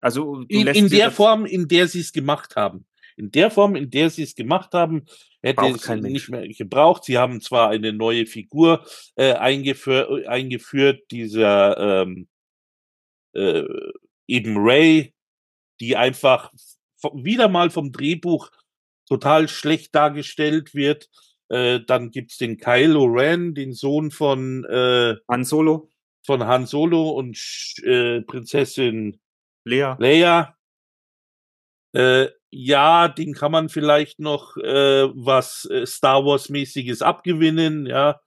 Also 0.00 0.36
du 0.42 0.46
In, 0.48 0.66
in 0.66 0.88
der 0.88 1.10
Form, 1.10 1.46
in 1.46 1.66
der 1.68 1.88
sie 1.88 2.00
es 2.00 2.12
gemacht 2.12 2.56
haben. 2.56 2.86
In 3.16 3.30
der 3.30 3.50
Form, 3.50 3.76
in 3.76 3.90
der 3.90 4.10
sie 4.10 4.22
es 4.22 4.34
gemacht 4.34 4.74
haben, 4.74 5.04
hätte 5.42 5.62
Braucht 5.62 5.88
es 5.88 5.88
nicht 6.00 6.28
mehr 6.30 6.48
gebraucht. 6.48 7.04
Sie 7.04 7.18
haben 7.18 7.40
zwar 7.40 7.70
eine 7.70 7.92
neue 7.92 8.26
Figur 8.26 8.84
äh, 9.14 9.34
eingeführ, 9.34 10.28
eingeführt, 10.28 11.10
dieser 11.10 12.02
ähm, 12.02 12.28
äh, 13.34 13.64
eben 14.26 14.56
Ray, 14.56 15.14
die 15.80 15.96
einfach 15.96 16.52
wieder 17.12 17.48
mal 17.48 17.70
vom 17.70 17.92
Drehbuch 17.92 18.50
total 19.06 19.48
schlecht 19.48 19.94
dargestellt 19.94 20.74
wird. 20.74 21.10
Äh, 21.48 21.80
dann 21.86 22.10
gibt's 22.10 22.38
den 22.38 22.56
Kylo 22.56 23.04
Ren, 23.04 23.54
den 23.54 23.72
Sohn 23.72 24.10
von, 24.10 24.64
äh, 24.64 25.16
Han 25.30 25.44
Solo, 25.44 25.90
von 26.24 26.44
Han 26.44 26.66
Solo 26.66 27.10
und 27.10 27.36
äh, 27.84 28.22
Prinzessin 28.22 29.20
Lea. 29.64 29.94
Leia. 29.98 30.56
Äh, 31.92 32.28
ja, 32.56 33.08
den 33.08 33.34
kann 33.34 33.50
man 33.50 33.68
vielleicht 33.68 34.20
noch 34.20 34.56
äh, 34.56 35.08
was 35.12 35.64
äh, 35.70 35.84
Star 35.86 36.24
Wars 36.24 36.48
mäßiges 36.48 37.02
abgewinnen, 37.02 37.86
ja. 37.86 38.20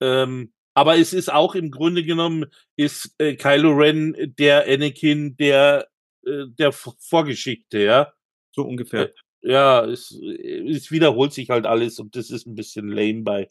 Ähm, 0.00 0.52
aber 0.74 0.98
es 0.98 1.12
ist 1.12 1.32
auch 1.32 1.54
im 1.54 1.70
Grunde 1.70 2.02
genommen 2.02 2.46
ist 2.76 3.14
äh, 3.18 3.36
Kylo 3.36 3.70
Ren 3.70 4.34
der 4.38 4.66
Anakin 4.66 5.36
der 5.36 5.88
äh, 6.26 6.46
der 6.48 6.72
Vorgeschichte, 6.72 7.78
ja. 7.78 8.12
So 8.50 8.64
ungefähr. 8.64 9.12
Ja, 9.42 9.84
es, 9.84 10.10
es 10.10 10.90
wiederholt 10.90 11.32
sich 11.32 11.48
halt 11.48 11.64
alles 11.64 12.00
und 12.00 12.16
das 12.16 12.30
ist 12.30 12.46
ein 12.46 12.56
bisschen 12.56 12.88
lame 12.88 13.22
bei. 13.22 13.48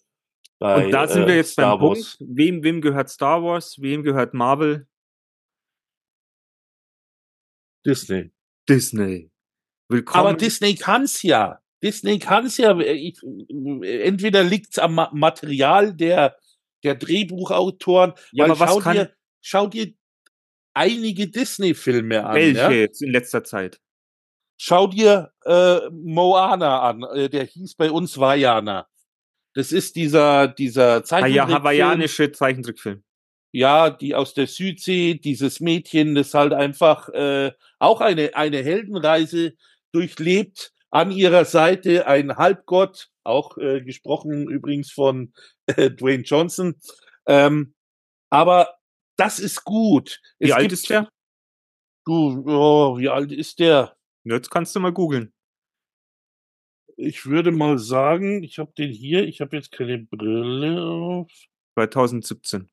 bei 0.59 0.85
Und 0.85 0.91
da 0.91 1.07
sind 1.07 1.27
wir 1.27 1.33
äh, 1.33 1.37
jetzt 1.37 1.53
Star 1.53 1.77
beim 1.77 1.87
Wars. 1.87 2.17
Punkt, 2.17 2.37
wem, 2.37 2.63
wem 2.63 2.81
gehört 2.81 3.09
Star 3.09 3.41
Wars, 3.41 3.79
wem 3.79 4.03
gehört 4.03 4.33
Marvel? 4.33 4.85
Disney. 7.85 8.31
Disney. 8.67 9.28
Willkommen. 9.89 10.27
Aber 10.27 10.37
Disney 10.37 10.75
kann's 10.75 11.23
ja. 11.23 11.59
Disney 11.81 12.19
kann's 12.19 12.57
ja. 12.57 12.77
Ich, 12.79 13.19
entweder 13.23 14.43
liegt's 14.43 14.77
am 14.77 14.95
Ma 14.95 15.09
Material 15.13 15.93
der, 15.93 16.37
der 16.83 16.95
Drehbuchautoren. 16.95 18.13
ja, 18.31 18.45
aber 18.45 18.59
was 18.59 18.69
schau, 18.69 18.79
kann 18.79 18.95
dir, 18.95 19.13
schau 19.41 19.67
dir 19.67 19.93
einige 20.73 21.27
Disney-Filme 21.27 22.23
an. 22.25 22.35
welche 22.35 22.57
Ja? 22.59 22.69
jetzt 22.71 23.01
in 23.01 23.11
letzter 23.11 23.43
Zeit? 23.43 23.81
Schau 24.57 24.87
dir 24.87 25.31
äh, 25.45 25.79
Moana 25.91 26.81
an. 26.81 27.03
Äh, 27.15 27.29
der 27.29 27.45
hieß 27.45 27.75
bei 27.75 27.89
uns 27.89 28.17
Vajana. 28.19 28.87
Das 29.55 29.71
ist 29.71 29.95
dieser, 29.95 30.47
dieser 30.47 31.03
Ah 31.19 31.27
ja, 31.27 31.47
Zeichentrickfilm. 31.47 31.57
hawaiianische 31.57 32.31
Zeichentrickfilm. 32.31 33.03
ja, 33.51 33.89
die 33.89 34.13
aus 34.13 34.33
der 34.35 34.45
Südsee, 34.47 35.15
dieses 35.15 35.59
Mädchen, 35.59 36.13
das 36.13 36.33
halt 36.35 36.53
einfach 36.53 37.09
äh, 37.09 37.51
auch 37.79 38.01
eine, 38.01 38.35
eine 38.35 38.63
Heldenreise 38.63 39.55
durchlebt. 39.91 40.73
An 40.91 41.11
ihrer 41.11 41.45
Seite 41.45 42.07
ein 42.07 42.35
Halbgott, 42.35 43.09
auch 43.23 43.57
äh, 43.57 43.81
gesprochen 43.81 44.49
übrigens 44.49 44.91
von 44.91 45.33
äh, 45.67 45.91
Dwayne 45.91 46.23
Johnson. 46.23 46.79
Ähm, 47.27 47.75
aber 48.31 48.79
das 49.17 49.39
ist 49.39 49.63
gut. 49.63 50.19
Wie 50.39 50.49
Es 50.49 50.55
alt 50.55 50.71
ist 50.71 50.89
der? 50.89 51.09
Du, 52.05 52.43
oh, 52.47 52.97
wie 52.97 53.09
alt 53.09 53.31
ist 53.31 53.59
der? 53.59 53.95
Jetzt 54.23 54.49
kannst 54.49 54.75
du 54.75 54.79
mal 54.79 54.93
googeln. 54.93 55.33
Ich 56.97 57.25
würde 57.25 57.51
mal 57.51 57.77
sagen, 57.77 58.43
ich 58.43 58.59
habe 58.59 58.73
den 58.77 58.91
hier, 58.91 59.25
ich 59.27 59.41
habe 59.41 59.55
jetzt 59.55 59.71
keine 59.71 59.99
Brille 59.99 60.81
auf. 60.81 61.31
2017. 61.75 62.69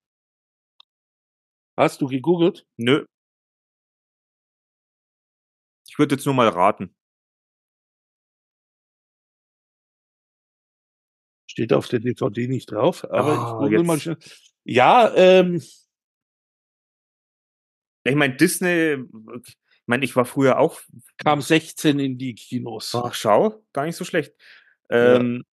Hast 1.77 2.01
du 2.01 2.07
gegoogelt? 2.07 2.67
Nö. 2.77 3.05
Ich 5.89 5.99
würde 5.99 6.15
jetzt 6.15 6.25
nur 6.25 6.35
mal 6.35 6.49
raten. 6.49 6.95
Steht 11.57 11.73
auf 11.73 11.89
der 11.89 12.01
DVD 12.01 12.49
nicht 12.49 12.71
drauf, 12.71 13.05
aber 13.11 13.33
Ah, 13.33 13.43
ich 13.43 13.49
google 13.59 13.83
mal 13.83 13.99
schnell. 13.99 14.19
Ja, 14.65 15.11
ähm, 15.17 15.63
Ich 18.05 18.15
meine, 18.15 18.37
Disney, 18.37 18.99
ich 19.43 19.57
meine, 19.87 20.05
ich 20.05 20.15
war 20.15 20.27
früher 20.27 20.59
auch, 20.59 20.81
kam 21.17 21.41
16 21.41 21.99
in 21.99 22.19
die 22.19 22.35
Kinos. 22.35 22.95
ach 22.95 23.15
schau, 23.15 23.65
gar 23.73 23.87
nicht 23.87 23.97
so 23.97 24.05
schlecht. 24.05 24.35
Ähm, 24.91 25.45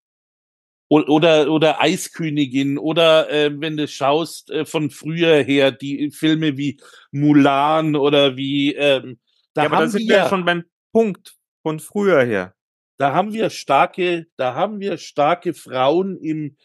O- 0.89 0.99
Oder, 1.07 1.49
oder 1.49 1.81
Eiskönigin 1.81 2.77
oder 2.77 3.29
äh, 3.31 3.49
wenn 3.61 3.77
du 3.77 3.87
schaust 3.87 4.51
äh, 4.51 4.65
von 4.65 4.89
früher 4.91 5.41
her, 5.41 5.71
die 5.71 6.11
Filme 6.11 6.57
wie 6.57 6.79
Mulan 7.11 7.95
oder 7.95 8.35
wie 8.35 8.75
ähm, 8.75 9.19
da 9.53 9.63
ja, 9.63 9.69
aber 9.69 9.77
da 9.77 9.87
sind 9.87 10.01
wir 10.01 10.09
wir 10.09 10.15
ja 10.17 10.29
schon 10.29 10.43
beim 10.45 10.65
Punkt 10.91 11.35
von 11.63 11.79
früher 11.79 12.23
her. 12.25 12.53
Da 13.03 13.13
haben 13.13 13.33
wir 13.33 13.49
starke, 13.49 14.27
da 14.37 14.55
haben 14.55 14.79
wir 14.79 14.97
starke 14.97 15.53
Frauen 15.53 16.17
im, 16.21 16.55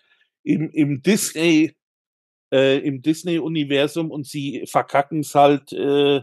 im, 0.45 0.70
im 0.70 1.03
Disney, 1.03 1.74
äh, 2.55 2.78
im 2.78 3.03
Disney-Universum 3.03 4.12
und 4.12 4.24
sie 4.24 4.64
verkacken 4.70 5.18
es 5.18 5.34
halt 5.34 5.72
äh, 5.72 6.22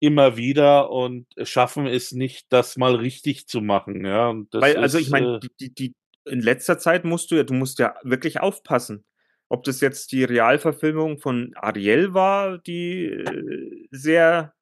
immer 0.00 0.36
wieder 0.36 0.90
und 0.90 1.28
schaffen 1.44 1.86
es 1.86 2.10
nicht, 2.10 2.52
das 2.52 2.76
mal 2.76 2.96
richtig 2.96 3.46
zu 3.46 3.60
machen. 3.60 4.04
Ja, 4.04 4.34
Weil, 4.50 4.78
also 4.78 4.98
ich 4.98 5.06
ist, 5.06 5.12
meine, 5.12 5.36
äh, 5.36 5.38
die, 5.38 5.50
die, 5.60 5.74
die, 5.74 5.94
in 6.24 6.40
letzter 6.40 6.80
Zeit 6.80 7.04
musst 7.04 7.30
du 7.30 7.36
ja, 7.36 7.44
du 7.44 7.54
musst 7.54 7.78
ja 7.78 7.94
wirklich 8.02 8.40
aufpassen. 8.40 9.04
Ob 9.48 9.62
das 9.62 9.80
jetzt 9.80 10.10
die 10.10 10.24
Realverfilmung 10.24 11.18
von 11.18 11.52
Ariel 11.54 12.14
war, 12.14 12.58
die 12.58 13.04
äh, 13.04 13.86
sehr, 13.92 14.54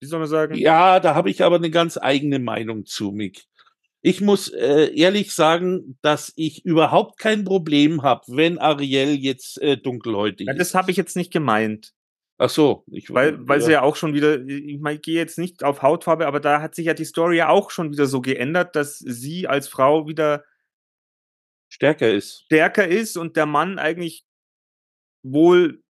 wie 0.00 0.08
soll 0.08 0.18
man 0.18 0.28
sagen? 0.28 0.56
Ja, 0.56 0.98
da 0.98 1.14
habe 1.14 1.30
ich 1.30 1.44
aber 1.44 1.54
eine 1.54 1.70
ganz 1.70 1.98
eigene 1.98 2.40
Meinung 2.40 2.84
zu, 2.84 3.12
Mick. 3.12 3.44
Ich 4.02 4.20
muss 4.20 4.48
äh, 4.48 4.94
ehrlich 4.94 5.34
sagen, 5.34 5.98
dass 6.00 6.32
ich 6.36 6.64
überhaupt 6.64 7.18
kein 7.18 7.44
Problem 7.44 8.02
habe, 8.02 8.22
wenn 8.28 8.58
Ariel 8.58 9.14
jetzt 9.14 9.60
äh, 9.60 9.76
dunkelhäutig 9.76 10.46
Ja, 10.46 10.52
ist. 10.54 10.58
das 10.58 10.74
habe 10.74 10.90
ich 10.90 10.96
jetzt 10.96 11.16
nicht 11.16 11.32
gemeint. 11.32 11.92
Ach 12.38 12.48
so, 12.48 12.84
ich, 12.90 13.12
weil, 13.12 13.46
weil 13.46 13.60
ja. 13.60 13.66
sie 13.66 13.72
ja 13.72 13.82
auch 13.82 13.96
schon 13.96 14.14
wieder, 14.14 14.40
ich 14.40 14.80
meine, 14.80 14.96
ich 14.96 15.02
gehe 15.02 15.16
jetzt 15.16 15.36
nicht 15.36 15.62
auf 15.62 15.82
Hautfarbe, 15.82 16.26
aber 16.26 16.40
da 16.40 16.62
hat 16.62 16.74
sich 16.74 16.86
ja 16.86 16.94
die 16.94 17.04
Story 17.04 17.36
ja 17.36 17.50
auch 17.50 17.70
schon 17.70 17.92
wieder 17.92 18.06
so 18.06 18.22
geändert, 18.22 18.74
dass 18.76 18.98
sie 18.98 19.46
als 19.46 19.68
Frau 19.68 20.08
wieder 20.08 20.44
stärker 21.68 22.10
ist. 22.10 22.44
Stärker 22.46 22.88
ist 22.88 23.18
und 23.18 23.36
der 23.36 23.44
Mann 23.44 23.78
eigentlich 23.78 24.24
wohl, 25.22 25.82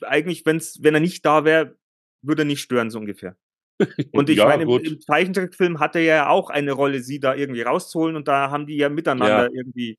eigentlich, 0.00 0.46
wenn's, 0.46 0.82
wenn 0.82 0.94
er 0.94 1.00
nicht 1.00 1.26
da 1.26 1.44
wäre, 1.44 1.76
würde 2.22 2.42
er 2.42 2.46
nicht 2.46 2.62
stören, 2.62 2.90
so 2.90 2.98
ungefähr. 2.98 3.36
Und 4.12 4.28
ich 4.28 4.38
ja, 4.38 4.46
meine, 4.46 4.64
im, 4.64 4.70
im, 4.70 5.00
Zeichentrickfilm 5.00 5.80
hat 5.80 5.96
er 5.96 6.02
ja 6.02 6.28
auch 6.28 6.50
eine 6.50 6.72
Rolle, 6.72 7.00
sie 7.00 7.20
da 7.20 7.34
irgendwie 7.34 7.62
rauszuholen 7.62 8.16
und 8.16 8.28
da 8.28 8.50
haben 8.50 8.66
die 8.66 8.76
ja 8.76 8.88
miteinander 8.88 9.44
ja. 9.44 9.50
irgendwie. 9.52 9.98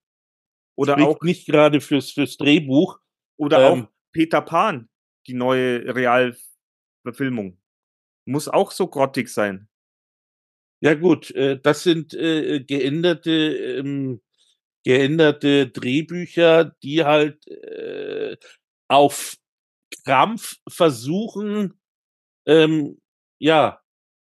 Oder 0.76 0.94
Spricht 0.94 1.08
auch. 1.08 1.22
Nicht 1.22 1.48
gerade 1.48 1.82
fürs, 1.82 2.12
fürs 2.12 2.38
Drehbuch. 2.38 3.00
Oder 3.38 3.72
ähm, 3.72 3.84
auch 3.84 3.88
Peter 4.12 4.42
Pan, 4.42 4.90
die 5.28 5.34
neue 5.34 5.96
Realverfilmung. 5.96 7.58
Muss 8.26 8.48
auch 8.48 8.72
so 8.72 8.88
grottig 8.88 9.30
sein. 9.30 9.68
Ja, 10.84 10.96
gut, 10.96 11.32
äh, 11.32 11.60
das 11.60 11.84
sind 11.84 12.14
äh, 12.14 12.64
geänderte, 12.64 13.32
ähm, 13.32 14.22
geänderte 14.84 15.68
Drehbücher, 15.68 16.76
die 16.84 17.04
halt 17.04 17.48
äh, 17.48 18.38
auf 18.88 19.38
Krampf 20.04 20.58
versuchen, 20.68 21.80
ähm, 22.48 23.00
ja, 23.42 23.82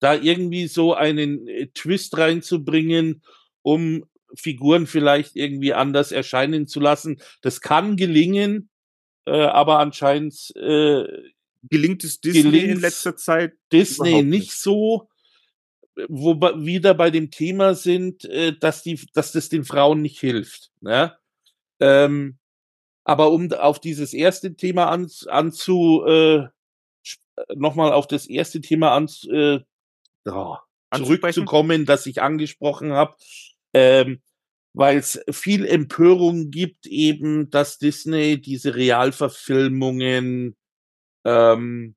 da 0.00 0.14
irgendwie 0.14 0.66
so 0.66 0.94
einen 0.94 1.46
äh, 1.46 1.68
Twist 1.68 2.18
reinzubringen, 2.18 3.22
um 3.62 4.04
Figuren 4.34 4.86
vielleicht 4.86 5.36
irgendwie 5.36 5.72
anders 5.72 6.10
erscheinen 6.10 6.66
zu 6.66 6.80
lassen. 6.80 7.20
Das 7.40 7.60
kann 7.60 7.96
gelingen, 7.96 8.68
äh, 9.24 9.30
aber 9.30 9.78
anscheinend 9.78 10.52
äh, 10.56 11.04
gelingt 11.62 12.02
es 12.02 12.20
Disney 12.20 12.58
in 12.58 12.80
letzter 12.80 13.16
Zeit 13.16 13.54
Disney 13.72 14.22
nicht. 14.22 14.24
nicht 14.24 14.52
so, 14.52 15.08
wo 16.08 16.34
wir 16.34 16.66
wieder 16.66 16.92
bei 16.92 17.10
dem 17.10 17.30
Thema 17.30 17.74
sind, 17.76 18.24
äh, 18.24 18.58
dass 18.58 18.82
die, 18.82 19.00
dass 19.14 19.30
das 19.30 19.48
den 19.48 19.64
Frauen 19.64 20.02
nicht 20.02 20.18
hilft. 20.18 20.72
Ne? 20.80 21.16
Ähm, 21.78 22.38
aber 23.04 23.30
um 23.30 23.52
auf 23.52 23.80
dieses 23.80 24.12
erste 24.12 24.56
Thema 24.56 24.86
an, 24.86 25.08
anzu, 25.28 26.04
äh, 26.06 26.48
nochmal 27.54 27.92
auf 27.92 28.06
das 28.06 28.26
erste 28.26 28.60
Thema 28.60 28.94
an, 28.94 29.08
äh, 29.30 29.60
oh, 30.28 30.56
zurückzukommen, 30.94 31.86
das 31.86 32.06
ich 32.06 32.22
angesprochen 32.22 32.92
habe, 32.92 33.16
ähm, 33.74 34.22
weil 34.72 34.98
es 34.98 35.20
viel 35.30 35.66
Empörung 35.66 36.50
gibt, 36.50 36.86
eben, 36.86 37.50
dass 37.50 37.78
Disney 37.78 38.40
diese 38.40 38.74
Realverfilmungen 38.74 40.56
ähm, 41.24 41.96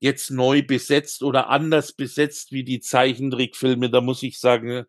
jetzt 0.00 0.30
neu 0.30 0.62
besetzt 0.62 1.22
oder 1.22 1.48
anders 1.48 1.92
besetzt 1.92 2.52
wie 2.52 2.62
die 2.62 2.80
Zeichentrickfilme. 2.80 3.90
Da 3.90 4.00
muss 4.00 4.22
ich 4.22 4.38
sagen, 4.38 4.84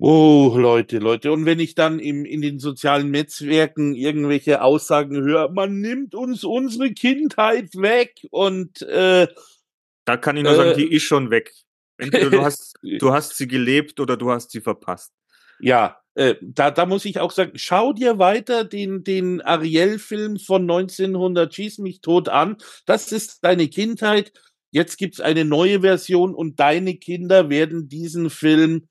Oh, 0.00 0.54
Leute, 0.56 0.98
Leute. 0.98 1.32
Und 1.32 1.44
wenn 1.44 1.58
ich 1.58 1.74
dann 1.74 1.98
im, 1.98 2.24
in 2.24 2.40
den 2.40 2.60
sozialen 2.60 3.10
Netzwerken 3.10 3.96
irgendwelche 3.96 4.62
Aussagen 4.62 5.16
höre, 5.16 5.50
man 5.50 5.80
nimmt 5.80 6.14
uns 6.14 6.44
unsere 6.44 6.92
Kindheit 6.92 7.74
weg 7.74 8.14
und 8.30 8.80
äh, 8.82 9.26
da 10.04 10.16
kann 10.16 10.36
ich 10.36 10.44
nur 10.44 10.52
äh, 10.52 10.56
sagen, 10.56 10.78
die 10.78 10.92
ist 10.92 11.02
schon 11.02 11.30
weg. 11.32 11.52
Entweder 11.96 12.30
du 12.30 12.42
hast, 12.42 12.74
du 13.00 13.12
hast 13.12 13.36
sie 13.36 13.48
gelebt 13.48 13.98
oder 13.98 14.16
du 14.16 14.30
hast 14.30 14.52
sie 14.52 14.60
verpasst. 14.60 15.12
Ja, 15.58 15.98
äh, 16.14 16.36
da, 16.40 16.70
da 16.70 16.86
muss 16.86 17.04
ich 17.04 17.18
auch 17.18 17.32
sagen, 17.32 17.52
schau 17.56 17.92
dir 17.92 18.20
weiter 18.20 18.64
den, 18.64 19.02
den 19.02 19.40
Ariel-Film 19.40 20.38
von 20.38 20.62
1900 20.62 21.52
Schieß 21.52 21.78
mich 21.78 22.02
tot 22.02 22.28
an. 22.28 22.56
Das 22.86 23.10
ist 23.10 23.42
deine 23.42 23.66
Kindheit. 23.66 24.32
Jetzt 24.70 24.96
gibt's 24.96 25.20
eine 25.20 25.44
neue 25.44 25.80
Version 25.80 26.36
und 26.36 26.60
deine 26.60 26.94
Kinder 26.94 27.50
werden 27.50 27.88
diesen 27.88 28.30
Film 28.30 28.86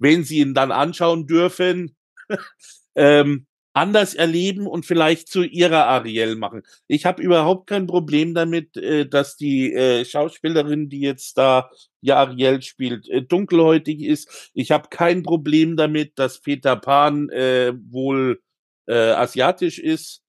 wenn 0.00 0.24
sie 0.24 0.38
ihn 0.38 0.54
dann 0.54 0.72
anschauen 0.72 1.26
dürfen, 1.26 1.96
ähm, 2.96 3.46
anders 3.72 4.14
erleben 4.14 4.66
und 4.66 4.84
vielleicht 4.84 5.28
zu 5.28 5.44
ihrer 5.44 5.86
Ariel 5.86 6.34
machen. 6.34 6.62
Ich 6.88 7.06
habe 7.06 7.22
überhaupt 7.22 7.68
kein 7.68 7.86
Problem 7.86 8.34
damit, 8.34 8.76
äh, 8.76 9.06
dass 9.08 9.36
die 9.36 9.72
äh, 9.72 10.04
Schauspielerin, 10.04 10.88
die 10.88 11.00
jetzt 11.00 11.38
da 11.38 11.70
ja 12.00 12.16
Ariel 12.16 12.62
spielt, 12.62 13.08
äh, 13.08 13.22
dunkelhäutig 13.22 14.02
ist. 14.02 14.50
Ich 14.54 14.72
habe 14.72 14.88
kein 14.90 15.22
Problem 15.22 15.76
damit, 15.76 16.18
dass 16.18 16.40
Peter 16.40 16.76
Pan 16.76 17.28
äh, 17.28 17.72
wohl 17.90 18.42
äh, 18.86 19.12
asiatisch 19.12 19.78
ist. 19.78 20.22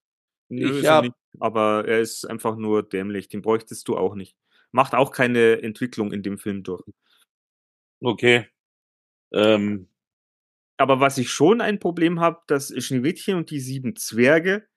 Nö, 0.50 0.80
ich 0.80 0.88
hab, 0.88 1.06
nicht, 1.06 1.16
aber 1.40 1.86
er 1.88 2.00
ist 2.00 2.26
einfach 2.30 2.58
nur 2.58 2.84
dämlich. 2.84 3.30
Den 3.30 3.42
bräuchtest 3.42 3.88
du 3.88 3.98
auch 3.98 4.14
nicht. 4.14 4.36
Macht 4.72 4.94
auch 4.94 5.12
keine 5.12 5.62
Entwicklung 5.64 6.12
in 6.12 6.22
dem 6.22 6.38
Film 6.38 6.64
durch. 6.64 6.84
Okay. 8.02 8.48
Ähm, 9.34 9.88
aber 10.78 11.00
was 11.00 11.18
ich 11.18 11.30
schon 11.30 11.62
ein 11.62 11.80
Problem 11.80 12.20
habe, 12.20 12.42
das 12.48 12.74
Schneewittchen 12.84 13.38
und 13.38 13.52
die 13.52 13.60
sieben 13.60 13.96
Zwerge, 13.96 14.68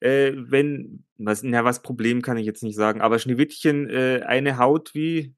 äh, 0.00 0.32
wenn, 0.34 1.04
was, 1.16 1.42
na, 1.42 1.64
was 1.64 1.82
Problem 1.82 2.22
kann 2.22 2.36
ich 2.36 2.44
jetzt 2.44 2.62
nicht 2.62 2.76
sagen, 2.76 3.00
aber 3.00 3.18
Schneewittchen 3.18 3.88
äh, 3.88 4.22
eine 4.26 4.58
Haut 4.58 4.94
wie, 4.94 5.34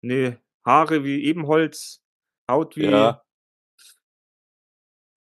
ne, 0.00 0.40
Haare 0.64 1.04
wie 1.04 1.24
Ebenholz, 1.24 2.02
Haut 2.50 2.76
wie. 2.76 2.86
Ja. 2.86 3.22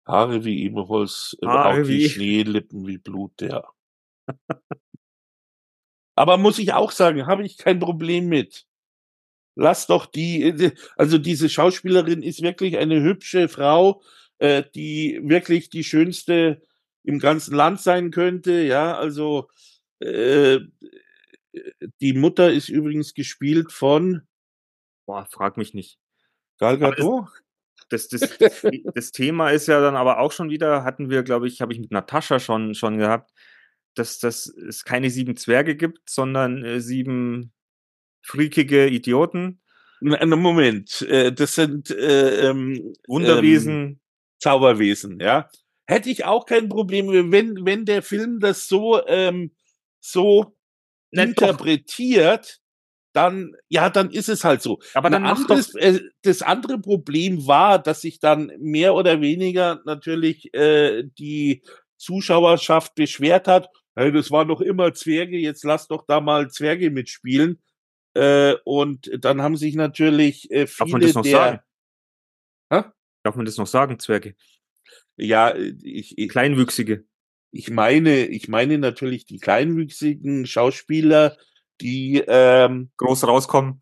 Haare 0.08 0.44
wie 0.44 0.64
Ebenholz, 0.64 1.38
äh, 1.42 1.48
Haare 1.48 1.88
wie 1.88 2.10
Schnee, 2.10 2.44
Lippen 2.44 2.88
wie 2.88 2.98
Blut, 2.98 3.42
ja. 3.42 3.64
aber 6.16 6.38
muss 6.38 6.60
ich 6.60 6.74
auch 6.74 6.92
sagen, 6.92 7.28
habe 7.28 7.46
ich 7.46 7.58
kein 7.58 7.80
Problem 7.80 8.28
mit. 8.28 8.66
Lass 9.56 9.88
doch 9.88 10.06
die, 10.06 10.44
äh, 10.44 10.72
also 10.96 11.18
diese 11.18 11.50
Schauspielerin 11.50 12.24
ist 12.24 12.42
wirklich 12.42 12.78
eine 12.78 13.02
hübsche 13.02 13.50
Frau, 13.50 14.02
äh, 14.40 14.64
die 14.76 15.20
wirklich 15.24 15.70
die 15.70 15.84
schönste 15.84 16.62
im 17.04 17.20
ganzen 17.20 17.56
Land 17.56 17.82
sein 17.82 18.12
könnte. 18.12 18.62
Ja, 18.64 18.98
also 18.98 19.50
äh, 20.00 20.60
die 22.00 22.14
Mutter 22.14 22.52
ist 22.52 22.70
übrigens 22.70 23.14
gespielt 23.14 23.72
von. 23.72 24.22
Boah, 25.06 25.28
frag 25.30 25.58
mich 25.58 25.74
nicht. 25.74 26.00
Gal 26.58 26.78
Gadot? 26.78 27.28
Das, 27.90 28.08
das, 28.08 28.22
das, 28.40 28.66
das, 28.96 29.12
Thema 29.12 29.50
ist 29.50 29.68
ja 29.68 29.82
dann 29.82 29.96
aber 29.96 30.20
auch 30.20 30.32
schon 30.32 30.50
wieder, 30.50 30.84
hatten 30.84 31.10
wir, 31.10 31.24
glaube 31.24 31.48
ich, 31.48 31.62
habe 31.62 31.74
ich 31.74 31.80
mit 31.80 31.92
Natascha 31.92 32.40
schon, 32.40 32.74
schon 32.74 32.98
gehabt, 32.98 33.32
dass, 33.96 34.20
dass 34.20 34.46
es 34.48 34.86
keine 34.86 35.10
sieben 35.10 35.36
Zwerge 35.36 35.76
gibt, 35.76 36.10
sondern 36.10 36.64
äh, 36.64 36.80
sieben 36.80 37.52
freakige 38.22 38.88
Idioten. 38.88 39.62
Moment, 40.02 41.04
äh, 41.04 41.32
das 41.32 41.56
sind 41.56 41.92
äh, 41.92 42.50
ähm, 42.50 42.94
Wunderwesen, 43.08 43.74
ähm, 43.74 44.00
Zauberwesen, 44.40 45.20
ja. 45.20 45.50
Hätte 45.86 46.10
ich 46.10 46.26
auch 46.26 46.46
kein 46.46 46.70
Problem, 46.70 47.32
wenn, 47.32 47.66
wenn 47.66 47.86
der 47.86 48.02
Film 48.02 48.40
das 48.40 48.68
so, 48.68 49.06
ähm, 49.08 49.52
so 50.00 50.56
Nicht 51.12 51.28
interpretiert, 51.28 52.46
doch. 52.46 52.60
dann, 53.14 53.54
ja, 53.70 53.90
dann 53.90 54.10
ist 54.10 54.30
es 54.30 54.44
halt 54.44 54.64
so. 54.64 54.80
Aber 54.96 55.12
dann 55.12 55.26
anderes, 55.26 55.76
äh, 55.76 56.00
das 56.24 56.42
andere 56.42 56.80
Problem 56.80 57.46
war, 57.46 57.78
dass 57.78 58.02
sich 58.02 58.20
dann 58.20 58.52
mehr 58.60 58.96
oder 58.96 59.22
weniger 59.22 59.82
natürlich 59.86 60.52
äh, 60.56 61.04
die 61.20 61.62
Zuschauerschaft 61.98 62.96
beschwert 62.96 63.48
hat, 63.48 63.70
hey, 63.96 64.12
das 64.12 64.32
waren 64.32 64.48
doch 64.48 64.62
immer 64.62 64.94
Zwerge, 64.94 65.38
jetzt 65.38 65.64
lass 65.64 65.88
doch 65.88 66.06
da 66.08 66.22
mal 66.22 66.50
Zwerge 66.50 66.90
mitspielen. 66.90 67.62
Äh, 68.14 68.56
und 68.66 69.10
dann 69.20 69.42
haben 69.42 69.56
sich 69.56 69.76
natürlich 69.76 70.52
äh, 70.52 70.68
viele 70.68 70.78
Darf 70.78 70.92
man 70.92 71.02
das 71.02 71.14
noch 71.14 71.24
der, 71.24 71.32
sagen? 71.32 71.60
Hä? 72.72 72.84
Darf 73.24 73.36
man 73.36 73.46
das 73.46 73.58
noch 73.58 73.68
sagen, 73.68 74.00
Zwerge? 74.00 74.36
Ja, 75.16 75.56
ich, 75.56 76.18
ich 76.18 76.30
Kleinwüchsige. 76.30 77.06
Ich 77.52 77.70
meine, 77.70 78.28
ich 78.28 78.48
meine 78.48 78.78
natürlich 78.78 79.26
die 79.26 79.40
kleinwüchsigen 79.40 80.46
Schauspieler, 80.46 81.38
die 81.82 82.24
ähm, 82.26 82.92
groß 82.98 83.26
rauskommen, 83.26 83.82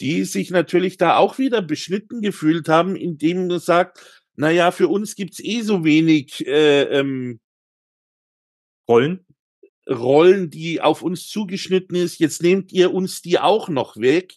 die 0.00 0.24
sich 0.24 0.50
natürlich 0.50 0.96
da 0.96 1.16
auch 1.16 1.38
wieder 1.38 1.62
beschnitten 1.62 2.20
gefühlt 2.20 2.68
haben, 2.68 2.96
indem 2.96 3.48
man 3.48 3.58
sagt, 3.58 4.24
na 4.36 4.50
ja, 4.50 4.70
für 4.70 4.88
uns 4.88 5.16
gibt's 5.16 5.40
eh 5.40 5.62
so 5.62 5.84
wenig 5.84 6.46
äh, 6.46 6.82
ähm, 6.82 7.40
Rollen. 8.88 9.26
Rollen, 9.88 10.50
die 10.50 10.80
auf 10.80 11.02
uns 11.02 11.28
zugeschnitten 11.28 11.96
ist. 11.96 12.18
Jetzt 12.18 12.42
nehmt 12.42 12.72
ihr 12.72 12.92
uns 12.92 13.22
die 13.22 13.38
auch 13.38 13.68
noch 13.68 13.96
weg. 13.96 14.34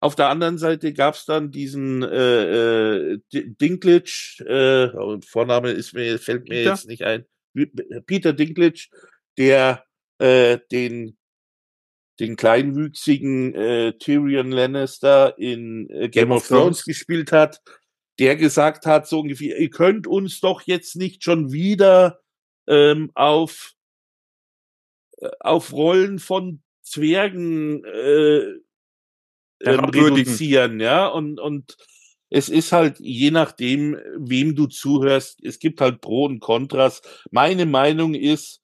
Auf 0.00 0.14
der 0.14 0.28
anderen 0.28 0.58
Seite 0.58 0.92
gab 0.92 1.14
es 1.14 1.24
dann 1.24 1.50
diesen 1.50 2.02
äh, 2.02 3.12
äh, 3.12 3.18
Dinklage, 3.32 4.04
äh, 4.46 5.20
Vorname 5.26 5.70
ist 5.70 5.94
mir, 5.94 6.18
fällt 6.18 6.48
mir 6.48 6.56
Peter? 6.56 6.70
jetzt 6.70 6.86
nicht 6.86 7.02
ein, 7.02 7.24
Peter 8.06 8.32
Dinklage, 8.32 8.88
der 9.38 9.84
äh, 10.18 10.58
den 10.70 11.16
den 12.18 12.36
kleinwüchsigen 12.36 13.54
äh, 13.54 13.92
Tyrion 13.98 14.50
Lannister 14.50 15.38
in 15.38 15.88
äh, 15.90 16.08
Game, 16.08 16.28
Game, 16.28 16.32
of 16.32 16.46
Thrones, 16.46 16.62
Thrones 16.62 16.84
gespielt 16.84 17.32
hat, 17.32 17.60
der 18.18 18.36
gesagt 18.36 18.86
hat, 18.86 19.06
so 19.06 19.20
ungefähr, 19.20 19.58
ihr 19.58 19.70
könnt 19.70 20.06
uns 20.06 20.40
doch 20.40 20.62
jetzt 20.62 20.96
nicht 20.96 21.22
schon 21.22 21.52
wieder 21.52 22.20
ähm, 22.66 23.10
auf 23.14 23.72
auf 25.40 25.72
Rollen 25.72 26.18
von 26.18 26.62
Zwergen 26.82 27.84
äh, 27.84 28.52
ähm, 29.62 29.84
reduzieren, 29.84 30.80
ja, 30.80 31.06
und, 31.06 31.40
und 31.40 31.76
es 32.28 32.48
ist 32.48 32.72
halt 32.72 32.98
je 33.00 33.30
nachdem, 33.30 33.96
wem 34.18 34.54
du 34.54 34.66
zuhörst, 34.66 35.38
es 35.42 35.58
gibt 35.58 35.80
halt 35.80 36.00
Pro 36.00 36.24
und 36.24 36.40
Kontras. 36.40 37.02
Meine 37.30 37.66
Meinung 37.66 38.14
ist, 38.14 38.60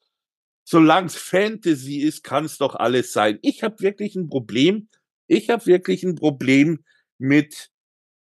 solange 0.65 1.07
es 1.07 1.17
Fantasy 1.17 1.99
ist, 1.99 2.23
kann 2.25 2.45
es 2.45 2.59
doch 2.59 2.75
alles 2.75 3.13
sein. 3.13 3.39
Ich 3.43 3.63
habe 3.63 3.81
wirklich 3.81 4.17
ein 4.17 4.29
Problem, 4.29 4.89
ich 5.27 5.49
habe 5.51 5.65
wirklich 5.67 6.03
ein 6.03 6.17
Problem 6.17 6.85
mit, 7.19 7.71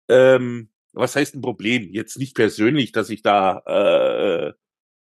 ähm, 0.10 0.70
was 0.94 1.16
heißt 1.16 1.36
ein 1.36 1.42
Problem? 1.42 1.90
Jetzt 1.94 2.18
nicht 2.18 2.36
persönlich, 2.36 2.92
dass 2.92 3.10
ich 3.10 3.22
da 3.22 3.60
äh, 3.66 4.54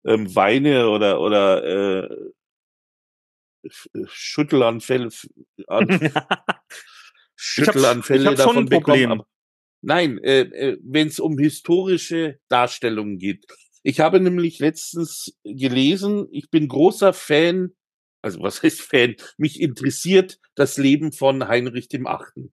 ähm, 0.04 0.34
weine 0.34 0.90
oder 0.90 1.20
oder 1.20 1.64
äh, 1.64 2.16
Schüttelanfälle 4.06 5.10
an, 5.66 5.88
Schüttelanfälle 7.36 8.22
ich 8.22 8.26
hab, 8.26 8.34
ich 8.34 8.40
hab 8.40 8.46
davon 8.46 8.66
bekommen. 8.66 9.12
Aber, 9.12 9.26
nein, 9.82 10.18
äh, 10.18 10.40
äh, 10.40 10.78
wenn 10.82 11.08
es 11.08 11.20
um 11.20 11.38
historische 11.38 12.38
Darstellungen 12.48 13.18
geht. 13.18 13.46
Ich 13.82 14.00
habe 14.00 14.20
nämlich 14.20 14.58
letztens 14.58 15.34
gelesen, 15.42 16.26
ich 16.30 16.50
bin 16.50 16.68
großer 16.68 17.12
Fan, 17.12 17.70
also 18.22 18.40
was 18.42 18.62
heißt 18.62 18.80
Fan? 18.80 19.16
Mich 19.38 19.60
interessiert 19.60 20.38
das 20.54 20.76
Leben 20.76 21.12
von 21.12 21.48
Heinrich 21.48 21.88
dem 21.88 22.06
Achten. 22.06 22.52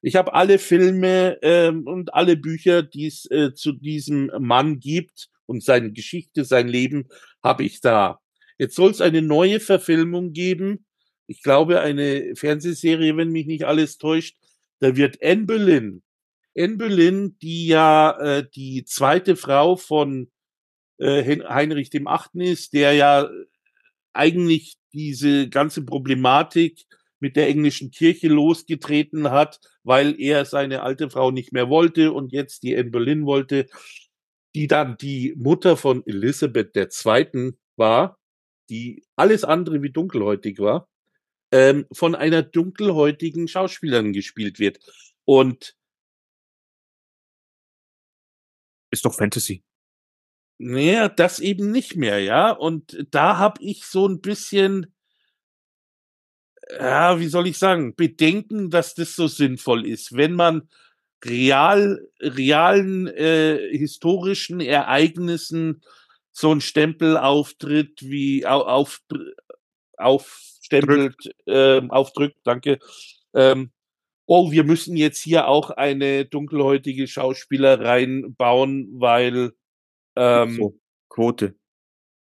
Ich 0.00 0.14
habe 0.14 0.34
alle 0.34 0.58
Filme 0.58 1.38
ähm, 1.42 1.86
und 1.86 2.14
alle 2.14 2.36
Bücher, 2.36 2.82
die 2.82 3.06
es 3.06 3.28
äh, 3.30 3.52
zu 3.52 3.72
diesem 3.72 4.30
Mann 4.38 4.78
gibt 4.78 5.28
und 5.46 5.64
seine 5.64 5.92
Geschichte, 5.92 6.44
sein 6.44 6.68
Leben, 6.68 7.08
habe 7.42 7.64
ich 7.64 7.80
da. 7.80 8.20
Jetzt 8.58 8.74
soll 8.74 8.90
es 8.90 9.00
eine 9.00 9.22
neue 9.22 9.60
Verfilmung 9.60 10.32
geben. 10.32 10.86
Ich 11.26 11.42
glaube, 11.42 11.80
eine 11.80 12.34
Fernsehserie, 12.34 13.16
wenn 13.16 13.30
mich 13.30 13.46
nicht 13.46 13.64
alles 13.64 13.98
täuscht. 13.98 14.36
Da 14.80 14.96
wird 14.96 15.18
Anne 15.22 15.44
Boleyn, 15.44 16.02
Anne 16.56 16.76
Boleyn, 16.76 17.38
die 17.40 17.68
ja 17.68 18.18
äh, 18.18 18.48
die 18.54 18.84
zweite 18.84 19.36
Frau 19.36 19.76
von 19.76 20.30
äh, 20.98 21.40
Heinrich 21.48 21.90
dem 21.90 22.06
Achten 22.06 22.40
ist, 22.40 22.72
der 22.72 22.92
ja 22.94 23.28
eigentlich 24.12 24.76
diese 24.92 25.48
ganze 25.48 25.84
Problematik 25.84 26.84
mit 27.20 27.36
der 27.36 27.48
englischen 27.48 27.90
Kirche 27.90 28.28
losgetreten 28.28 29.30
hat, 29.30 29.60
weil 29.82 30.20
er 30.20 30.44
seine 30.44 30.82
alte 30.82 31.10
Frau 31.10 31.30
nicht 31.30 31.52
mehr 31.52 31.68
wollte 31.68 32.12
und 32.12 32.32
jetzt 32.32 32.62
die 32.62 32.76
Anne 32.76 32.90
Boleyn 32.90 33.26
wollte, 33.26 33.66
die 34.54 34.66
dann 34.66 34.96
die 34.96 35.34
Mutter 35.36 35.76
von 35.76 36.04
Elisabeth 36.06 36.76
II. 36.76 37.52
war, 37.76 38.17
die 38.68 39.04
alles 39.16 39.44
andere 39.44 39.82
wie 39.82 39.90
dunkelhäutig 39.90 40.58
war, 40.58 40.88
ähm, 41.50 41.86
von 41.92 42.14
einer 42.14 42.42
dunkelhäutigen 42.42 43.48
Schauspielerin 43.48 44.12
gespielt 44.12 44.58
wird. 44.58 44.78
Und 45.24 45.76
ist 48.90 49.04
doch 49.04 49.14
Fantasy. 49.14 49.62
Naja, 50.58 51.08
das 51.08 51.38
eben 51.38 51.70
nicht 51.70 51.96
mehr, 51.96 52.18
ja. 52.20 52.50
Und 52.50 53.06
da 53.10 53.38
habe 53.38 53.62
ich 53.62 53.84
so 53.84 54.08
ein 54.08 54.20
bisschen, 54.20 54.92
ja, 56.70 57.20
wie 57.20 57.28
soll 57.28 57.46
ich 57.46 57.58
sagen, 57.58 57.94
Bedenken, 57.94 58.70
dass 58.70 58.94
das 58.94 59.14
so 59.14 59.28
sinnvoll 59.28 59.86
ist. 59.86 60.16
Wenn 60.16 60.32
man 60.32 60.68
real, 61.24 62.08
realen 62.20 63.06
äh, 63.06 63.76
historischen 63.76 64.60
Ereignissen 64.60 65.82
so 66.38 66.52
ein 66.52 66.60
Stempel 66.60 67.16
auftritt, 67.16 68.00
wie 68.02 68.46
auf, 68.46 69.00
aufstempelt, 69.96 71.16
äh, 71.46 71.82
aufdrückt, 71.88 72.38
danke. 72.44 72.78
Ähm, 73.34 73.72
oh, 74.26 74.52
wir 74.52 74.64
müssen 74.64 74.96
jetzt 74.96 75.20
hier 75.20 75.48
auch 75.48 75.70
eine 75.70 76.26
dunkelhäutige 76.26 77.08
Schauspieler 77.08 77.80
reinbauen, 77.80 78.88
weil 79.00 79.52
ähm, 80.16 80.56
so, 80.56 80.78
Quote. 81.08 81.56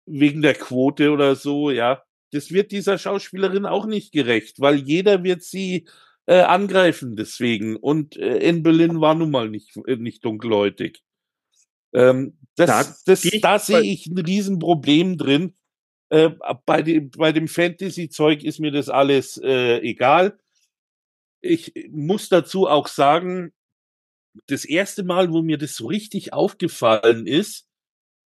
Wegen 0.06 0.42
der 0.42 0.54
Quote 0.54 1.10
oder 1.10 1.36
so, 1.36 1.70
ja. 1.70 2.02
Das 2.32 2.52
wird 2.52 2.72
dieser 2.72 2.98
Schauspielerin 2.98 3.66
auch 3.66 3.86
nicht 3.86 4.12
gerecht, 4.12 4.60
weil 4.60 4.76
jeder 4.76 5.22
wird 5.24 5.42
sie 5.42 5.86
äh, 6.26 6.40
angreifen 6.40 7.16
deswegen. 7.16 7.76
Und 7.76 8.16
äh, 8.16 8.38
in 8.38 8.62
Berlin 8.62 9.00
war 9.00 9.14
nun 9.14 9.30
mal 9.30 9.50
nicht, 9.50 9.76
äh, 9.86 9.96
nicht 9.96 10.24
dunkelhäutig. 10.24 11.02
Ähm, 11.92 12.38
das, 12.56 12.66
da, 12.66 12.96
das, 13.06 13.40
da 13.40 13.58
sehe 13.58 13.82
ich 13.82 14.06
ein 14.06 14.18
Riesenproblem 14.18 15.16
drin. 15.16 15.54
Äh, 16.10 16.30
bei, 16.66 16.82
dem, 16.82 17.10
bei 17.10 17.32
dem 17.32 17.48
Fantasy-Zeug 17.48 18.42
ist 18.42 18.60
mir 18.60 18.72
das 18.72 18.88
alles 18.88 19.40
äh, 19.42 19.78
egal. 19.78 20.38
Ich 21.40 21.72
muss 21.90 22.28
dazu 22.28 22.66
auch 22.66 22.88
sagen, 22.88 23.52
das 24.46 24.64
erste 24.64 25.04
Mal, 25.04 25.32
wo 25.32 25.42
mir 25.42 25.58
das 25.58 25.76
so 25.76 25.86
richtig 25.86 26.32
aufgefallen 26.32 27.26
ist, 27.26 27.68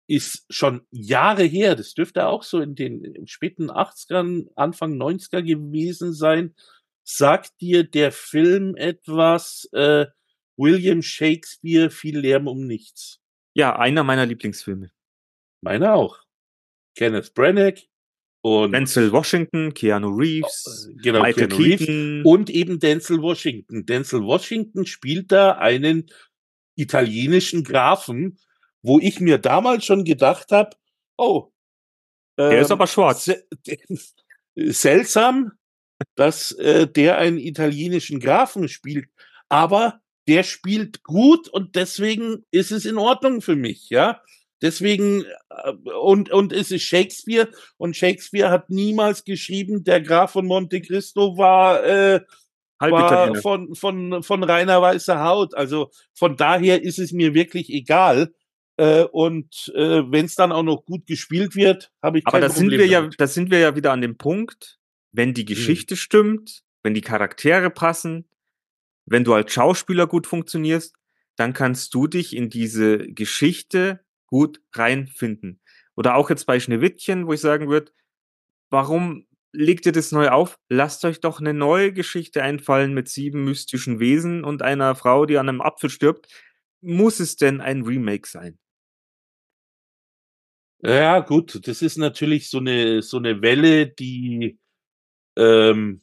ist 0.06 0.44
schon 0.50 0.86
Jahre 0.90 1.44
her. 1.44 1.74
Das 1.76 1.94
dürfte 1.94 2.26
auch 2.26 2.42
so 2.42 2.60
in 2.60 2.74
den 2.74 3.26
späten 3.26 3.70
80ern, 3.70 4.48
Anfang 4.54 5.00
90er 5.00 5.42
gewesen 5.42 6.12
sein. 6.12 6.54
Sagt 7.02 7.60
dir 7.60 7.84
der 7.84 8.12
Film 8.12 8.76
etwas, 8.76 9.68
äh, 9.72 10.06
William 10.56 11.02
Shakespeare, 11.02 11.90
viel 11.90 12.18
Lärm 12.18 12.46
um 12.46 12.66
nichts? 12.66 13.20
Ja, 13.54 13.76
einer 13.76 14.04
meiner 14.04 14.26
Lieblingsfilme. 14.26 14.90
Meiner 15.62 15.94
auch. 15.94 16.20
Kenneth 16.96 17.34
Branagh 17.34 17.80
und 18.42 18.72
Denzel 18.72 19.10
Washington, 19.10 19.72
Keanu 19.72 20.08
Reeves, 20.08 20.88
oh, 20.88 20.92
genau, 21.02 21.22
Michael 21.22 21.48
Keanu 21.48 21.62
Keaton 21.62 21.86
Reeves 21.86 22.26
und 22.26 22.50
eben 22.50 22.78
Denzel 22.78 23.22
Washington. 23.22 23.86
Denzel 23.86 24.22
Washington 24.22 24.84
spielt 24.84 25.32
da 25.32 25.52
einen 25.52 26.10
italienischen 26.76 27.64
Grafen, 27.64 28.38
wo 28.82 29.00
ich 29.00 29.20
mir 29.20 29.38
damals 29.38 29.86
schon 29.86 30.04
gedacht 30.04 30.52
habe, 30.52 30.76
oh, 31.16 31.52
der 32.36 32.50
ähm, 32.50 32.62
ist 32.62 32.70
aber 32.70 32.86
schwarz. 32.86 33.30
Seltsam, 34.56 35.52
dass 36.16 36.52
äh, 36.52 36.86
der 36.86 37.18
einen 37.18 37.38
italienischen 37.38 38.20
Grafen 38.20 38.68
spielt, 38.68 39.08
aber 39.48 40.02
der 40.28 40.42
spielt 40.42 41.02
gut 41.02 41.48
und 41.48 41.76
deswegen 41.76 42.44
ist 42.50 42.72
es 42.72 42.84
in 42.84 42.98
Ordnung 42.98 43.40
für 43.40 43.56
mich, 43.56 43.90
ja. 43.90 44.20
Deswegen, 44.62 45.24
äh, 45.50 45.72
und, 46.00 46.30
und 46.30 46.52
es 46.52 46.70
ist 46.70 46.84
Shakespeare 46.84 47.50
und 47.76 47.96
Shakespeare 47.96 48.50
hat 48.50 48.70
niemals 48.70 49.24
geschrieben, 49.24 49.84
der 49.84 50.00
Graf 50.00 50.32
von 50.32 50.46
Monte 50.46 50.80
Cristo 50.80 51.36
war, 51.36 51.84
äh, 51.84 52.20
war 52.78 53.34
von, 53.36 53.74
von, 53.74 54.22
von 54.22 54.42
reiner 54.42 54.80
weißer 54.80 55.22
Haut. 55.22 55.54
Also 55.54 55.90
von 56.14 56.36
daher 56.36 56.82
ist 56.82 56.98
es 56.98 57.12
mir 57.12 57.34
wirklich 57.34 57.68
egal. 57.70 58.32
Äh, 58.76 59.04
und 59.04 59.72
äh, 59.74 60.02
wenn 60.10 60.24
es 60.24 60.34
dann 60.34 60.50
auch 60.50 60.62
noch 60.62 60.84
gut 60.84 61.06
gespielt 61.06 61.54
wird, 61.54 61.92
habe 62.02 62.18
ich 62.18 62.26
Aber 62.26 62.40
da 62.40 62.48
sind 62.48 62.70
wir 62.70 62.86
ja, 62.86 63.08
da 63.18 63.26
sind 63.26 63.50
wir 63.50 63.58
ja 63.58 63.76
wieder 63.76 63.92
an 63.92 64.00
dem 64.00 64.16
Punkt, 64.16 64.78
wenn 65.12 65.34
die 65.34 65.42
hm. 65.42 65.46
Geschichte 65.46 65.94
hm. 65.94 65.98
stimmt, 65.98 66.62
wenn 66.82 66.94
die 66.94 67.02
Charaktere 67.02 67.70
passen, 67.70 68.26
wenn 69.06 69.24
du 69.24 69.34
als 69.34 69.52
Schauspieler 69.52 70.06
gut 70.06 70.26
funktionierst, 70.26 70.94
dann 71.36 71.52
kannst 71.52 71.94
du 71.94 72.06
dich 72.06 72.34
in 72.34 72.50
diese 72.50 72.98
Geschichte 72.98 74.04
gut 74.26 74.60
reinfinden. 74.72 75.60
Oder 75.96 76.16
auch 76.16 76.30
jetzt 76.30 76.46
bei 76.46 76.58
Schneewittchen, 76.60 77.26
wo 77.26 77.32
ich 77.32 77.40
sagen 77.40 77.68
würde, 77.68 77.92
warum 78.70 79.26
legt 79.52 79.86
ihr 79.86 79.92
das 79.92 80.12
neu 80.12 80.28
auf? 80.30 80.58
Lasst 80.68 81.04
euch 81.04 81.20
doch 81.20 81.40
eine 81.40 81.54
neue 81.54 81.92
Geschichte 81.92 82.42
einfallen 82.42 82.92
mit 82.94 83.08
sieben 83.08 83.44
mystischen 83.44 84.00
Wesen 84.00 84.44
und 84.44 84.62
einer 84.62 84.94
Frau, 84.94 85.26
die 85.26 85.38
an 85.38 85.48
einem 85.48 85.60
Apfel 85.60 85.90
stirbt. 85.90 86.28
Muss 86.80 87.20
es 87.20 87.36
denn 87.36 87.60
ein 87.60 87.82
Remake 87.82 88.28
sein? 88.28 88.58
Ja, 90.82 91.20
gut, 91.20 91.66
das 91.66 91.80
ist 91.80 91.96
natürlich 91.96 92.50
so 92.50 92.58
eine, 92.58 93.00
so 93.00 93.16
eine 93.16 93.40
Welle, 93.40 93.86
die 93.86 94.58
ähm, 95.36 96.02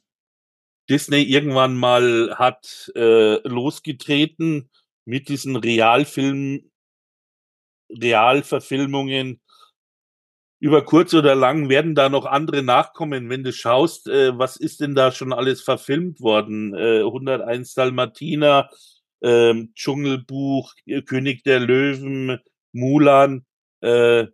Disney 0.92 1.24
irgendwann 1.24 1.78
mal 1.78 2.36
hat 2.38 2.92
äh, 2.96 3.36
losgetreten 3.48 4.70
mit 5.06 5.30
diesen 5.30 5.56
Realfilmen, 5.56 6.70
Realverfilmungen. 7.90 9.40
Über 10.60 10.84
kurz 10.84 11.14
oder 11.14 11.34
lang 11.34 11.70
werden 11.70 11.96
da 11.96 12.10
noch 12.10 12.26
andere 12.26 12.62
nachkommen. 12.62 13.30
Wenn 13.30 13.44
du 13.44 13.54
schaust, 13.54 14.10
äh, 14.10 14.38
was 14.38 14.58
ist 14.58 14.82
denn 14.82 14.94
da 14.94 15.14
schon 15.14 15.32
alles 15.32 15.62
verfilmt 15.62 16.20
worden? 16.20 16.76
Äh, 16.76 17.04
101 17.04 17.74
Dalmatiner, 17.74 18.70
äh, 19.22 19.54
Dschungelbuch, 19.74 20.74
König 21.06 21.44
der 21.44 21.62
Löwen, 21.62 22.38
Mulan. 22.74 23.46
Äh, 23.80 24.28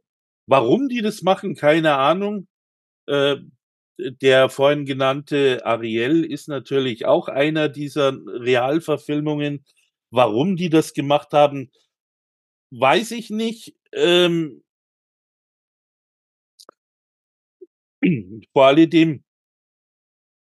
Warum 0.48 0.88
die 0.88 1.02
das 1.02 1.22
machen, 1.22 1.56
keine 1.56 1.96
Ahnung. 1.98 2.48
Der 4.00 4.50
vorhin 4.50 4.86
genannte 4.86 5.66
Ariel 5.66 6.24
ist 6.24 6.48
natürlich 6.48 7.06
auch 7.06 7.28
einer 7.28 7.68
dieser 7.70 8.14
Realverfilmungen. 8.28 9.66
Warum 10.12 10.56
die 10.56 10.70
das 10.70 10.94
gemacht 10.94 11.34
haben, 11.34 11.72
weiß 12.72 13.12
ich 13.12 13.30
nicht. 13.30 13.76
Ähm, 13.94 14.64
vor 18.54 18.66
alledem, 18.68 19.24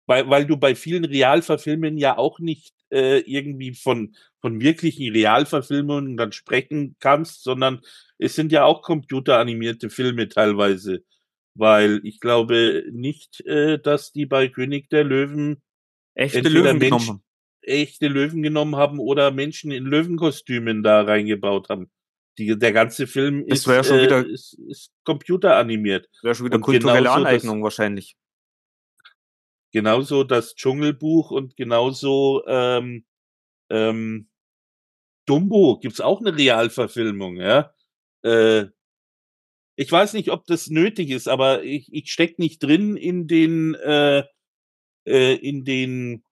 weil, 0.06 0.30
weil 0.30 0.46
du 0.46 0.58
bei 0.58 0.76
vielen 0.76 1.06
Realverfilmen 1.06 1.98
ja 1.98 2.18
auch 2.18 2.40
nicht 2.40 2.74
äh, 2.92 3.20
irgendwie 3.20 3.74
von, 3.74 4.16
von 4.42 4.62
wirklichen 4.62 5.12
Realverfilmungen 5.12 6.18
dann 6.18 6.32
sprechen 6.32 6.96
kannst, 7.00 7.44
sondern 7.44 7.82
es 8.18 8.36
sind 8.36 8.52
ja 8.52 8.66
auch 8.66 8.82
computeranimierte 8.82 9.90
Filme 9.90 10.28
teilweise. 10.30 11.04
Weil 11.56 12.02
ich 12.04 12.20
glaube 12.20 12.86
nicht, 12.92 13.42
äh, 13.46 13.80
dass 13.80 14.12
die 14.12 14.26
bei 14.26 14.48
König 14.48 14.90
der 14.90 15.04
Löwen 15.04 15.62
echte 16.16 16.42
Löwen 16.42 16.78
Mensch, 16.78 16.86
genommen 16.86 17.08
haben. 17.08 17.24
Echte 17.62 18.08
Löwen 18.08 18.42
genommen 18.42 18.76
haben 18.76 19.00
oder 19.00 19.32
Menschen 19.32 19.72
in 19.72 19.86
Löwenkostümen 19.86 20.84
da 20.84 21.02
reingebaut 21.02 21.70
haben. 21.70 21.92
Die, 22.40 22.58
der 22.58 22.74
ganze 22.74 23.06
Film 23.06 23.46
ist, 23.46 23.68
ja 23.68 23.84
schon 23.84 24.02
wieder, 24.02 24.26
äh, 24.26 24.32
ist, 24.32 24.54
ist 24.68 24.92
computeranimiert. 25.04 26.10
Wäre 26.24 26.34
schon 26.34 26.48
wieder 26.48 26.56
und 26.56 26.62
kulturelle 26.62 27.12
Aneignung 27.12 27.60
das, 27.60 27.64
wahrscheinlich. 27.64 28.18
Genauso 29.72 30.24
das 30.24 30.56
Dschungelbuch 30.56 31.30
und 31.30 31.56
genauso 31.56 32.44
ähm, 32.48 33.06
ähm, 33.70 34.30
Dumbo 35.26 35.80
gibt's 35.80 36.02
auch 36.02 36.20
eine 36.20 36.36
Realverfilmung, 36.36 37.38
ja. 37.38 37.74
Äh, 38.24 38.68
ich 39.76 39.92
weiß 39.92 40.14
nicht, 40.14 40.30
ob 40.30 40.46
das 40.46 40.68
nötig 40.68 41.10
ist, 41.10 41.28
aber 41.28 41.64
ich, 41.64 41.92
ich 41.92 42.12
steck 42.12 42.40
nicht 42.40 42.62
drin 42.62 42.96
in 42.96 43.28
den 43.28 43.76
äh, 43.76 44.24
äh, 45.06 45.36
in 45.36 45.66
den 45.66 46.24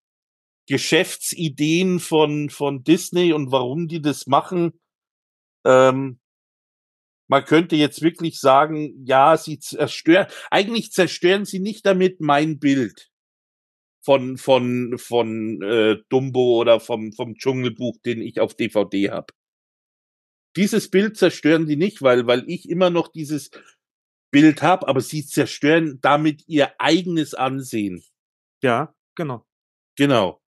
Geschäftsideen 0.67 1.99
von 1.99 2.49
von 2.49 2.83
Disney 2.83 3.33
und 3.33 3.51
warum 3.51 3.87
die 3.87 4.01
das 4.01 4.27
machen. 4.27 4.79
Ähm, 5.65 6.19
man 7.27 7.45
könnte 7.45 7.75
jetzt 7.77 8.01
wirklich 8.01 8.39
sagen, 8.39 9.05
ja, 9.05 9.37
sie 9.37 9.57
zerstören, 9.59 10.27
eigentlich 10.51 10.91
zerstören 10.91 11.45
sie 11.45 11.59
nicht 11.59 11.85
damit 11.85 12.19
mein 12.19 12.59
Bild 12.59 13.09
von 14.03 14.37
von 14.37 14.97
von 14.97 15.61
äh, 15.61 15.97
Dumbo 16.09 16.59
oder 16.59 16.79
vom 16.79 17.13
vom 17.13 17.35
Dschungelbuch, 17.35 17.97
den 18.05 18.21
ich 18.21 18.39
auf 18.39 18.55
DVD 18.55 19.11
habe. 19.11 19.33
Dieses 20.55 20.89
Bild 20.89 21.17
zerstören 21.17 21.65
die 21.65 21.77
nicht, 21.77 22.01
weil 22.01 22.27
weil 22.27 22.43
ich 22.47 22.69
immer 22.69 22.89
noch 22.89 23.07
dieses 23.07 23.51
Bild 24.31 24.61
habe, 24.61 24.87
aber 24.87 25.01
sie 25.01 25.25
zerstören 25.25 25.99
damit 26.01 26.43
ihr 26.47 26.71
eigenes 26.79 27.33
Ansehen. 27.33 28.03
Ja, 28.61 28.93
genau. 29.15 29.45
Genau. 29.97 30.41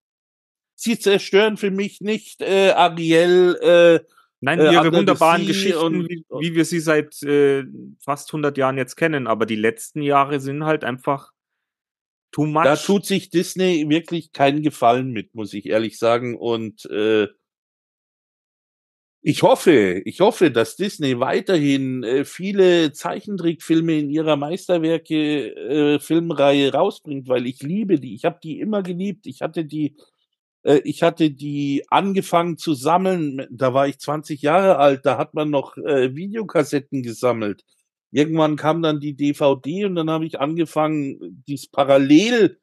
Sie 0.75 0.99
zerstören 0.99 1.57
für 1.57 1.71
mich 1.71 2.01
nicht 2.01 2.41
äh, 2.41 2.71
Ariel. 2.71 3.55
Äh, 3.61 4.05
Nein, 4.41 4.59
äh, 4.59 4.73
ihre 4.73 4.91
wunderbaren 4.93 5.47
Geschichten, 5.47 5.79
und, 5.79 6.09
wie, 6.09 6.23
wie, 6.29 6.55
wir 6.55 6.65
sie 6.65 6.79
seit 6.79 7.21
äh, 7.23 7.63
fast 7.99 8.29
100 8.29 8.57
Jahren 8.57 8.77
jetzt 8.77 8.95
kennen, 8.95 9.27
aber 9.27 9.45
die 9.45 9.55
letzten 9.55 10.01
Jahre 10.01 10.39
sind 10.39 10.65
halt 10.65 10.83
einfach 10.83 11.31
Too 12.35 12.45
much. 12.47 12.65
Da 12.65 12.75
tut 12.75 13.05
sich 13.05 13.29
Disney 13.29 13.87
wirklich 13.87 14.33
keinen 14.33 14.61
Gefallen 14.61 15.11
mit, 15.11 15.33
muss 15.35 15.53
ich 15.53 15.67
ehrlich 15.67 15.97
sagen. 15.97 16.37
Und 16.37 16.85
äh, 16.87 17.29
ich 19.27 19.41
hoffe, 19.41 20.03
ich 20.05 20.19
hoffe, 20.19 20.51
dass 20.51 20.75
Disney 20.75 21.19
weiterhin 21.19 22.03
äh, 22.03 22.25
viele 22.25 22.91
Zeichentrickfilme 22.91 23.97
in 23.97 24.11
ihrer 24.11 24.35
Meisterwerke 24.35 25.95
äh, 25.95 25.99
Filmreihe 25.99 26.71
rausbringt, 26.71 27.27
weil 27.27 27.47
ich 27.47 27.63
liebe 27.63 27.99
die. 27.99 28.13
Ich 28.13 28.23
habe 28.23 28.37
die 28.43 28.59
immer 28.59 28.83
geliebt. 28.83 29.25
Ich 29.25 29.41
hatte 29.41 29.65
die, 29.65 29.95
äh, 30.61 30.79
ich 30.83 31.01
hatte 31.01 31.31
die 31.31 31.85
angefangen 31.89 32.59
zu 32.59 32.75
sammeln. 32.75 33.47
Da 33.49 33.73
war 33.73 33.87
ich 33.87 33.97
20 33.97 34.43
Jahre 34.43 34.77
alt. 34.77 35.07
Da 35.07 35.17
hat 35.17 35.33
man 35.33 35.49
noch 35.49 35.75
äh, 35.77 36.15
Videokassetten 36.15 37.01
gesammelt. 37.01 37.63
Irgendwann 38.11 38.57
kam 38.57 38.83
dann 38.83 38.99
die 38.99 39.15
DVD 39.15 39.85
und 39.85 39.95
dann 39.95 40.11
habe 40.11 40.27
ich 40.27 40.39
angefangen, 40.39 41.43
dies 41.47 41.67
parallel 41.67 42.59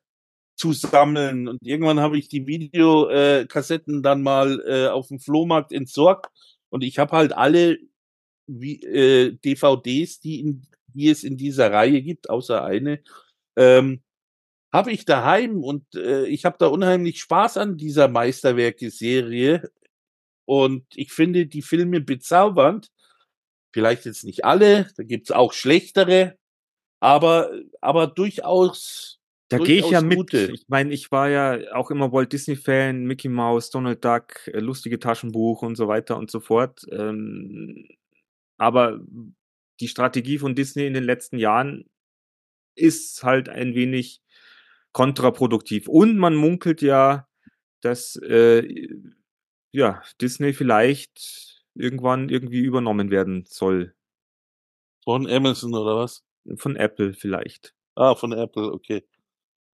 zu 0.54 0.72
sammeln. 0.72 1.48
Und 1.48 1.58
irgendwann 1.62 1.98
habe 1.98 2.18
ich 2.18 2.28
die 2.28 2.46
Videokassetten 2.46 3.98
äh, 3.98 4.02
dann 4.02 4.22
mal 4.22 4.62
äh, 4.64 4.88
auf 4.88 5.08
dem 5.08 5.18
Flohmarkt 5.18 5.72
entsorgt. 5.72 6.30
Und 6.72 6.82
ich 6.82 6.98
habe 6.98 7.14
halt 7.14 7.34
alle 7.34 7.78
wie, 8.46 8.82
äh, 8.82 9.32
DVDs, 9.32 10.20
die, 10.20 10.40
in, 10.40 10.66
die 10.86 11.10
es 11.10 11.22
in 11.22 11.36
dieser 11.36 11.70
Reihe 11.70 12.00
gibt, 12.02 12.30
außer 12.30 12.64
eine, 12.64 13.02
ähm, 13.56 14.02
habe 14.72 14.90
ich 14.90 15.04
daheim 15.04 15.62
und 15.62 15.94
äh, 15.94 16.24
ich 16.26 16.46
habe 16.46 16.56
da 16.58 16.68
unheimlich 16.68 17.20
Spaß 17.20 17.58
an 17.58 17.76
dieser 17.76 18.08
Meisterwerke-Serie. 18.08 19.70
Und 20.46 20.86
ich 20.96 21.12
finde 21.12 21.46
die 21.46 21.60
Filme 21.62 22.00
bezaubernd. 22.00 22.90
Vielleicht 23.74 24.06
jetzt 24.06 24.24
nicht 24.24 24.44
alle, 24.46 24.88
da 24.96 25.02
gibt's 25.02 25.30
auch 25.30 25.52
schlechtere, 25.52 26.38
aber, 27.00 27.50
aber 27.82 28.06
durchaus. 28.06 29.18
Da 29.52 29.58
gehe 29.58 29.80
ich 29.80 29.90
ja 29.90 30.00
mit. 30.00 30.16
Gute. 30.16 30.50
Ich 30.52 30.64
meine, 30.68 30.92
ich 30.92 31.12
war 31.12 31.28
ja 31.28 31.74
auch 31.74 31.90
immer 31.90 32.10
Walt 32.10 32.32
Disney-Fan, 32.32 33.04
Mickey 33.04 33.28
Mouse, 33.28 33.70
Donald 33.70 34.02
Duck, 34.02 34.48
äh, 34.48 34.60
lustige 34.60 34.98
Taschenbuch 34.98 35.62
und 35.62 35.76
so 35.76 35.88
weiter 35.88 36.16
und 36.16 36.30
so 36.30 36.40
fort. 36.40 36.86
Ähm, 36.90 37.86
aber 38.56 39.00
die 39.80 39.88
Strategie 39.88 40.38
von 40.38 40.54
Disney 40.54 40.86
in 40.86 40.94
den 40.94 41.04
letzten 41.04 41.38
Jahren 41.38 41.84
ist 42.76 43.24
halt 43.24 43.50
ein 43.50 43.74
wenig 43.74 44.22
kontraproduktiv. 44.92 45.86
Und 45.88 46.16
man 46.16 46.34
munkelt 46.34 46.80
ja, 46.80 47.28
dass 47.82 48.16
äh, 48.16 48.88
ja, 49.72 50.02
Disney 50.20 50.54
vielleicht 50.54 51.62
irgendwann 51.74 52.30
irgendwie 52.30 52.60
übernommen 52.60 53.10
werden 53.10 53.44
soll. 53.46 53.94
Von 55.04 55.28
Amazon 55.28 55.74
oder 55.74 55.96
was? 55.96 56.24
Von 56.56 56.76
Apple 56.76 57.12
vielleicht. 57.12 57.74
Ah, 57.94 58.14
von 58.14 58.32
Apple, 58.32 58.72
okay. 58.72 59.04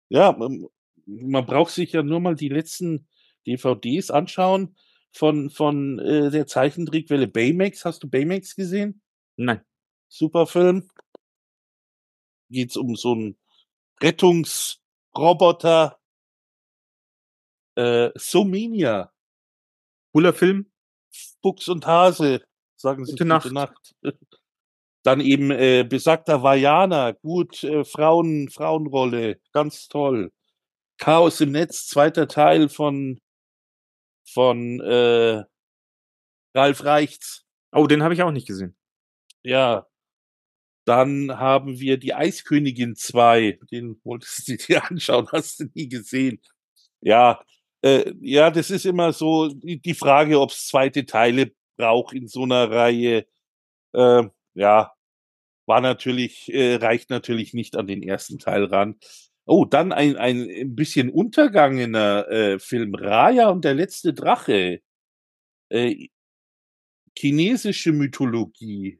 Ja, 0.10 0.32
man, 0.32 0.68
man 1.05 1.45
braucht 1.45 1.72
sich 1.72 1.91
ja 1.91 2.03
nur 2.03 2.20
mal 2.20 2.36
die 2.36 2.49
letzten 2.49 3.08
DVDs 3.45 4.12
anschauen 4.12 4.78
von, 5.12 5.49
von 5.49 5.99
äh, 5.99 6.30
der 6.32 6.47
Zeichentrickwelle 6.47 7.28
Baymax. 7.28 7.86
Hast 7.86 8.03
du 8.03 8.10
Baymax 8.10 8.55
gesehen? 8.55 9.01
Nein. 9.36 9.62
Super 10.10 10.47
Film. 10.47 10.89
Geht's 12.49 12.78
um 12.78 12.95
so 12.95 13.12
einen 13.14 13.38
Rettungsroboter. 14.01 15.99
Äh, 17.76 18.12
Somenia. 18.16 19.12
Cooler 20.14 20.34
Film. 20.34 20.72
Fuchs 21.41 21.68
und 21.68 21.86
Hase, 21.86 22.45
sagen 22.76 23.05
sie 23.05 23.12
gute 23.12 23.26
Nacht. 23.26 23.43
Gute 23.43 23.53
Nacht. 23.53 23.95
Dann 25.04 25.22
eben 25.22 25.52
äh, 25.52 25.86
besagter 25.88 26.43
Vajana, 26.43 27.12
gut, 27.12 27.64
äh, 27.64 27.86
Frauen, 27.86 28.50
Frauenrolle, 28.50 29.39
ganz 29.54 29.88
toll. 29.88 30.32
Chaos 30.98 31.39
im 31.41 31.52
Netz, 31.52 31.88
zweiter 31.88 32.28
Teil 32.28 32.70
von 32.70 33.20
von 34.26 34.82
äh, 34.82 35.43
Ralf 36.54 36.84
Reichts. 36.84 37.45
Oh, 37.72 37.88
den 37.88 38.04
habe 38.04 38.14
ich 38.14 38.22
auch 38.24 38.32
nicht 38.32 38.48
gesehen. 38.48 38.76
Ja. 39.43 39.88
Dann 40.86 41.38
haben 41.38 41.80
wir 41.80 41.98
die 41.98 42.14
Eiskönigin 42.14 42.95
2. 42.95 43.60
Den 43.72 44.00
wolltest 44.04 44.48
du 44.48 44.58
dir 44.68 44.84
anschauen, 44.86 45.28
hast 45.32 45.60
du 45.60 45.66
nie 45.74 45.89
gesehen. 45.89 46.41
Ja, 47.02 47.43
äh, 47.82 48.14
ja, 48.22 48.50
das 48.52 48.72
ist 48.72 48.86
immer 48.86 49.14
so 49.14 49.50
die 49.54 49.93
Frage, 49.93 50.39
ob 50.39 50.52
es 50.52 50.68
zweite 50.68 51.06
Teile 51.06 51.52
braucht 51.78 52.14
in 52.14 52.28
so 52.28 52.43
einer 52.43 52.72
Reihe. 52.72 53.28
Äh, 53.93 54.24
ja, 54.58 54.91
war 55.68 55.82
natürlich, 55.82 56.51
äh, 56.53 56.76
reicht 56.76 57.10
natürlich 57.10 57.53
nicht 57.53 57.78
an 57.78 57.88
den 57.88 58.03
ersten 58.03 58.39
Teil 58.39 58.66
ran. 58.66 58.95
Oh, 59.45 59.66
dann 59.66 59.93
ein, 59.93 60.18
ein 60.18 60.76
bisschen 60.76 61.10
untergangener 61.10 62.28
äh, 62.30 62.60
Film, 62.60 62.95
Raya 62.95 63.49
und 63.49 63.64
der 63.64 63.76
letzte 63.76 64.14
Drache. 64.14 64.82
Äh, 65.70 66.08
chinesische 67.18 67.93
Mythologie. 67.93 68.99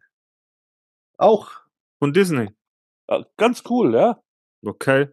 Auch. 1.18 1.52
Von 2.00 2.14
Disney. 2.14 2.50
Äh, 3.08 3.24
ganz 3.38 3.64
cool, 3.70 3.96
ja. 3.96 4.22
Okay. 4.64 5.08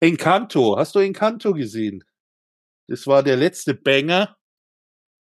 Encanto. 0.00 0.76
Hast 0.78 0.94
du 0.94 1.00
Encanto 1.00 1.52
gesehen? 1.52 2.04
Das 2.88 3.06
war 3.06 3.22
der 3.22 3.36
letzte 3.36 3.74
Banger, 3.74 4.36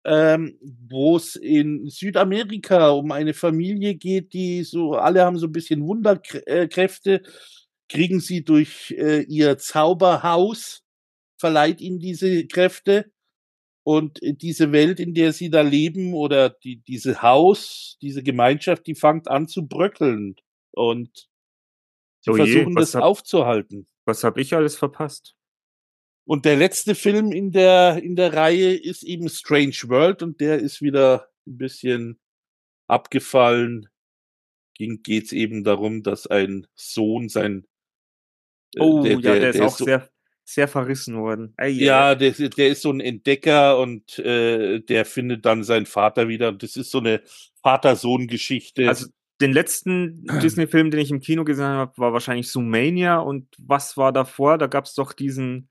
ähm, 0.07 0.57
wo 0.89 1.17
es 1.17 1.35
in 1.35 1.89
Südamerika 1.91 2.91
um 2.91 3.11
eine 3.11 3.35
Familie 3.35 3.97
geht, 3.97 4.33
die 4.33 4.63
so, 4.63 4.93
alle 4.93 5.25
haben 5.25 5.37
so 5.37 5.49
ein 5.49 5.53
bisschen 5.53 5.85
Wunderkräfte, 5.85 7.23
kriegen 7.89 8.21
sie 8.21 8.45
durch 8.45 8.95
äh, 8.97 9.23
ihr 9.23 9.59
Zauberhaus, 9.59 10.85
verleiht 11.39 11.81
ihnen 11.81 11.99
diese 11.99 12.47
Kräfte. 12.47 13.11
Und 13.83 14.19
diese 14.23 14.73
Welt, 14.73 14.99
in 14.99 15.15
der 15.15 15.33
sie 15.33 15.49
da 15.49 15.61
leben, 15.61 16.13
oder 16.15 16.51
die, 16.51 16.83
diese 16.83 17.23
Haus, 17.23 17.99
diese 18.03 18.25
Gemeinschaft, 18.25 18.87
die 18.87 18.97
fängt 18.97 19.29
an 19.29 19.47
zu 19.47 19.67
bröckeln. 19.67 20.35
Und 20.73 21.29
sie 22.21 22.31
oh 22.31 22.35
versuchen 22.35 22.71
je, 22.71 22.75
das 22.75 22.97
hab, 22.97 23.03
aufzuhalten. 23.03 23.87
Was 24.05 24.25
habe 24.25 24.41
ich 24.41 24.55
alles 24.55 24.77
verpasst? 24.77 25.37
Und 26.27 26.45
der 26.45 26.57
letzte 26.57 26.95
Film 26.97 27.31
in 27.33 27.53
der, 27.53 28.03
in 28.03 28.17
der 28.17 28.33
Reihe 28.35 28.75
ist 28.75 29.05
eben 29.05 29.29
Strange 29.29 29.77
World 29.85 30.23
und 30.23 30.41
der 30.41 30.59
ist 30.59 30.83
wieder 30.83 31.29
ein 31.47 31.57
bisschen 31.57 32.19
abgefallen. 32.89 33.89
geht 34.79 35.25
es 35.27 35.33
eben 35.33 35.65
darum, 35.65 36.03
dass 36.03 36.27
ein 36.27 36.67
Sohn 36.75 37.29
sein 37.29 37.67
äh, 38.75 38.81
Oh, 38.81 39.03
der, 39.03 39.13
ja, 39.13 39.21
der, 39.21 39.41
der 39.41 39.49
ist 39.51 39.57
der 39.59 39.67
auch 39.67 39.77
so, 39.79 39.85
sehr, 39.85 40.11
sehr 40.45 40.69
verrissen 40.69 41.17
worden. 41.17 41.55
Ei. 41.57 41.69
ja, 41.69 42.15
der, 42.15 42.29
ist- 42.37 42.59
der 42.59 42.69
ist 42.69 42.83
so 42.83 42.91
ein 42.91 43.01
Entdecker 43.01 43.79
und 43.79 44.19
äh, 44.19 44.81
der 44.81 45.05
findet 45.05 45.45
dann 45.47 45.63
seinen 45.65 45.87
Vater 45.87 46.29
wieder. 46.29 46.53
Das 46.53 46.77
ist 46.77 46.91
so 46.91 46.99
eine 46.99 47.23
Vater-Sohn-Geschichte. 47.63 48.89
Also 48.89 49.07
den 49.41 49.53
letzten 49.53 50.25
Disney-Film, 50.43 50.91
den 50.91 51.01
ich 51.01 51.11
im 51.11 51.21
Kino 51.21 51.45
gesehen 51.45 51.65
habe, 51.67 51.97
war 51.99 52.13
wahrscheinlich 52.13 52.49
Zoomania. 52.49 53.19
Und 53.19 53.47
was 53.59 53.97
war 53.97 54.13
davor? 54.13 54.59
Da 54.59 54.67
gab 54.67 54.85
es 54.87 54.95
doch 54.95 55.13
diesen, 55.13 55.69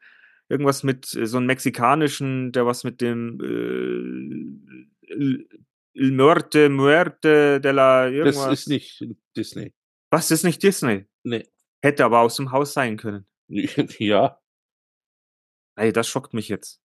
irgendwas 0.49 0.83
mit 0.83 1.13
äh, 1.15 1.25
so 1.25 1.37
einem 1.37 1.47
mexikanischen, 1.47 2.51
der 2.51 2.65
was 2.65 2.83
mit 2.83 2.99
dem 3.01 3.39
äh, 3.41 3.45
El 5.97 6.11
Muerte, 6.11 6.69
Muerte 6.69 7.61
de 7.61 7.71
la 7.71 8.09
irgendwas. 8.09 8.45
das 8.45 8.59
ist 8.61 8.67
nicht 8.67 9.05
Disney. 9.35 9.73
Was 10.11 10.31
ist 10.31 10.43
nicht 10.43 10.61
Disney? 10.61 11.07
Nee. 11.23 11.47
Hätte 11.81 12.05
aber 12.05 12.19
aus 12.19 12.35
dem 12.35 12.51
Haus 12.51 12.73
sein 12.73 12.97
können. 12.97 13.25
ja, 13.47 14.39
Ey, 15.77 15.91
das 15.91 16.07
schockt 16.07 16.33
mich 16.33 16.47
jetzt. 16.47 16.81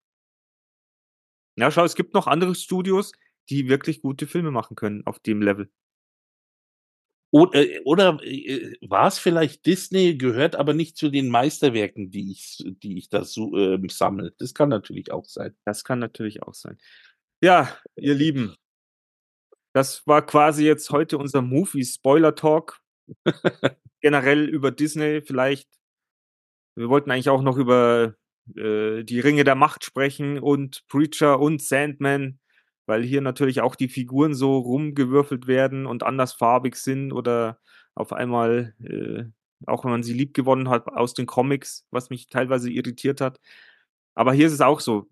Ja, 1.56 1.70
schau, 1.70 1.84
es 1.84 1.94
gibt 1.94 2.14
noch 2.14 2.26
andere 2.26 2.54
Studios, 2.54 3.12
die 3.48 3.68
wirklich 3.68 4.02
gute 4.02 4.26
Filme 4.26 4.50
machen 4.50 4.76
können 4.76 5.06
auf 5.06 5.20
dem 5.20 5.42
Level. 5.42 5.70
Oder, 7.32 7.64
oder 7.84 8.18
äh, 8.22 8.74
war 8.80 9.06
es 9.06 9.18
vielleicht 9.18 9.64
Disney, 9.66 10.16
gehört 10.16 10.56
aber 10.56 10.74
nicht 10.74 10.96
zu 10.96 11.10
den 11.10 11.28
Meisterwerken, 11.28 12.10
die 12.10 12.32
ich, 12.32 12.64
die 12.82 12.98
ich 12.98 13.08
da 13.08 13.24
so, 13.24 13.56
ähm, 13.56 13.88
sammle. 13.88 14.34
Das 14.38 14.52
kann 14.52 14.68
natürlich 14.68 15.12
auch 15.12 15.24
sein. 15.24 15.54
Das 15.64 15.84
kann 15.84 16.00
natürlich 16.00 16.42
auch 16.42 16.54
sein. 16.54 16.78
Ja, 17.40 17.76
ihr 17.96 18.14
Lieben, 18.14 18.56
das 19.72 20.04
war 20.06 20.26
quasi 20.26 20.66
jetzt 20.66 20.90
heute 20.90 21.18
unser 21.18 21.42
Movie-Spoiler-Talk. 21.42 22.80
Generell 24.00 24.48
über 24.48 24.72
Disney 24.72 25.22
vielleicht. 25.22 25.68
Wir 26.76 26.88
wollten 26.88 27.10
eigentlich 27.10 27.28
auch 27.28 27.42
noch 27.42 27.56
über 27.56 28.14
äh, 28.56 29.04
die 29.04 29.20
Ringe 29.20 29.44
der 29.44 29.54
Macht 29.54 29.84
sprechen 29.84 30.40
und 30.40 30.84
Preacher 30.88 31.38
und 31.38 31.62
Sandman, 31.62 32.39
weil 32.90 33.04
hier 33.04 33.20
natürlich 33.20 33.60
auch 33.60 33.76
die 33.76 33.88
Figuren 33.88 34.34
so 34.34 34.58
rumgewürfelt 34.58 35.46
werden 35.46 35.86
und 35.86 36.02
andersfarbig 36.02 36.74
sind 36.74 37.12
oder 37.12 37.60
auf 37.94 38.12
einmal, 38.12 38.74
äh, 38.82 39.24
auch 39.64 39.84
wenn 39.84 39.92
man 39.92 40.02
sie 40.02 40.12
lieb 40.12 40.34
gewonnen 40.34 40.68
hat 40.68 40.88
aus 40.88 41.14
den 41.14 41.26
Comics, 41.26 41.86
was 41.92 42.10
mich 42.10 42.26
teilweise 42.26 42.68
irritiert 42.68 43.20
hat. 43.20 43.38
Aber 44.16 44.32
hier 44.32 44.48
ist 44.48 44.54
es 44.54 44.60
auch 44.60 44.80
so. 44.80 45.08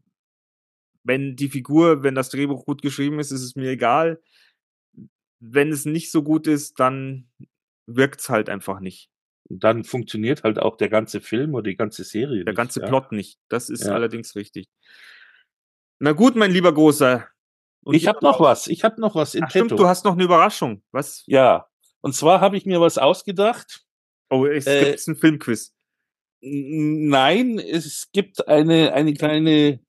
Wenn 1.05 1.37
die 1.37 1.49
Figur, 1.49 2.03
wenn 2.03 2.16
das 2.16 2.31
Drehbuch 2.31 2.66
gut 2.66 2.83
geschrieben 2.83 3.20
ist, 3.20 3.31
ist 3.31 3.43
es 3.43 3.55
mir 3.55 3.70
egal. 3.70 4.20
Wenn 5.39 5.70
es 5.70 5.85
nicht 5.85 6.11
so 6.11 6.24
gut 6.24 6.49
ist, 6.49 6.81
dann 6.81 7.29
wirkt 7.87 8.20
es 8.20 8.29
halt 8.29 8.51
einfach 8.51 8.81
nicht. 8.81 9.09
Und 9.49 9.62
dann 9.62 9.85
funktioniert 9.85 10.43
halt 10.43 10.59
auch 10.59 10.76
der 10.76 10.89
ganze 10.89 11.20
Film 11.20 11.55
oder 11.55 11.62
die 11.62 11.76
ganze 11.76 12.03
Serie. 12.03 12.45
Der 12.45 12.53
nicht, 12.53 12.57
ganze 12.57 12.81
ja. 12.81 12.89
Plot 12.89 13.12
nicht. 13.12 13.39
Das 13.49 13.70
ist 13.70 13.85
Ja. 13.85 13.93
allerdings 13.95 14.35
richtig. 14.35 14.66
Na 16.01 16.12
gut, 16.12 16.37
mein 16.37 16.51
lieber 16.51 16.74
Großer. 16.74 17.29
Und 17.83 17.95
Ich 17.95 18.07
habe 18.07 18.18
noch 18.22 18.41
was. 18.41 18.66
Ich 18.66 18.85
habe 18.85 19.01
noch 19.01 19.14
was 19.14 19.35
in 19.35 19.45
Ach, 19.45 19.51
stimmt, 19.51 19.70
du 19.72 19.87
hast 19.87 20.05
noch 20.05 20.12
eine 20.12 20.24
Überraschung. 20.24 20.83
Was? 20.93 21.24
ja. 21.26 21.66
Und 22.01 22.14
zwar 22.14 22.41
habe 22.41 22.57
ich 22.57 22.64
mir 22.64 22.81
was 22.81 22.97
ausgedacht. 22.97 23.85
Oh, 24.31 24.47
es 24.47 24.66
Äh, 24.66 24.93
gibt 24.93 25.09
einen 25.09 25.16
Filmquiz. 25.16 25.74
Nein, 26.41 27.59
es 27.59 28.11
gibt 28.12 28.47
eine, 28.47 28.93
eine 28.93 29.14
kleine 29.14 29.81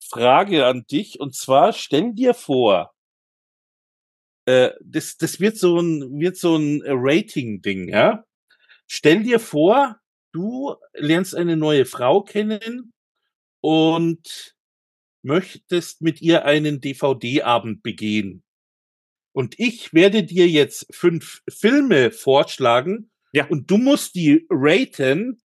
Frage 0.00 0.66
an 0.66 0.84
dich. 0.88 1.18
Und 1.18 1.34
zwar 1.34 1.72
stell 1.72 2.12
dir 2.14 2.34
vor, 2.34 2.94
äh, 4.46 4.70
das, 4.80 5.16
das 5.16 5.40
wird 5.40 5.56
so 5.56 5.80
ein, 5.80 6.20
wird 6.20 6.36
so 6.36 6.56
ein 6.56 6.82
Rating-Ding, 6.86 7.88
ja? 7.88 8.24
Stell 8.86 9.22
dir 9.24 9.40
vor, 9.40 9.96
du 10.32 10.76
lernst 10.94 11.34
eine 11.34 11.56
neue 11.56 11.84
Frau 11.84 12.22
kennen 12.22 12.92
und 13.60 14.54
möchtest 15.22 16.00
mit 16.02 16.20
ihr 16.22 16.44
einen 16.44 16.80
DVD-Abend 16.80 17.82
begehen. 17.82 18.42
Und 19.32 19.58
ich 19.58 19.92
werde 19.94 20.24
dir 20.24 20.48
jetzt 20.48 20.86
fünf 20.94 21.42
Filme 21.48 22.10
vorschlagen 22.10 23.10
Ja. 23.32 23.46
und 23.46 23.70
du 23.70 23.78
musst 23.78 24.14
die 24.16 24.46
raten, 24.50 25.40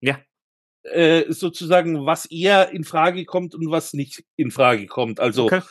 Ja. 0.00 0.20
äh, 0.84 1.24
sozusagen, 1.32 2.06
was 2.06 2.26
eher 2.26 2.70
in 2.70 2.84
Frage 2.84 3.24
kommt 3.24 3.54
und 3.54 3.70
was 3.70 3.92
nicht 3.92 4.24
in 4.36 4.50
Frage 4.50 4.86
kommt. 4.86 5.18
Also 5.20 5.46
Okay. 5.46 5.62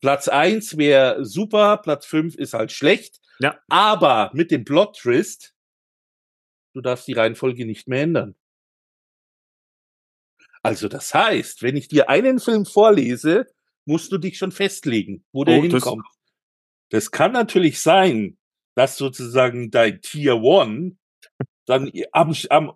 Platz 0.00 0.28
eins 0.28 0.76
wäre 0.76 1.24
super, 1.24 1.78
Platz 1.78 2.04
fünf 2.06 2.34
ist 2.36 2.54
halt 2.54 2.72
schlecht. 2.72 3.20
Ja. 3.40 3.58
Aber 3.68 4.30
mit 4.34 4.50
dem 4.50 4.64
Plot-Twist, 4.64 5.54
du 6.74 6.80
darfst 6.80 7.06
die 7.08 7.12
Reihenfolge 7.14 7.66
nicht 7.66 7.88
mehr 7.88 8.02
ändern. 8.02 8.34
Also 10.64 10.88
das 10.88 11.12
heißt, 11.14 11.62
wenn 11.62 11.76
ich 11.76 11.88
dir 11.88 12.08
einen 12.08 12.40
Film 12.40 12.64
vorlese, 12.64 13.46
musst 13.84 14.10
du 14.10 14.18
dich 14.18 14.38
schon 14.38 14.50
festlegen, 14.50 15.24
wo 15.30 15.44
der 15.44 15.58
Oh, 15.58 15.62
das- 15.62 15.72
hinkommt. 15.72 16.06
Das 16.90 17.10
kann 17.10 17.32
natürlich 17.32 17.80
sein, 17.80 18.38
dass 18.74 18.96
sozusagen 18.96 19.70
dein 19.70 20.00
Tier 20.00 20.36
One 20.36 20.96
dann 21.66 21.90
am, 22.12 22.34
am 22.50 22.72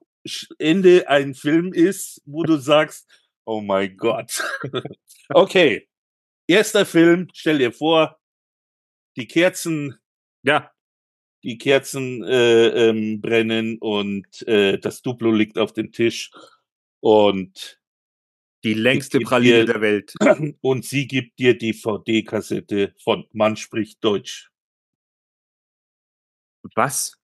Ende 0.58 1.08
ein 1.08 1.34
Film 1.34 1.72
ist, 1.72 2.20
wo 2.26 2.42
du 2.42 2.56
sagst, 2.56 3.08
oh 3.44 3.60
mein 3.60 3.96
Gott. 3.96 4.42
okay, 5.30 5.88
erster 6.46 6.84
Film, 6.84 7.28
stell 7.32 7.58
dir 7.58 7.72
vor, 7.72 8.18
die 9.16 9.26
Kerzen, 9.26 9.98
Ja, 10.42 10.70
die 11.44 11.56
Kerzen 11.58 12.24
äh, 12.24 12.88
ähm, 12.88 13.20
brennen 13.20 13.78
und 13.78 14.46
äh, 14.46 14.78
das 14.78 15.02
Duplo 15.02 15.32
liegt 15.32 15.58
auf 15.58 15.72
dem 15.72 15.92
Tisch 15.92 16.30
und 17.00 17.77
die 18.64 18.74
längste 18.74 19.20
Praline 19.20 19.64
der 19.64 19.80
Welt. 19.80 20.14
und 20.60 20.84
sie 20.84 21.06
gibt 21.06 21.38
dir 21.38 21.56
DVD-Kassette 21.56 22.94
von 23.02 23.26
Mann 23.32 23.56
spricht 23.56 24.02
Deutsch. 24.02 24.50
Was? 26.74 27.18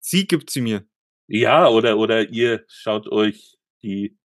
Sie 0.00 0.26
gibt 0.26 0.50
sie 0.50 0.60
mir. 0.60 0.86
Ja, 1.28 1.68
oder, 1.68 1.98
oder 1.98 2.28
ihr 2.28 2.64
schaut 2.68 3.06
euch 3.08 3.58
die. 3.82 4.18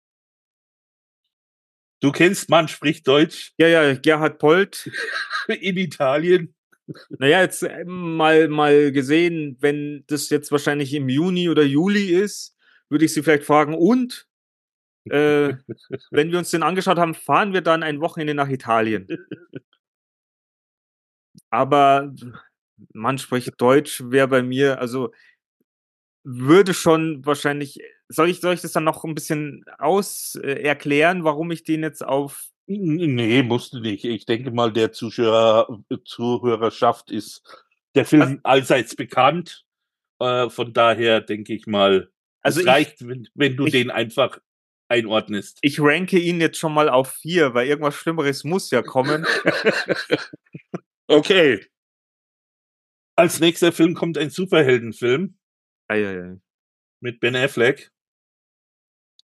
Du 2.01 2.11
kennst 2.11 2.49
Mann 2.49 2.67
spricht 2.67 3.07
Deutsch 3.07 3.53
Ja, 3.57 3.67
ja, 3.67 3.93
Gerhard 3.93 4.39
Polt. 4.39 4.89
in 5.47 5.78
Italien. 5.78 6.55
Naja, 7.09 7.41
jetzt 7.41 7.63
äh, 7.63 7.84
mal, 7.86 8.47
mal 8.47 8.91
gesehen, 8.91 9.57
wenn 9.59 10.03
das 10.07 10.30
jetzt 10.30 10.51
wahrscheinlich 10.51 10.93
im 10.93 11.09
Juni 11.09 11.49
oder 11.49 11.63
Juli 11.63 12.09
ist, 12.09 12.55
würde 12.89 13.05
ich 13.05 13.13
sie 13.13 13.23
vielleicht 13.23 13.43
fragen, 13.43 13.73
und 13.73 14.28
äh, 15.09 15.55
wenn 16.11 16.32
wir 16.32 16.39
uns 16.39 16.51
den 16.51 16.63
angeschaut 16.63 16.97
haben, 16.97 17.13
fahren 17.13 17.53
wir 17.53 17.61
dann 17.61 17.83
ein 17.83 18.01
Wochenende 18.01 18.33
nach 18.33 18.49
Italien. 18.49 19.07
Aber 21.49 22.13
man 22.93 23.17
spricht 23.17 23.53
Deutsch, 23.59 24.01
wäre 24.05 24.27
bei 24.27 24.43
mir, 24.43 24.79
also 24.79 25.11
würde 26.23 26.73
schon 26.73 27.25
wahrscheinlich, 27.25 27.79
soll 28.09 28.29
ich, 28.29 28.41
soll 28.41 28.53
ich 28.53 28.61
das 28.61 28.71
dann 28.71 28.83
noch 28.83 29.03
ein 29.03 29.15
bisschen 29.15 29.63
aus 29.77 30.36
äh, 30.43 30.61
erklären, 30.63 31.23
warum 31.23 31.51
ich 31.51 31.63
den 31.63 31.83
jetzt 31.83 32.03
auf 32.03 32.47
Nee, 32.67 33.43
musst 33.43 33.73
du 33.73 33.79
nicht. 33.79 34.05
Ich 34.05 34.25
denke 34.25 34.49
mal, 34.49 34.73
der 34.73 34.91
Zuschauer, 34.91 35.83
Zuhörerschaft 36.03 37.11
ist 37.11 37.43
der 37.93 38.05
Film 38.05 38.39
allseits 38.41 38.95
bekannt. 38.95 39.65
Äh, 40.19 40.49
von 40.49 40.73
daher 40.73 41.21
denke 41.21 41.53
ich 41.53 41.67
mal, 41.67 42.09
Also 42.41 42.61
es 42.61 42.65
ich- 42.65 42.71
reicht, 42.71 43.07
wenn, 43.07 43.27
wenn 43.36 43.55
du 43.55 43.67
ich- 43.67 43.71
den 43.73 43.91
einfach 43.91 44.39
einordnest. 44.87 45.59
ich 45.62 45.79
ranke 45.79 46.20
ihn 46.20 46.39
jetzt 46.41 46.57
schon 46.57 46.74
mal 46.74 46.89
auf 46.89 47.13
vier, 47.13 47.53
weil 47.53 47.67
irgendwas 47.67 47.95
Schlimmeres 47.95 48.43
muss 48.43 48.71
ja 48.71 48.82
kommen. 48.82 49.25
Okay. 51.07 51.63
Als 53.16 53.39
nächster 53.39 53.71
Film 53.71 53.93
kommt 53.93 54.17
ein 54.17 54.32
Superheldenfilm 54.32 55.37
Eieiei. 55.87 56.39
mit 56.99 57.20
Ben 57.20 57.36
Affleck. 57.36 57.91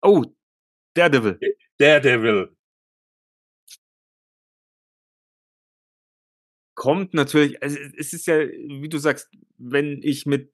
Oh, 0.04 0.24
Daredevil. 0.94 1.40
Daredevil. 1.80 2.56
Kommt 6.76 7.14
natürlich, 7.14 7.62
also 7.62 7.78
es 7.98 8.14
ist 8.14 8.28
ja, 8.28 8.40
wie 8.40 8.90
du 8.90 8.98
sagst, 8.98 9.30
wenn 9.58 10.02
ich 10.04 10.26
mit, 10.26 10.52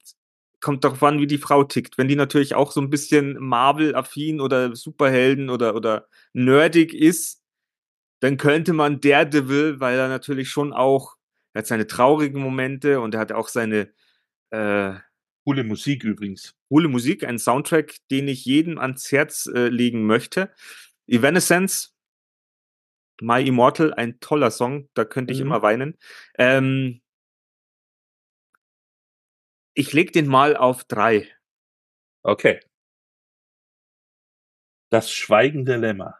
kommt 0.59 0.83
darauf 0.83 1.03
an, 1.03 1.19
wie 1.19 1.27
die 1.27 1.37
Frau 1.37 1.63
tickt. 1.63 1.97
Wenn 1.97 2.07
die 2.07 2.15
natürlich 2.15 2.55
auch 2.55 2.71
so 2.71 2.81
ein 2.81 2.89
bisschen 2.89 3.37
Marvel-affin 3.39 4.41
oder 4.41 4.75
Superhelden 4.75 5.49
oder, 5.49 5.75
oder 5.75 6.07
nerdig 6.33 6.93
ist, 6.93 7.41
dann 8.19 8.37
könnte 8.37 8.73
man 8.73 8.99
Daredevil, 8.99 9.79
weil 9.79 9.97
er 9.97 10.07
natürlich 10.07 10.49
schon 10.49 10.73
auch, 10.73 11.15
er 11.53 11.59
hat 11.59 11.67
seine 11.67 11.87
traurigen 11.87 12.41
Momente 12.41 12.99
und 12.99 13.13
er 13.13 13.19
hat 13.19 13.31
auch 13.31 13.47
seine 13.47 13.91
äh, 14.49 14.93
Coole 15.43 15.63
Musik 15.63 16.03
übrigens. 16.03 16.55
coole 16.69 16.89
Musik, 16.89 17.23
einen 17.23 17.39
Soundtrack, 17.39 17.95
den 18.11 18.27
ich 18.27 18.43
jedem 18.43 18.77
ans 18.79 19.11
Herz 19.11 19.45
äh, 19.45 19.69
legen 19.69 20.05
möchte. 20.05 20.51
Evanescence, 21.07 21.93
My 23.21 23.41
Immortal, 23.45 23.93
ein 23.93 24.19
toller 24.19 24.51
Song, 24.51 24.89
da 24.93 25.05
könnte 25.05 25.33
ich 25.33 25.39
Mhm. 25.39 25.45
immer 25.45 25.61
weinen. 25.61 25.97
Ähm, 26.37 27.01
Ich 29.77 29.93
leg 29.93 30.11
den 30.11 30.25
mal 30.25 30.57
auf 30.57 30.85
drei. 30.85 31.29
Okay. 32.23 32.59
Das 34.89 35.11
schweigende 35.11 35.75
Lämmer. 35.75 36.17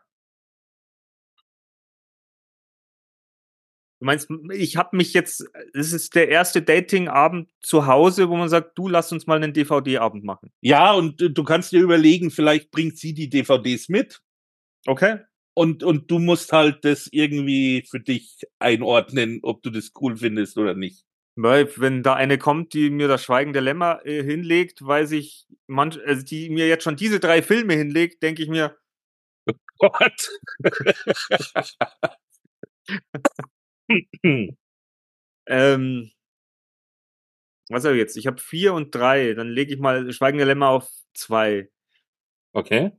Du 4.00 4.06
meinst, 4.06 4.30
ich 4.54 4.78
habe 4.78 4.96
mich 4.96 5.16
jetzt, 5.16 5.44
es 5.74 5.92
ist 5.92 6.14
der 6.14 6.30
erste 6.30 6.62
Datingabend 6.62 7.50
zu 7.60 7.88
Hause, 7.88 8.30
wo 8.30 8.36
man 8.36 8.48
sagt, 8.48 8.78
du 8.78 8.88
lass 8.88 9.12
uns 9.12 9.26
mal 9.26 9.42
einen 9.42 9.54
DVD-Abend 9.54 10.24
machen. 10.24 10.52
Ja, 10.62 10.94
und 10.94 11.20
äh, 11.20 11.32
du 11.32 11.44
kannst 11.44 11.72
dir 11.72 11.82
überlegen, 11.82 12.30
vielleicht 12.30 12.70
bringt 12.70 13.00
sie 13.00 13.16
die 13.16 13.28
DVDs 13.28 13.90
mit 13.90 14.22
Okay. 14.86 15.22
und, 15.56 15.82
und 15.82 16.12
du 16.12 16.20
musst 16.20 16.54
halt 16.54 16.86
das 16.86 17.10
irgendwie 17.12 17.84
für 17.90 18.00
dich 18.00 18.38
einordnen, 18.60 19.40
ob 19.42 19.64
du 19.64 19.72
das 19.72 19.94
cool 20.00 20.16
findest 20.16 20.60
oder 20.60 20.76
nicht. 20.76 21.07
Weil, 21.40 21.70
wenn 21.78 22.02
da 22.02 22.16
eine 22.16 22.40
kommt, 22.40 22.74
die 22.74 22.90
mir 22.90 23.08
das 23.08 23.24
Schweigen 23.24 23.54
der 23.54 23.62
Lämmer 23.62 24.04
äh, 24.06 24.24
hinlegt, 24.24 24.84
weiß 24.84 25.12
ich, 25.12 25.46
manch, 25.68 26.00
also 26.04 26.26
die 26.26 26.50
mir 26.50 26.68
jetzt 26.68 26.84
schon 26.84 26.96
diese 26.96 27.20
drei 27.20 27.44
Filme 27.44 27.76
hinlegt, 27.76 28.24
denke 28.24 28.42
ich 28.42 28.50
mir, 28.50 28.76
Gott. 29.78 30.30
ähm, 35.48 36.12
was 37.70 37.86
habe 37.86 37.96
ich 37.96 38.00
jetzt? 38.00 38.18
Ich 38.18 38.26
habe 38.26 38.42
vier 38.42 38.74
und 38.74 38.96
drei, 38.96 39.34
dann 39.34 39.50
lege 39.50 39.74
ich 39.74 39.80
mal 39.80 40.12
Schweigen 40.12 40.40
der 40.40 40.48
Lämmer 40.48 40.70
auf 40.70 40.90
zwei. 41.14 41.70
okay. 42.54 42.92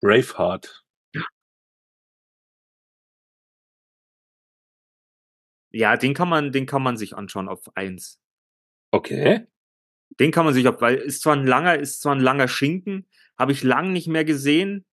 Braveheart. 0.00 0.84
Ja, 5.70 5.96
den 5.96 6.14
kann 6.14 6.28
man, 6.28 6.52
den 6.52 6.66
kann 6.66 6.82
man 6.82 6.96
sich 6.96 7.16
anschauen 7.16 7.48
auf 7.48 7.76
eins. 7.76 8.20
Okay. 8.90 9.46
Den 10.18 10.30
kann 10.30 10.44
man 10.44 10.54
sich 10.54 10.66
auf, 10.66 10.80
weil 10.80 10.96
ist 10.96 11.22
zwar 11.22 11.36
ein 11.36 11.46
langer, 11.46 11.78
ist 11.78 12.00
zwar 12.00 12.14
ein 12.14 12.20
langer 12.20 12.48
Schinken, 12.48 13.06
habe 13.38 13.52
ich 13.52 13.62
lang 13.62 13.92
nicht 13.92 14.08
mehr 14.08 14.24
gesehen. 14.24 14.84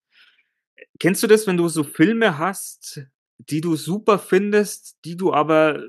Kennst 1.00 1.24
du 1.24 1.28
das, 1.28 1.48
wenn 1.48 1.58
du 1.58 1.68
so 1.68 1.84
Filme 1.84 2.38
hast, 2.38 3.02
die 3.38 3.62
du 3.62 3.76
super 3.76 4.20
findest, 4.20 4.98
die 5.06 5.16
du 5.18 5.34
aber, 5.34 5.84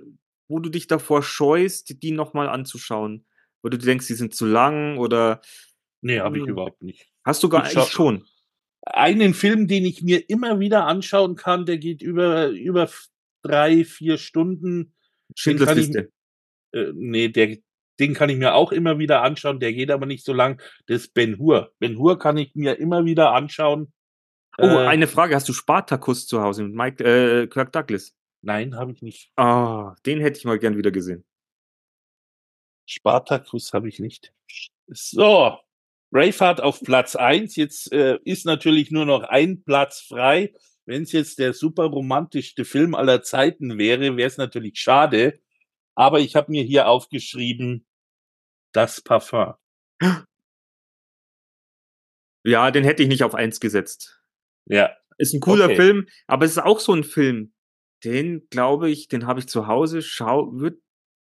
wo 0.48 0.60
du 0.60 0.70
dich 0.70 0.86
davor 0.86 1.22
scheust, 1.22 2.02
die 2.02 2.12
nochmal 2.12 2.48
anzuschauen? 2.48 3.26
Wo 3.62 3.68
du 3.68 3.78
denkst, 3.78 4.06
die 4.06 4.14
sind 4.14 4.34
zu 4.34 4.46
lang 4.46 4.98
oder 4.98 5.40
Nee, 6.02 6.20
habe 6.20 6.38
ich 6.38 6.44
Hm. 6.44 6.50
überhaupt 6.50 6.82
nicht. 6.82 7.08
hast 7.24 7.42
du 7.42 7.48
gar 7.48 7.66
Ich 7.66 7.90
schon? 7.90 8.24
Einen 8.82 9.34
Film, 9.34 9.66
den 9.66 9.84
ich 9.84 10.02
mir 10.02 10.30
immer 10.30 10.60
wieder 10.60 10.86
anschauen 10.86 11.34
kann, 11.34 11.66
der 11.66 11.78
geht 11.78 12.00
über, 12.00 12.48
über 12.48 12.88
drei, 13.47 13.85
vier 13.85 14.18
Stunden. 14.18 14.94
Schindlers 15.35 15.74
Liste. 15.74 16.10
Äh, 16.73 16.93
nee, 16.94 17.28
der, 17.28 17.59
den 17.98 18.14
kann 18.14 18.28
ich 18.28 18.36
mir 18.36 18.55
auch 18.55 18.73
immer 18.73 18.98
wieder 18.98 19.23
anschauen. 19.23 19.60
Der 19.60 19.73
geht 19.73 19.90
aber 19.90 20.06
nicht 20.06 20.24
so 20.24 20.32
lang. 20.32 20.60
Das 20.86 21.02
ist 21.02 21.14
Ben 21.14 21.39
Hur. 21.39 21.73
Ben 21.78 21.98
Hur 21.98 22.18
kann 22.18 22.36
ich 22.36 22.55
mir 22.55 22.78
immer 22.78 23.05
wieder 23.05 23.32
anschauen. 23.32 23.93
Oh, 24.59 24.66
Äh, 24.66 24.86
eine 24.86 25.06
Frage. 25.06 25.35
Hast 25.35 25.48
du 25.48 25.52
Spartacus 25.52 26.27
zu 26.27 26.43
Hause 26.43 26.64
mit 26.64 26.74
Mike, 26.74 27.05
äh, 27.05 27.47
Kirk 27.47 27.73
Douglas? 27.73 28.14
Nein, 28.43 28.77
habe 28.77 28.93
ich 28.93 29.02
nicht. 29.02 29.32
Ah, 29.36 29.94
den 30.06 30.20
hätte 30.20 30.39
ich 30.39 30.44
mal 30.44 30.59
gern 30.59 30.77
wieder 30.77 30.90
gesehen. 30.90 31.24
Spartacus 32.86 33.73
habe 33.73 33.89
ich 33.89 33.98
nicht. 33.98 34.32
So, 34.86 35.59
Braveheart 36.12 36.60
auf 36.60 36.81
Platz 36.81 37.16
eins. 37.16 37.56
Jetzt 37.56 37.93
äh, 37.93 38.18
ist 38.24 38.47
natürlich 38.47 38.90
nur 38.90 39.05
noch 39.05 39.24
ein 39.24 39.64
Platz 39.64 40.01
frei. 40.01 40.55
Wenn 40.86 41.02
es 41.02 41.12
jetzt 41.12 41.38
der 41.38 41.52
super 41.52 41.84
romantischste 41.84 42.64
Film 42.64 42.94
aller 42.94 43.22
Zeiten 43.22 43.76
wäre, 43.76 44.16
wäre 44.16 44.28
es 44.28 44.38
natürlich 44.38 44.78
schade. 44.78 45.40
Aber 45.96 46.20
ich 46.20 46.36
habe 46.36 46.52
mir 46.52 46.62
hier 46.62 46.88
aufgeschrieben, 46.88 47.86
das 48.72 49.00
Parfum. 49.00 49.54
Ja, 52.48 52.70
den 52.70 52.84
hätte 52.84 53.02
ich 53.02 53.08
nicht 53.08 53.24
auf 53.24 53.34
eins 53.34 53.58
gesetzt. 53.58 54.22
Ja, 54.66 54.96
Ist 55.18 55.34
ein 55.34 55.40
cooler 55.40 55.64
Okay. 55.64 55.74
Film, 55.74 56.06
aber 56.28 56.44
es 56.44 56.52
ist 56.52 56.62
auch 56.62 56.78
so 56.78 56.92
ein 56.92 57.02
Film. 57.02 57.52
Den 58.04 58.46
glaube 58.50 58.88
ich, 58.88 59.08
den 59.08 59.26
habe 59.26 59.40
ich 59.40 59.48
zu 59.48 59.66
Hause, 59.66 60.00
schau, 60.00 60.52
wird, 60.52 60.80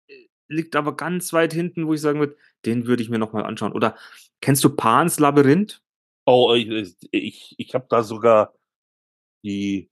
äh, 0.09 0.27
liegt 0.49 0.75
aber 0.75 0.97
ganz 0.97 1.33
weit 1.33 1.53
hinten, 1.53 1.87
wo 1.87 1.95
ich 1.95 2.01
sagen 2.01 2.19
würde, 2.19 2.37
den 2.65 2.87
würde 2.89 3.05
ich 3.05 3.09
mir 3.09 3.21
nochmal 3.21 3.45
anschauen. 3.45 3.73
Oder 3.73 3.97
kennst 4.41 4.65
du 4.65 4.75
Pans 4.75 5.21
Labyrinth? 5.21 5.81
oh, 6.27 6.55
ich, 6.55 6.97
ich, 7.13 7.55
ich 7.57 7.75
habe 7.75 7.87
da 7.89 8.03
sogar 8.03 8.53
die 9.47 9.91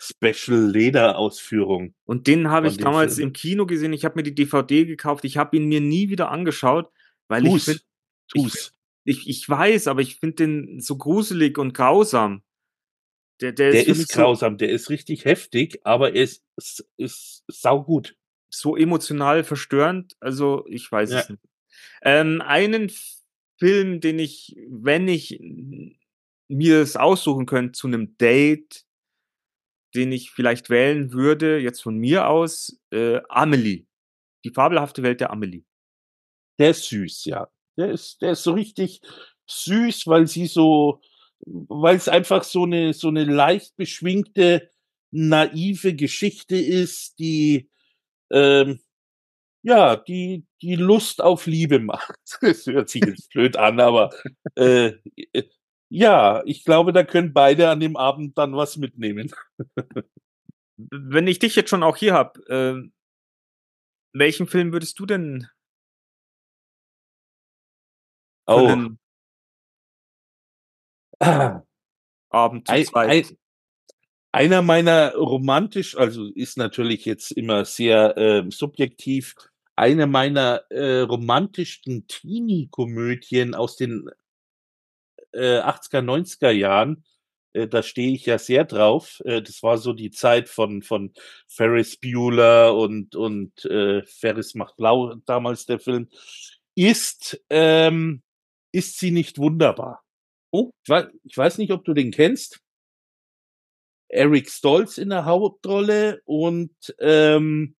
Special 0.00 0.70
Leder 0.70 1.18
Ausführung. 1.18 1.94
Und 2.04 2.26
den 2.26 2.50
habe 2.50 2.68
ich 2.68 2.76
damals 2.78 3.16
Film. 3.16 3.28
im 3.28 3.32
Kino 3.32 3.66
gesehen. 3.66 3.92
Ich 3.92 4.04
habe 4.04 4.16
mir 4.16 4.22
die 4.22 4.34
DVD 4.34 4.84
gekauft. 4.84 5.24
Ich 5.24 5.36
habe 5.36 5.56
ihn 5.56 5.66
mir 5.66 5.80
nie 5.80 6.08
wieder 6.08 6.30
angeschaut, 6.30 6.90
weil 7.28 7.44
ich 7.46 7.52
Tu's, 7.52 7.64
finde, 7.64 7.80
tu's. 8.28 8.72
ich, 9.04 9.28
ich 9.28 9.48
weiß, 9.48 9.86
aber 9.86 10.00
ich 10.02 10.16
finde 10.16 10.36
den 10.36 10.80
so 10.80 10.96
gruselig 10.96 11.58
und 11.58 11.72
grausam. 11.74 12.42
Der, 13.40 13.52
der, 13.52 13.72
Der 13.72 13.86
ist, 13.86 13.98
ist 13.98 14.08
grausam, 14.12 14.58
der 14.58 14.68
ist 14.70 14.90
richtig 14.90 15.24
heftig, 15.24 15.80
aber 15.84 16.14
er 16.14 16.22
ist, 16.22 16.44
ist, 16.56 16.86
ist 16.96 17.44
saugut. 17.48 18.16
so, 18.48 18.70
so 18.70 18.76
emotional 18.76 19.42
verstörend. 19.44 20.16
Also 20.20 20.64
ich 20.68 20.90
weiß 20.90 21.10
Ja. 21.10 21.20
es 21.20 21.28
nicht. 21.30 21.42
Ähm, 22.02 22.42
einen 22.42 22.92
Film, 23.58 24.00
den 24.00 24.18
ich, 24.18 24.56
wenn 24.68 25.08
ich 25.08 25.40
mir 26.48 26.80
es 26.80 26.96
aussuchen 26.96 27.46
könnte 27.46 27.72
zu 27.72 27.86
einem 27.86 28.16
Date, 28.18 28.83
den 29.94 30.12
ich 30.12 30.30
vielleicht 30.30 30.70
wählen 30.70 31.12
würde, 31.12 31.58
jetzt 31.58 31.82
von 31.82 31.96
mir 31.96 32.28
aus, 32.28 32.78
äh, 32.90 33.20
Amelie. 33.28 33.86
Die 34.44 34.50
fabelhafte 34.50 35.02
Welt 35.02 35.20
der 35.20 35.30
Amelie. 35.30 35.64
Der 36.58 36.70
ist 36.70 36.84
süß, 36.88 37.24
ja. 37.26 37.48
Der 37.76 37.90
ist, 37.90 38.22
der 38.22 38.32
ist 38.32 38.42
so 38.42 38.52
richtig 38.52 39.00
süß, 39.48 40.06
weil 40.06 40.26
sie 40.26 40.46
so, 40.46 41.00
weil 41.40 41.96
es 41.96 42.08
einfach 42.08 42.44
so 42.44 42.64
eine, 42.64 42.92
so 42.92 43.08
eine 43.08 43.24
leicht 43.24 43.76
beschwingte, 43.76 44.70
naive 45.10 45.94
Geschichte 45.94 46.56
ist, 46.56 47.18
die, 47.18 47.70
ähm, 48.30 48.80
ja, 49.62 49.96
die, 49.96 50.46
die 50.62 50.76
Lust 50.76 51.22
auf 51.22 51.46
Liebe 51.46 51.78
macht. 51.80 52.18
Das 52.40 52.66
hört 52.66 52.88
sich 52.88 53.04
jetzt 53.04 53.30
blöd 53.30 53.56
an, 53.56 53.80
aber, 53.80 54.10
äh, 54.56 54.92
äh, 55.32 55.44
ja, 55.94 56.42
ich 56.44 56.64
glaube, 56.64 56.92
da 56.92 57.04
können 57.04 57.32
beide 57.32 57.70
an 57.70 57.78
dem 57.78 57.96
Abend 57.96 58.36
dann 58.36 58.56
was 58.56 58.76
mitnehmen. 58.76 59.30
Wenn 60.76 61.28
ich 61.28 61.38
dich 61.38 61.54
jetzt 61.54 61.70
schon 61.70 61.84
auch 61.84 61.96
hier 61.96 62.14
hab, 62.14 62.36
ähm, 62.48 62.92
welchen 64.12 64.48
Film 64.48 64.72
würdest 64.72 64.98
du 64.98 65.06
denn 65.06 65.48
Oh, 68.46 68.76
ah. 71.20 71.62
Abend 72.28 72.66
zu 72.66 72.82
zweit? 72.82 73.08
ein, 73.08 73.38
einer 74.32 74.62
meiner 74.62 75.14
romantisch, 75.14 75.96
also 75.96 76.26
ist 76.34 76.58
natürlich 76.58 77.04
jetzt 77.04 77.30
immer 77.30 77.64
sehr 77.64 78.16
ähm, 78.18 78.50
subjektiv, 78.50 79.36
eine 79.76 80.08
meiner 80.08 80.64
äh, 80.70 81.00
romantischsten 81.00 82.08
Teenie-Komödien 82.08 83.54
aus 83.54 83.76
den 83.76 84.10
äh, 85.34 85.60
80er, 85.60 86.02
90er 86.02 86.50
Jahren, 86.50 87.04
äh, 87.52 87.68
da 87.68 87.82
stehe 87.82 88.12
ich 88.14 88.26
ja 88.26 88.38
sehr 88.38 88.64
drauf. 88.64 89.20
Äh, 89.24 89.42
das 89.42 89.62
war 89.62 89.78
so 89.78 89.92
die 89.92 90.10
Zeit 90.10 90.48
von, 90.48 90.82
von 90.82 91.12
Ferris 91.48 91.96
Bueller 91.96 92.76
und, 92.76 93.14
und 93.16 93.64
äh, 93.66 94.02
Ferris 94.04 94.54
macht 94.54 94.76
blau, 94.76 95.14
damals 95.26 95.66
der 95.66 95.78
Film, 95.78 96.08
ist, 96.74 97.42
ähm, 97.50 98.22
ist 98.72 98.98
sie 98.98 99.10
nicht 99.10 99.38
wunderbar? 99.38 100.02
Oh, 100.50 100.70
ich 100.84 100.88
weiß, 100.88 101.06
ich 101.24 101.36
weiß 101.36 101.58
nicht, 101.58 101.72
ob 101.72 101.84
du 101.84 101.94
den 101.94 102.10
kennst. 102.10 102.60
Eric 104.08 104.48
Stolz 104.50 104.98
in 104.98 105.10
der 105.10 105.24
Hauptrolle 105.24 106.22
und 106.24 106.74
ähm, 107.00 107.74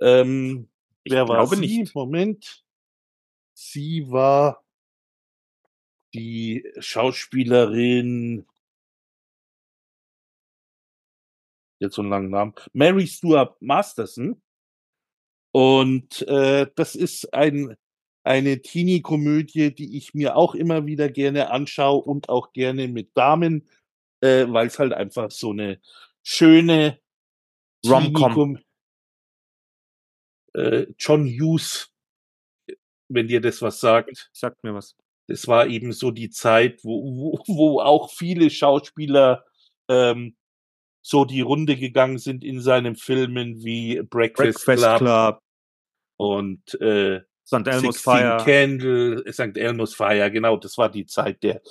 ähm, 0.00 0.68
Ich 1.04 1.12
wer 1.12 1.28
war 1.28 1.46
sie? 1.46 1.60
nicht. 1.60 1.94
Moment. 1.94 2.64
Sie 3.54 4.10
war 4.10 4.64
die 6.16 6.72
Schauspielerin. 6.78 8.46
Jetzt 11.78 11.94
so 11.96 12.02
einen 12.02 12.10
langen 12.10 12.30
Namen. 12.30 12.54
Mary 12.72 13.06
Stuart 13.06 13.60
Masterson. 13.60 14.40
Und 15.52 16.22
äh, 16.22 16.66
das 16.74 16.94
ist 16.94 17.32
ein 17.34 17.76
eine 18.26 18.60
Teenie-Komödie, 18.60 19.72
die 19.72 19.96
ich 19.96 20.12
mir 20.12 20.34
auch 20.34 20.56
immer 20.56 20.84
wieder 20.84 21.08
gerne 21.08 21.50
anschaue 21.50 22.02
und 22.02 22.28
auch 22.28 22.52
gerne 22.52 22.88
mit 22.88 23.16
Damen, 23.16 23.68
äh, 24.20 24.46
weil 24.48 24.66
es 24.66 24.80
halt 24.80 24.92
einfach 24.92 25.30
so 25.30 25.52
eine 25.52 25.80
schöne 26.24 26.98
Rom-Com. 27.86 28.58
Äh, 30.54 30.86
John 30.98 31.24
Hughes, 31.24 31.94
wenn 33.08 33.28
dir 33.28 33.40
das 33.40 33.62
was 33.62 33.78
sagt. 33.78 34.28
Sagt 34.32 34.64
mir 34.64 34.74
was. 34.74 34.96
Das 35.28 35.48
war 35.48 35.66
eben 35.66 35.92
so 35.92 36.10
die 36.10 36.30
Zeit, 36.30 36.80
wo, 36.84 37.02
wo, 37.04 37.42
wo 37.46 37.80
auch 37.80 38.10
viele 38.10 38.50
Schauspieler 38.50 39.44
ähm, 39.88 40.36
so 41.02 41.24
die 41.24 41.40
Runde 41.40 41.76
gegangen 41.76 42.18
sind 42.18 42.42
in 42.42 42.60
seinen 42.60 42.96
Filmen 42.96 43.62
wie 43.64 44.02
Breakfast, 44.02 44.64
Breakfast 44.64 44.82
Club, 44.82 44.98
Club, 44.98 45.42
und 46.16 46.80
äh, 46.80 47.20
St. 47.46 47.66
Elmo's 47.66 48.02
16 48.02 48.12
Fire. 48.12 48.44
Candle, 48.44 49.32
St. 49.32 49.56
Elmo's 49.56 49.94
Fire, 49.94 50.30
genau, 50.32 50.56
das 50.56 50.76
war 50.78 50.90
die 50.90 51.06
Zeit 51.06 51.42
der 51.44 51.62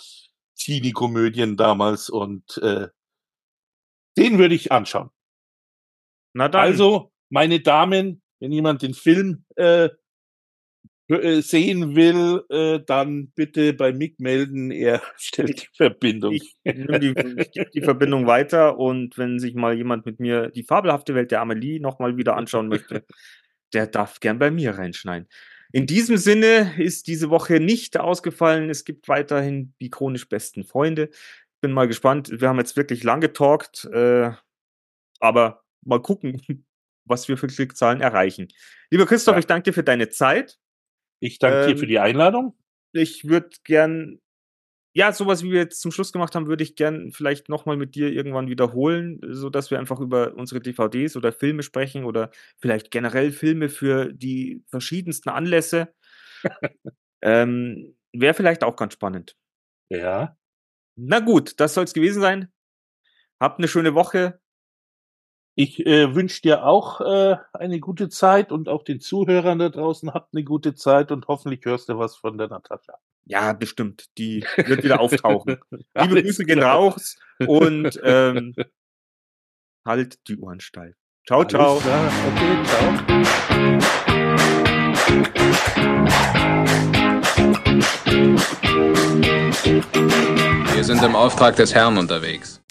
Teenie-Komödien 0.57 1.57
damals 1.57 2.10
und 2.10 2.57
äh, 2.60 2.88
den 4.18 4.38
würde 4.38 4.56
ich 4.56 4.72
anschauen. 4.72 5.10
Na 6.34 6.48
dann. 6.48 6.61
Also, 6.61 7.11
meine 7.30 7.60
Damen, 7.60 8.22
wenn 8.40 8.53
jemand 8.53 8.82
den 8.82 8.94
Film 8.94 9.45
äh, 9.57 9.86
äh, 9.86 9.90
sehen 11.07 11.95
will, 11.95 12.44
äh, 12.49 12.80
dann 12.86 13.27
bitte 13.36 13.73
bei 13.73 13.94
Mick 13.94 14.19
melden. 14.19 14.72
Er 14.72 15.02
stellt 15.18 15.61
die 15.64 15.68
Verbindung. 15.77 16.34
Ich, 16.34 16.56
nimm 16.64 16.99
die, 16.99 17.14
ich 17.38 17.52
gebe 17.52 17.69
die 17.73 17.82
Verbindung 17.82 18.26
weiter 18.27 18.77
und 18.80 19.18
wenn 19.18 19.40
sich 19.40 19.53
mal 19.56 19.76
jemand 19.76 20.06
mit 20.06 20.19
mir 20.19 20.49
die 20.49 20.64
fabelhafte 20.64 21.14
Welt 21.14 21.32
der 21.32 21.41
Amelie 21.41 21.80
nochmal 21.80 22.18
wieder 22.18 22.36
anschauen 22.36 22.68
möchte, 22.69 23.06
der 23.73 23.88
darf 23.88 24.19
gern 24.19 24.40
bei 24.40 24.49
mir 24.52 24.72
reinschneiden. 24.77 25.27
In 25.72 25.88
diesem 25.88 26.18
Sinne 26.18 26.73
ist 26.77 27.07
diese 27.07 27.30
Woche 27.30 27.60
nicht 27.60 27.99
ausgefallen. 27.99 28.69
Es 28.69 28.86
gibt 28.86 29.07
weiterhin 29.07 29.73
die 29.82 29.90
chronisch 29.90 30.27
besten 30.30 30.64
Freunde. 30.64 31.10
Bin 31.61 31.72
mal 31.72 31.88
gespannt. 31.88 32.30
Wir 32.32 32.48
haben 32.49 32.60
jetzt 32.60 32.77
wirklich 32.77 33.03
lang 33.03 33.22
getalkt, 33.22 33.86
äh, 33.91 34.32
aber 35.19 35.64
mal 35.84 36.02
gucken, 36.02 36.41
was 37.06 37.27
wir 37.27 37.38
für 37.38 37.48
Klickzahlen 37.48 38.02
erreichen. 38.02 38.48
Lieber 38.90 39.06
Christoph, 39.06 39.36
Ja. 39.36 39.40
ich 39.40 39.48
danke 39.48 39.69
dir 39.69 39.73
für 39.73 39.84
deine 39.84 40.10
Zeit. 40.10 40.57
Ich 41.26 41.39
danke 41.39 41.65
dir 41.65 41.72
Ähm, 41.72 41.77
für 41.77 41.88
die 41.88 41.99
Einladung. 41.99 42.56
Ich 42.93 43.26
würde 43.27 43.49
gern, 43.64 44.19
ja, 44.93 45.11
sowas 45.11 45.43
wie 45.43 45.52
wir 45.52 45.60
jetzt 45.60 45.81
zum 45.81 45.91
Schluss 45.91 46.11
gemacht 46.14 46.35
haben, 46.35 46.47
würde 46.47 46.64
ich 46.64 46.76
gern 46.76 47.11
vielleicht 47.11 47.49
nochmal 47.49 47.77
mit 47.77 47.95
dir 47.95 48.10
irgendwann 48.11 48.49
wiederholen, 48.49 49.19
so 49.30 49.49
dass 49.49 49.72
wir 49.72 49.80
einfach 49.80 49.99
über 49.99 50.35
unsere 50.35 50.61
DVDs 50.61 51.18
oder 51.18 51.34
Filme 51.34 51.64
sprechen 51.64 52.06
oder 52.06 52.31
vielleicht 52.60 52.91
generell 52.91 53.31
Filme 53.31 53.69
für 53.69 54.14
die 54.14 54.64
verschiedensten 54.68 55.30
Anlässe. 55.30 55.93
ähm, 57.22 57.95
Wäre 58.14 58.34
vielleicht 58.34 58.64
auch 58.64 58.76
ganz 58.77 58.93
spannend. 58.93 59.35
Ja. 59.89 60.38
Na 60.97 61.19
gut, 61.19 61.60
das 61.60 61.73
soll 61.73 61.85
es 61.85 61.93
gewesen 61.93 62.22
sein. 62.22 62.52
Habt 63.39 63.60
eine 63.60 63.68
schöne 63.68 63.95
Woche. 63.95 64.39
Ich 65.57 65.86
äh, 65.86 66.14
wünsche 66.14 66.41
dir 66.41 66.65
auch 66.65 66.99
äh, 66.99 67.38
eine 67.53 67.80
gute 67.80 68.10
Zeit 68.10 68.52
und 68.52 68.68
auch 68.68 68.84
den 68.84 68.99
Zuhörern 68.99 69.57
da 69.57 69.69
draußen 69.69 70.14
habt 70.14 70.36
eine 70.36 70.44
gute 70.44 70.76
Zeit 70.76 71.14
und 71.14 71.30
hoffentlich 71.30 71.64
hörst 71.64 71.88
du 71.88 71.98
was 71.98 72.18
von 72.18 72.38
der 72.38 72.49
Natascha. 72.49 72.95
Ja, 73.23 73.53
bestimmt. 73.53 74.10
Die 74.18 74.45
wird 74.57 74.84
wieder 74.84 74.99
auftauchen. 74.99 75.57
Liebe 75.72 75.86
Alles 75.94 76.23
Grüße 76.23 76.44
gehen 76.44 76.61
raus 76.61 77.18
und 77.48 77.98
ähm, 78.03 78.53
halt 79.86 80.27
die 80.27 80.38
Ohren 80.40 80.60
steif. 80.60 80.94
Ciao, 81.26 81.40
Alles 81.40 81.52
ciao. 81.52 81.77
klar. 81.77 82.11
Okay, 82.36 82.57
ciao. 82.65 82.91
Wir 90.73 90.84
sind 90.84 91.02
im 91.02 91.15
Auftrag 91.15 91.56
des 91.56 91.73
Herrn 91.73 91.98
unterwegs. 91.98 92.61